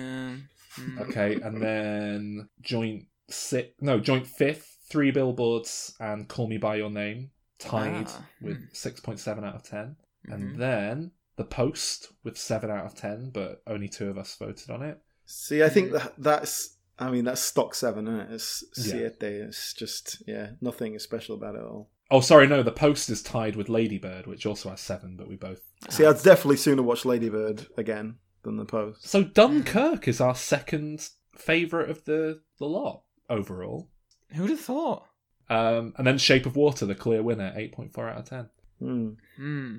[0.76, 1.46] Mm.
[1.46, 7.32] and then joint six, no, joint fifth, three billboards and Call Me by Your Name,
[7.60, 8.64] tied Ah, with hmm.
[8.74, 9.96] six point seven out of 10
[10.28, 10.58] and Mhm.
[10.58, 14.82] then the Post with seven out of ten, but only two of us voted on
[14.82, 15.00] it.
[15.26, 16.78] See, I think that that's.
[16.98, 18.34] I mean, that's stock seven, isn't it?
[18.34, 18.84] It's Yeah.
[19.10, 19.24] siete.
[19.24, 21.90] It's just yeah, nothing is special about it all.
[22.10, 25.36] Oh, sorry, no, the Post is tied with Ladybird, which also has seven, but we
[25.36, 25.60] both.
[25.90, 29.08] See, I'd definitely sooner watch Ladybird again than the Post.
[29.08, 33.90] So Dunkirk is our second favorite of the the lot overall.
[34.34, 35.06] Who'd have thought?
[35.50, 38.50] Um, and then Shape of Water, the clear winner, eight point four out of ten.
[38.80, 39.10] Hmm.
[39.38, 39.76] Hmm.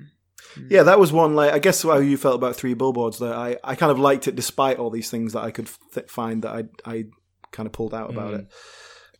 [0.69, 1.35] Yeah, that was one.
[1.35, 3.17] Like, I guess how you felt about Three Billboards.
[3.19, 6.09] That I, I kind of liked it, despite all these things that I could th-
[6.09, 7.05] find that I, I
[7.51, 8.39] kind of pulled out about Mm.
[8.41, 8.47] it.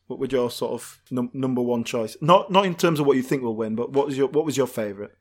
[0.06, 2.16] What would your sort of num- number one choice?
[2.22, 4.46] Not, not in terms of what you think will win, but what was your, what
[4.46, 5.12] was your favorite?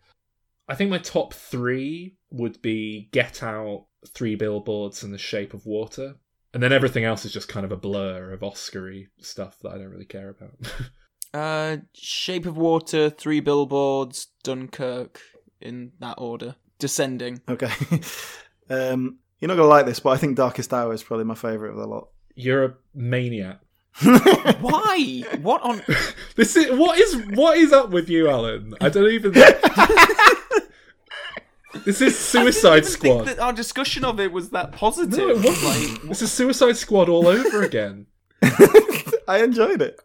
[0.68, 5.66] I think my top three would be Get Out, Three Billboards, and The Shape of
[5.66, 6.16] Water.
[6.54, 9.78] And then everything else is just kind of a blur of Oscar-y stuff that I
[9.78, 10.50] don't really care about.
[11.34, 15.20] Uh, Shape of Water, Three Billboards, Dunkirk,
[15.60, 16.54] in that order.
[16.78, 17.42] Descending.
[17.46, 17.70] Okay.
[18.70, 21.72] um, you're not gonna like this, but I think Darkest Hour is probably my favorite
[21.72, 22.08] of the lot.
[22.34, 23.60] You're a maniac.
[24.60, 25.24] Why?
[25.42, 25.82] what on?
[26.36, 28.74] This is what is what is up with you, Alan?
[28.80, 29.32] I don't even.
[31.84, 33.26] This is Suicide didn't think Squad.
[33.26, 35.18] that our discussion of it was that positive.
[35.18, 35.92] No, it wasn't.
[36.02, 38.06] Like, This is Suicide Squad all over again.
[39.28, 40.00] I enjoyed it.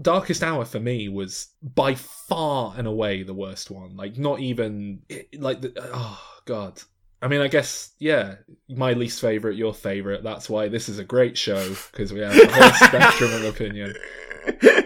[0.00, 3.96] Darkest Hour for me was by far and away the worst one.
[3.96, 5.00] Like, not even
[5.38, 6.82] like the oh god.
[7.22, 8.36] I mean, I guess yeah,
[8.68, 10.22] my least favorite, your favorite.
[10.22, 13.94] That's why this is a great show because we have a whole spectrum of opinion.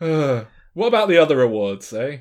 [0.00, 0.44] Uh,
[0.74, 2.18] what about the other awards, eh?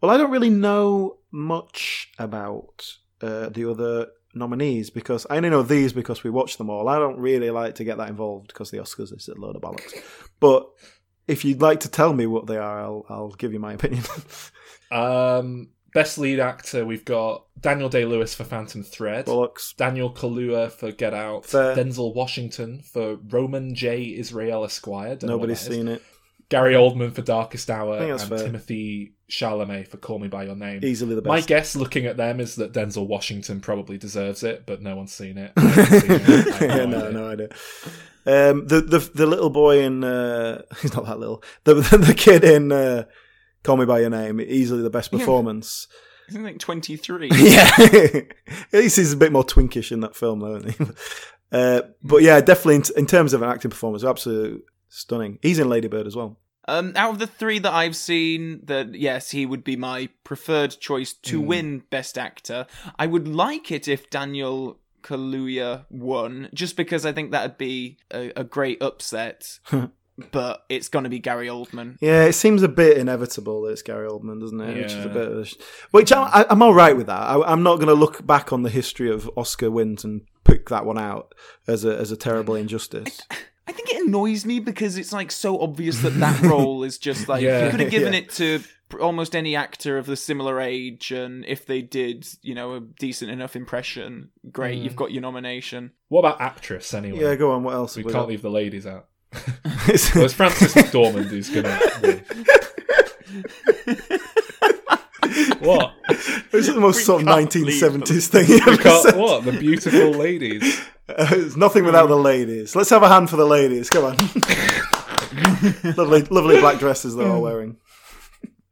[0.00, 2.84] Well, I don't really know much about
[3.20, 6.88] uh, the other nominees because I only know these because we watch them all.
[6.88, 9.62] I don't really like to get that involved because the Oscars is a load of
[9.62, 9.94] bollocks.
[10.40, 10.68] But
[11.28, 14.04] if you'd like to tell me what they are, I'll I'll give you my opinion.
[14.88, 19.26] Um, best lead actor, we've got Daniel Day Lewis for Phantom Thread.
[19.26, 19.74] bollocks.
[19.76, 21.74] Daniel Kaluuya for Get Out, Fair.
[21.74, 24.14] Denzel Washington for Roman J.
[24.16, 25.18] Israel Esquire.
[25.22, 26.02] Nobody's seen it.
[26.48, 28.38] Gary Oldman for Darkest Hour, and fair.
[28.38, 30.80] Timothée Chalamet for Call Me by Your Name.
[30.84, 31.28] Easily the best.
[31.28, 35.12] My guess, looking at them, is that Denzel Washington probably deserves it, but no one's
[35.12, 35.52] seen it.
[35.56, 36.62] I haven't seen it.
[36.62, 37.48] I yeah, no no, idea.
[38.26, 41.42] Um, the the the little boy in uh, he's not that little.
[41.64, 43.04] The the, the kid in uh,
[43.64, 45.18] Call Me by Your Name, easily the best Yeah.
[45.18, 45.88] performance.
[46.28, 47.30] isn't it 23?
[47.34, 50.84] Yeah, at least he's a bit more twinkish in that film, though, isn't he?
[51.52, 55.38] Uh, but yeah, definitely in, in terms of an acting performance, absolutely stunning.
[55.42, 56.38] He's in Lady Bird as well.
[56.68, 60.76] Um, out of the three that I've seen, that yes, he would be my preferred
[60.80, 61.46] choice to Hmm.
[61.46, 62.66] win Best Actor.
[62.98, 68.32] I would like it if Daniel Kaluuya won, just because I think that'd be a,
[68.36, 69.60] a great upset.
[70.32, 71.98] but it's going to be Gary Oldman.
[72.00, 74.76] Yeah, it seems a bit inevitable that it's Gary Oldman, doesn't it?
[74.82, 75.54] Which is a bit of a sh-
[75.90, 77.20] which I, I, I'm all right with that.
[77.20, 80.68] I, I'm not going to look back on the history of Oscar wins and pick
[80.70, 81.34] that one out
[81.68, 83.20] as a as a terrible injustice.
[83.68, 87.28] I think it annoys me because it's like so obvious that that role is just
[87.28, 87.64] like Yeah.
[87.64, 88.20] you could have given Yeah.
[88.20, 88.60] it to
[89.00, 93.30] almost any actor of the similar age, and if they did, you know, a decent
[93.32, 94.84] enough impression, great, Mm.
[94.84, 95.90] you've got your nomination.
[96.08, 97.20] What about actress, anyway?
[97.20, 97.64] Yeah, go on.
[97.64, 97.96] What else?
[97.96, 98.28] we we can't got?
[98.28, 99.06] leave the ladies out.
[99.88, 102.24] It's- Well, it's Frances McDormand who's going to win.
[105.60, 105.92] what?
[106.52, 109.16] It's the most sort of can't leave 1970s thing you We ever can't, said.
[109.16, 109.44] what?
[109.44, 110.80] The beautiful ladies.
[111.08, 112.74] Uh, it's nothing without the ladies.
[112.74, 113.90] Let's have a hand for the ladies.
[113.90, 114.16] Come on.
[115.96, 117.76] lovely, lovely black dresses they're all wearing.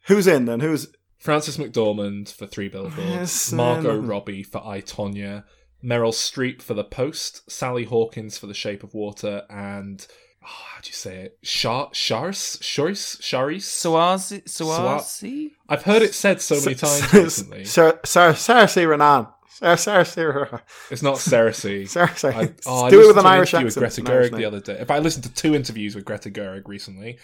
[0.07, 0.61] Who's in then?
[0.61, 0.89] Who's
[1.19, 5.45] Frances McDormand for Three Billboards, Yes, Margot Robbie for I Tonya,
[5.83, 10.07] Meryl Streep for The Post, Sally Hawkins for The Shape of Water, and
[10.43, 11.39] oh, how do you say it?
[11.43, 13.63] Shar Shars Sharice Sharice.
[13.63, 15.53] Swazi, Swazi.
[15.69, 17.65] I've heard it said so many times Sarah recently.
[17.65, 18.85] Sarah Sarah C.
[18.85, 19.27] Renan?
[19.55, 20.21] Sarah Sarah C.
[20.23, 20.61] Renan.
[20.91, 21.89] It's not Cersei.
[21.89, 22.29] Sarah C.
[22.29, 23.85] I, oh, I Do it with an to Irish interview accent.
[23.85, 24.47] With Greta an Gerwig the name.
[24.49, 24.77] other day.
[24.81, 27.19] If I listened to two interviews with Greta Gerwig recently,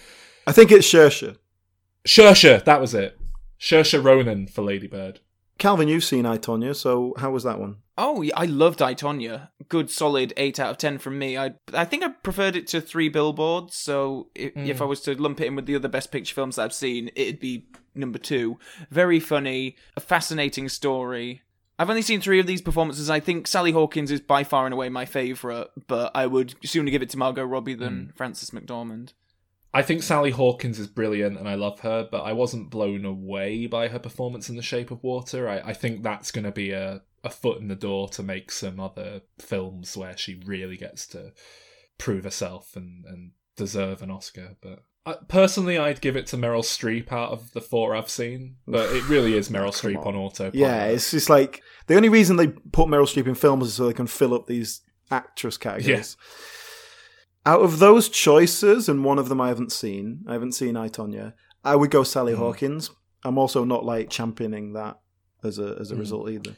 [0.47, 1.37] I think it's Shersha.
[2.07, 3.19] Shersha, that was it.
[3.61, 5.21] Saoirse Ronan for Lady Bird.
[5.59, 7.77] Calvin, you've seen I Tonya, so how was that one?
[7.99, 9.51] Oh, yeah, I loved I Tonya.
[9.69, 11.37] Good, solid eight out of ten from me.
[11.37, 13.77] I I think I preferred it to Three Billboards.
[13.77, 14.69] So if, Mm.
[14.69, 17.11] if I was to lump it in with the other Best Picture films I've seen,
[17.15, 18.59] it'd be number two.
[18.91, 21.43] Very funny, a fascinating story.
[21.81, 23.09] I've only seen three of these performances.
[23.09, 26.91] I think Sally Hawkins is by far and away my favourite, but I would sooner
[26.91, 28.11] give it to Margot Robbie than hmm.
[28.17, 29.15] Frances McDormand.
[29.73, 33.67] I think Sally Hawkins is brilliant and I love her, but I wasn't blown away
[33.67, 35.49] by her performance in The Shape of Water.
[35.49, 38.53] I, I think that's going to be a, a foot in the door to make
[38.53, 41.33] some other films where she really gets to
[41.97, 44.57] prove herself and, and deserve an Oscar.
[44.61, 44.83] But
[45.29, 48.57] personally, I'd give it to Meryl Streep out of the four I've seen.
[48.67, 50.15] But it really is Meryl Streep on.
[50.15, 50.55] on autopilot.
[50.55, 53.87] Yeah, it's just like the only reason they put Meryl Streep in films is so
[53.87, 56.17] they can fill up these actress categories.
[57.47, 60.89] Out of those choices, and one of them I haven't seen, I haven't seen I
[60.89, 61.33] Tonya.
[61.65, 62.39] I would go Sally Mm.
[62.39, 62.91] Hawkins.
[63.25, 64.99] I'm also not like championing that
[65.43, 65.99] as a as a Mm.
[66.01, 66.55] result either.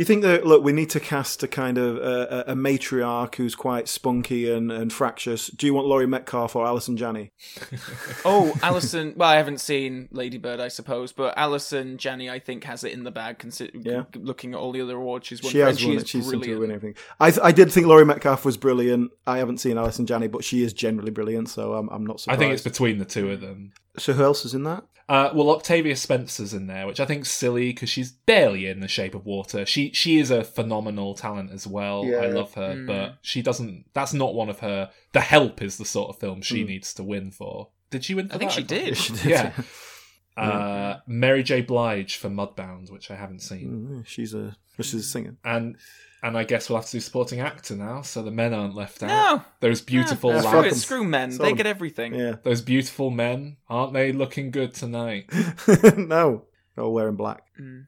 [0.00, 2.54] Do you think that look, we need to cast a kind of a, a, a
[2.54, 5.48] matriarch who's quite spunky and, and fractious?
[5.48, 7.32] Do you want Laurie Metcalf or Allison Janney?
[8.24, 9.12] Oh, Allison.
[9.16, 12.92] well, I haven't seen Lady Bird, I suppose, but Allison Janney, I think, has it
[12.92, 13.38] in the bag.
[13.38, 14.04] Consider- Yeah.
[14.14, 16.02] looking at all the other awards she's won, She has and won she it.
[16.04, 16.94] is She seemed to win everything.
[17.18, 19.10] I th- I did think Laurie Metcalf was brilliant.
[19.26, 22.38] I haven't seen Allison Janney, but she is generally brilliant, so I'm I'm not surprised.
[22.38, 23.72] I think it's between the two of them.
[24.00, 24.84] So who else is in that?
[25.08, 28.86] Uh, well, Octavia Spencer's in there, which I think's silly because she's barely in The
[28.86, 29.66] Shape of Water.
[29.66, 32.04] She she is a phenomenal talent as well.
[32.04, 32.18] Yeah.
[32.18, 32.86] I love her, Mm.
[32.86, 33.86] but she doesn't.
[33.92, 34.90] That's not one of her.
[35.12, 36.68] The Help is the sort of film she Mm.
[36.68, 37.70] needs to win for.
[37.90, 38.28] Did she win?
[38.28, 38.56] For I think that?
[38.56, 38.96] she did.
[38.96, 39.24] She did.
[39.24, 39.52] Yeah.
[40.36, 41.60] Uh, Mary J.
[41.60, 45.36] Blige for Mudbound, which I haven't seen, Mm, she's a she's a singer.
[45.44, 45.76] and
[46.22, 49.02] and I guess we'll have to do supporting actor now, so the men aren't left
[49.02, 49.08] out.
[49.08, 51.32] No, Those beautiful no, Yeah, screw it, screw men.
[51.32, 52.14] So- They get everything.
[52.14, 52.36] Yeah.
[52.42, 55.30] those beautiful men, aren't they looking good tonight?
[55.96, 56.44] no.
[56.78, 57.42] All wearing black.
[57.60, 57.86] Mm.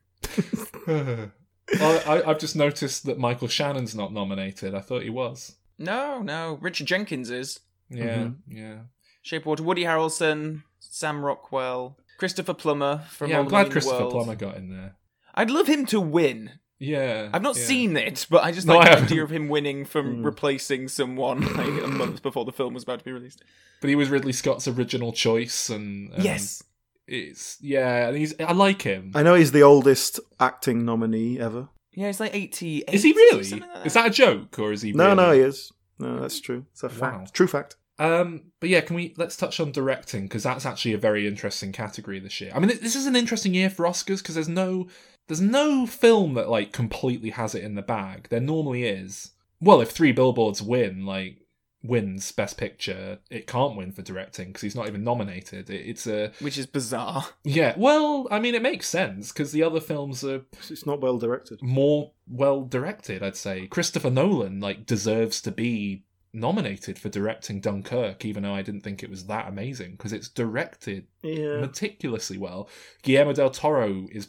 [1.81, 4.75] I, I, I've just noticed that Michael Shannon's not nominated.
[4.75, 5.57] I thought he was.
[5.79, 6.59] No, no.
[6.61, 7.61] Richard Jenkins is.
[7.91, 8.57] Yeah, Mm-hmm.
[8.57, 8.75] yeah.
[9.23, 9.63] Shape of Water.
[9.63, 14.11] Woody Harrelson, Sam Rockwell, Christopher Plummer from yeah, All I'm glad Money in the Christopher
[14.11, 14.97] Plummer got in there.
[15.35, 16.51] I'd love him to win.
[16.83, 17.31] Yeah.
[17.33, 17.65] I've not yeah.
[17.65, 19.13] seen it, but I just No, like I the haven't.
[19.13, 20.25] idea of him winning from Mm.
[20.25, 23.43] replacing someone like a month before the film was about to be released.
[23.81, 26.63] But he was Ridley Scott's original choice, and, and yes.
[27.07, 29.13] it's yeah, and he's I like him.
[29.15, 31.69] I know he's the oldest acting nominee ever.
[31.93, 32.85] Yeah, he's like 88.
[32.93, 33.51] Is he really?
[33.61, 34.93] like Is that a joke or is he?
[34.93, 35.17] No, really?
[35.17, 35.73] no, he is.
[35.99, 36.65] No, that's true.
[36.73, 37.17] It's a fact.
[37.17, 37.27] Wow.
[37.33, 37.77] True fact.
[37.99, 41.71] Um, but yeah, can we let's touch on directing because that's actually a very interesting
[41.71, 42.51] category this year.
[42.55, 44.89] I mean, this is an interesting year for Oscars because there's no
[45.33, 48.29] there's no film that like completely has it in the bag.
[48.29, 49.31] There normally is.
[49.63, 51.39] Well, if Three Billboards win, like
[51.83, 55.71] wins Best Picture, it can't win for directing because he's not even nominated.
[55.71, 57.25] It, it's a Which is bizarre.
[57.45, 57.73] yeah.
[57.79, 61.63] Well, I mean, it makes sense because the other films are It's not well directed.
[61.63, 63.23] more well directed.
[63.23, 66.05] I'd say Christopher Nolan like deserves to be
[66.35, 70.29] nominated for directing Dunkirk, even though I didn't think it was that amazing because it's
[70.29, 71.61] directed Yeah.
[71.61, 72.69] meticulously well.
[73.03, 74.29] Guillermo del Toro is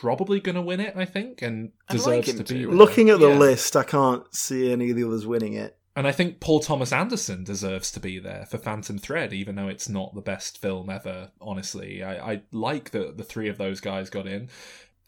[0.00, 2.62] probably going to win it, I think, and I'd deserves like to be.
[2.62, 2.70] to.
[2.70, 3.38] Looking at the Yeah.
[3.38, 5.76] list, I can't see any of the others winning it.
[5.96, 9.68] and I think Paul Thomas Anderson deserves to be there for Phantom Thread, even though
[9.68, 11.30] it's not the best film ever.
[11.40, 14.48] Honestly, I, I like that the three of those guys got in.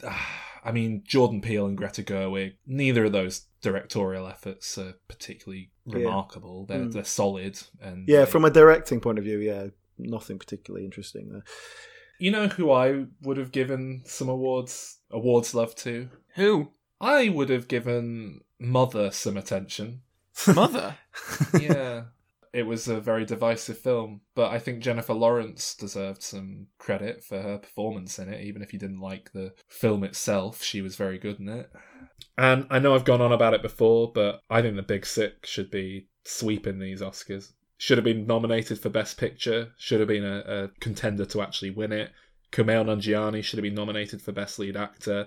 [0.64, 2.54] I mean, Jordan Peele and Greta Gerwig.
[2.66, 5.96] Neither of those directorial efforts are particularly Yeah.
[5.98, 6.66] remarkable.
[6.66, 6.92] They're Mm.
[6.92, 9.68] they're solid and Yeah, they- from a directing point of view, yeah,
[9.98, 11.44] nothing particularly interesting there.
[12.22, 16.08] You know who I would have given some awards awards love to.
[16.36, 16.70] Who?
[17.00, 20.02] I would have given Mother some attention.
[20.54, 20.96] Mother.
[21.60, 22.04] yeah.
[22.52, 27.42] It was a very divisive film, but I think Jennifer Lawrence deserved some credit for
[27.42, 30.62] her performance in it, even if you didn't like the film itself.
[30.62, 31.72] She was very good in it.
[32.38, 35.44] And I know I've gone on about it before, but I think The Big Sick
[35.44, 37.52] should be sweeping these Oscars.
[37.82, 41.70] Should have been nominated for Best Picture, should have been a, a contender to actually
[41.70, 42.12] win it.
[42.52, 45.26] Kumail Nanjiani should have been nominated for Best Lead Actor.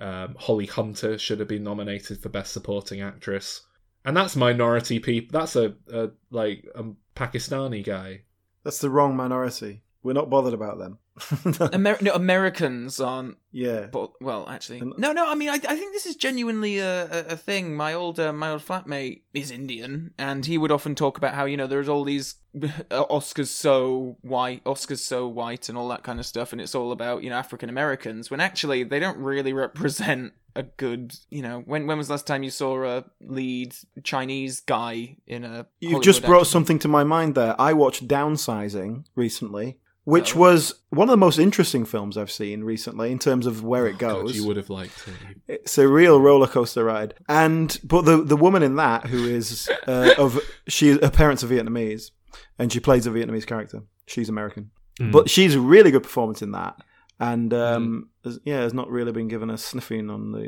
[0.00, 3.66] Um, Holly Hunter should have been nominated for Best Supporting Actress
[4.06, 5.38] and that's minority people.
[5.38, 6.84] That's a, a like a
[7.16, 8.22] Pakistani guy.
[8.62, 9.82] That's the wrong minority.
[10.06, 10.98] We're not bothered about them.
[11.72, 13.38] Amer- no, Americans aren't.
[13.50, 13.86] yeah.
[13.86, 15.26] But well, actually, no, no.
[15.26, 17.74] I mean, I, I think this is genuinely a, a, a thing.
[17.74, 21.44] My old uh, my old flatmate is Indian, and he would often talk about how
[21.44, 26.04] you know there's all these uh, Oscars so white, Oscars so white, and all that
[26.04, 29.18] kind of stuff, and it's all about you know African Americans when actually they don't
[29.18, 33.04] really represent a good you know when when was the last time you saw a
[33.20, 33.74] lead
[34.04, 36.52] Chinese guy in a You've Hollywood just brought action?
[36.52, 37.60] something to my mind there.
[37.60, 40.38] I watched Downsizing recently, which Oh.
[40.38, 43.96] was one of the most interesting films I've seen recently in terms of where it
[43.96, 44.36] Oh, God, goes.
[44.36, 45.14] you would have liked it.
[45.48, 47.14] It's a real roller coaster ride.
[47.28, 51.48] And but the the woman in that who is uh, of she her parents are
[51.48, 52.12] Vietnamese
[52.58, 53.82] and she plays a Vietnamese character.
[54.06, 54.70] She's American,
[55.00, 55.12] Mm.
[55.12, 56.76] but she's a really good performance in that.
[57.18, 60.46] And um, has- yeah, has not really been given a sniffing on the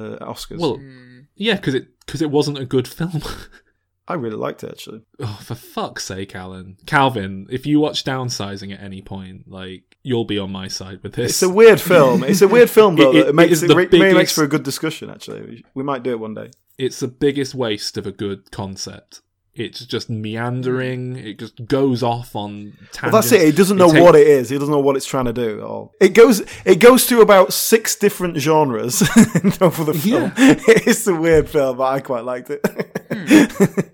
[0.00, 0.58] uh, uh, Oscars.
[0.58, 1.20] Well, Hmm.
[1.36, 3.22] yeah, because it because it wasn't a good film.
[4.08, 5.02] I really liked it actually.
[5.20, 10.24] oh, for fuck's sake, Alan, Calvin, if you watch Downsizing at any point, like you'll
[10.24, 11.30] be on my side with this.
[11.30, 12.24] It's a weird film.
[12.24, 13.10] It's a weird film though.
[13.12, 15.08] It- it- it makes it re- really makes for a good discussion.
[15.10, 16.50] Actually, we might do it one day.
[16.78, 19.20] it's the biggest waste of a good concept.
[19.54, 21.16] It's just meandering.
[21.16, 23.12] It just goes off on Well, tangents.
[23.30, 23.48] that's it.
[23.48, 24.50] It doesn't know takes- what it is.
[24.50, 25.92] It doesn't know what it's trying to do at all.
[26.00, 26.42] It goes.
[26.64, 29.02] It goes through about six different genres
[29.60, 30.32] over the film.
[30.38, 32.91] It's a weird film, but I quite liked it.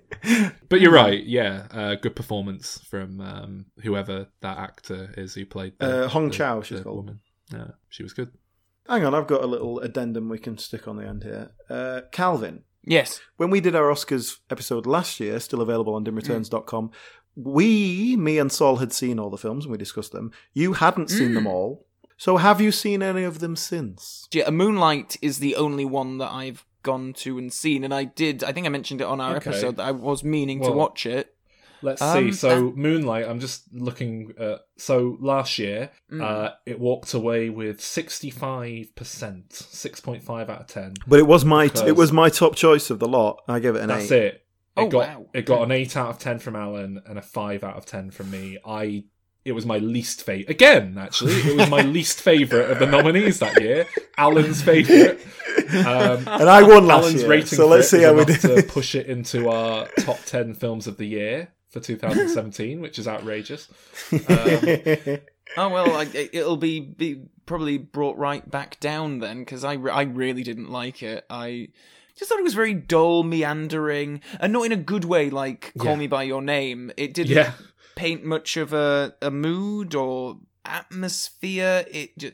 [0.69, 1.23] But you're right.
[1.23, 6.27] Yeah, uh, good performance from um, whoever that actor is who played the, Uh, Hong
[6.29, 6.97] the- Chau, she's the called.
[6.97, 7.19] woman.
[7.51, 8.31] Yeah, she was good.
[8.87, 11.51] Hang on, I've got a little addendum we can stick on the end here.
[11.69, 13.19] Uh, Calvin, yes.
[13.37, 16.91] when we did our Oscars episode last year, still available on dimreturns.com,
[17.35, 20.31] we, me and Sol, had seen all the films and we discussed them.
[20.53, 21.49] You hadn't seen them Mm.
[21.51, 21.85] all.
[22.17, 24.27] So have you seen any of them since?
[24.33, 28.43] Yeah, Moonlight is the only one that I've gone to and seen, and I did.
[28.43, 29.49] I think I mentioned it on our Okay.
[29.49, 31.35] episode that I was meaning to watch it.
[31.81, 32.37] Let's Um, see.
[32.37, 34.33] So Moonlight, I'm just looking.
[34.37, 36.21] At, so last year, Mm.
[36.21, 40.95] uh, it walked away with 65 percent, 6.5 out of 10.
[41.07, 43.41] But it was my Because- it was my top choice of the lot.
[43.47, 44.23] I gave it an That's eight.
[44.23, 44.33] it.
[44.33, 44.41] It
[44.83, 45.25] Oh, got wow.
[45.33, 48.11] it got an eight out of ten from Alan and a five out of ten
[48.11, 48.57] from me.
[48.65, 49.03] I
[49.49, 50.97] it was my least favorite again.
[50.97, 53.85] Actually, it was my least favorite of the nominees that year.
[54.17, 55.19] Alan's favorite.
[55.71, 58.33] Um, And I won last Alan's year, rating so let's see how we do.
[58.35, 63.07] to push it into our top ten films of the year for 2017, which is
[63.07, 63.67] outrageous.
[64.11, 65.19] Um,
[65.57, 69.91] Oh well, I, it'll be, be probably brought right back down then because I, re-
[69.91, 71.25] I really didn't like it.
[71.27, 71.69] I
[72.15, 75.31] just thought it was very dull, meandering, and not in a good way.
[75.31, 75.95] Like Call Yeah.
[75.95, 76.91] Me by Your Name.
[76.97, 77.53] It didn't Yeah.
[77.99, 81.83] Paint much of a, a mood or atmosphere.
[81.91, 82.33] It just,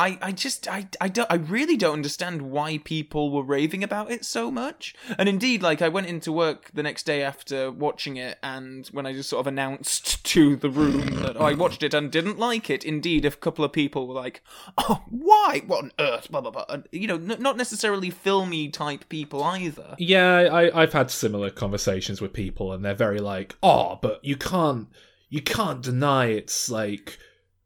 [0.00, 4.10] I, I just I, I don't I really don't understand why people were raving about
[4.10, 4.94] it so much.
[5.18, 9.04] And indeed, like I went into work the next day after watching it, and when
[9.04, 12.38] I just sort of announced to the room that oh, I watched it and didn't
[12.38, 14.42] like it, indeed, a couple of people were like,
[14.78, 15.62] "Oh, why?
[15.66, 16.64] What on earth?" Blah blah blah.
[16.70, 19.96] And, you know, n- not necessarily filmy type people either.
[19.98, 24.36] Yeah, I, I've had similar conversations with people, and they're very like, "Oh, but you
[24.36, 24.88] can't,
[25.28, 27.18] you can't deny it's like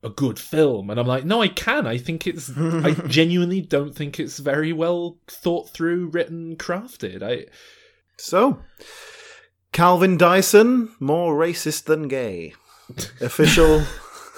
[0.05, 1.86] a good film." And I'm like, "No, I can.
[1.86, 2.51] I think it's.
[2.56, 7.22] I genuinely don't think it's very well thought through, written, crafted.
[7.22, 7.47] I
[8.18, 8.60] So,
[9.72, 12.55] Calvin Dyson, more racist than gay.
[13.20, 13.82] Official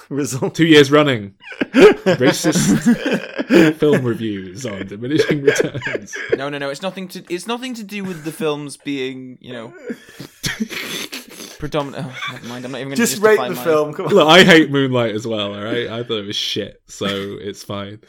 [0.08, 0.54] result.
[0.54, 1.34] two years running,
[1.72, 6.16] racist film reviews on diminishing returns.
[6.36, 6.70] No, no, no.
[6.70, 7.24] It's nothing to.
[7.32, 9.68] It's nothing to do with the films being, you know,
[11.58, 12.06] predominant.
[12.06, 12.64] Oh, never mind.
[12.64, 13.64] I'm not even going to Just rate the my...
[13.64, 13.94] film.
[13.94, 14.14] Come on.
[14.14, 15.54] Look, I hate Moonlight as well.
[15.54, 18.00] All right, I thought it was shit, so it's fine.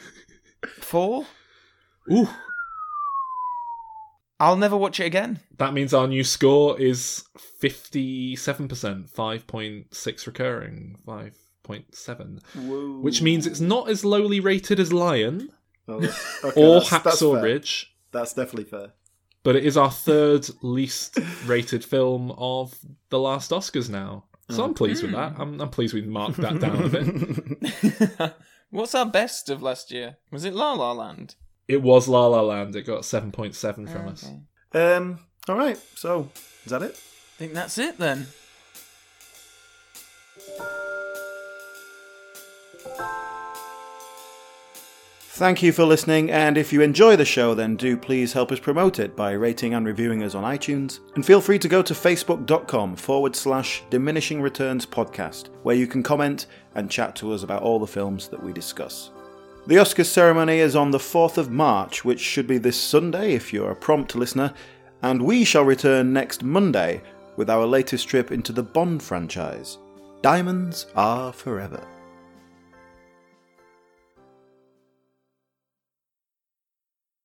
[0.80, 1.26] Four.
[2.12, 2.28] Ooh.
[4.40, 5.40] I'll never watch it again.
[5.56, 7.24] That means our new score is
[7.60, 10.98] 57%, 5.6 recurring,
[11.68, 13.02] 5.7.
[13.02, 15.50] Which means it's not as lowly rated as Lion
[15.86, 17.42] Oh, that's- okay, or that's- that's Hacksaw fair.
[17.44, 18.92] Ridge, That's definitely fair.
[19.42, 22.74] but it is our third least rated film of
[23.10, 24.24] the last Oscars now.
[24.50, 25.34] So I'm pleased with that.
[25.38, 28.34] I'm, I'm pleased we marked that down a bit.
[28.70, 30.16] What's our best of last year?
[30.30, 31.34] Was it La La Land?
[31.68, 32.74] It was La La Land.
[32.74, 34.26] It got 7.7 from us.
[34.72, 35.18] Um.
[35.48, 35.78] All right.
[35.96, 36.30] So,
[36.64, 36.92] is that it?
[36.92, 38.26] I think that's it then.
[45.38, 48.58] Thank you for listening, and if you enjoy the show, then do please help us
[48.58, 50.98] promote it by rating and reviewing us on iTunes.
[51.14, 56.02] And feel free to go to facebook.com forward slash diminishing returns podcast, where you can
[56.02, 59.12] comment and chat to us about all the films that we discuss.
[59.68, 63.52] The Oscars ceremony is on the 4th of March, which should be this Sunday if
[63.52, 64.52] you're a prompt listener,
[65.02, 67.00] and we shall return next Monday
[67.36, 69.78] with our latest trip into the Bond franchise.
[70.20, 71.86] Diamonds are forever.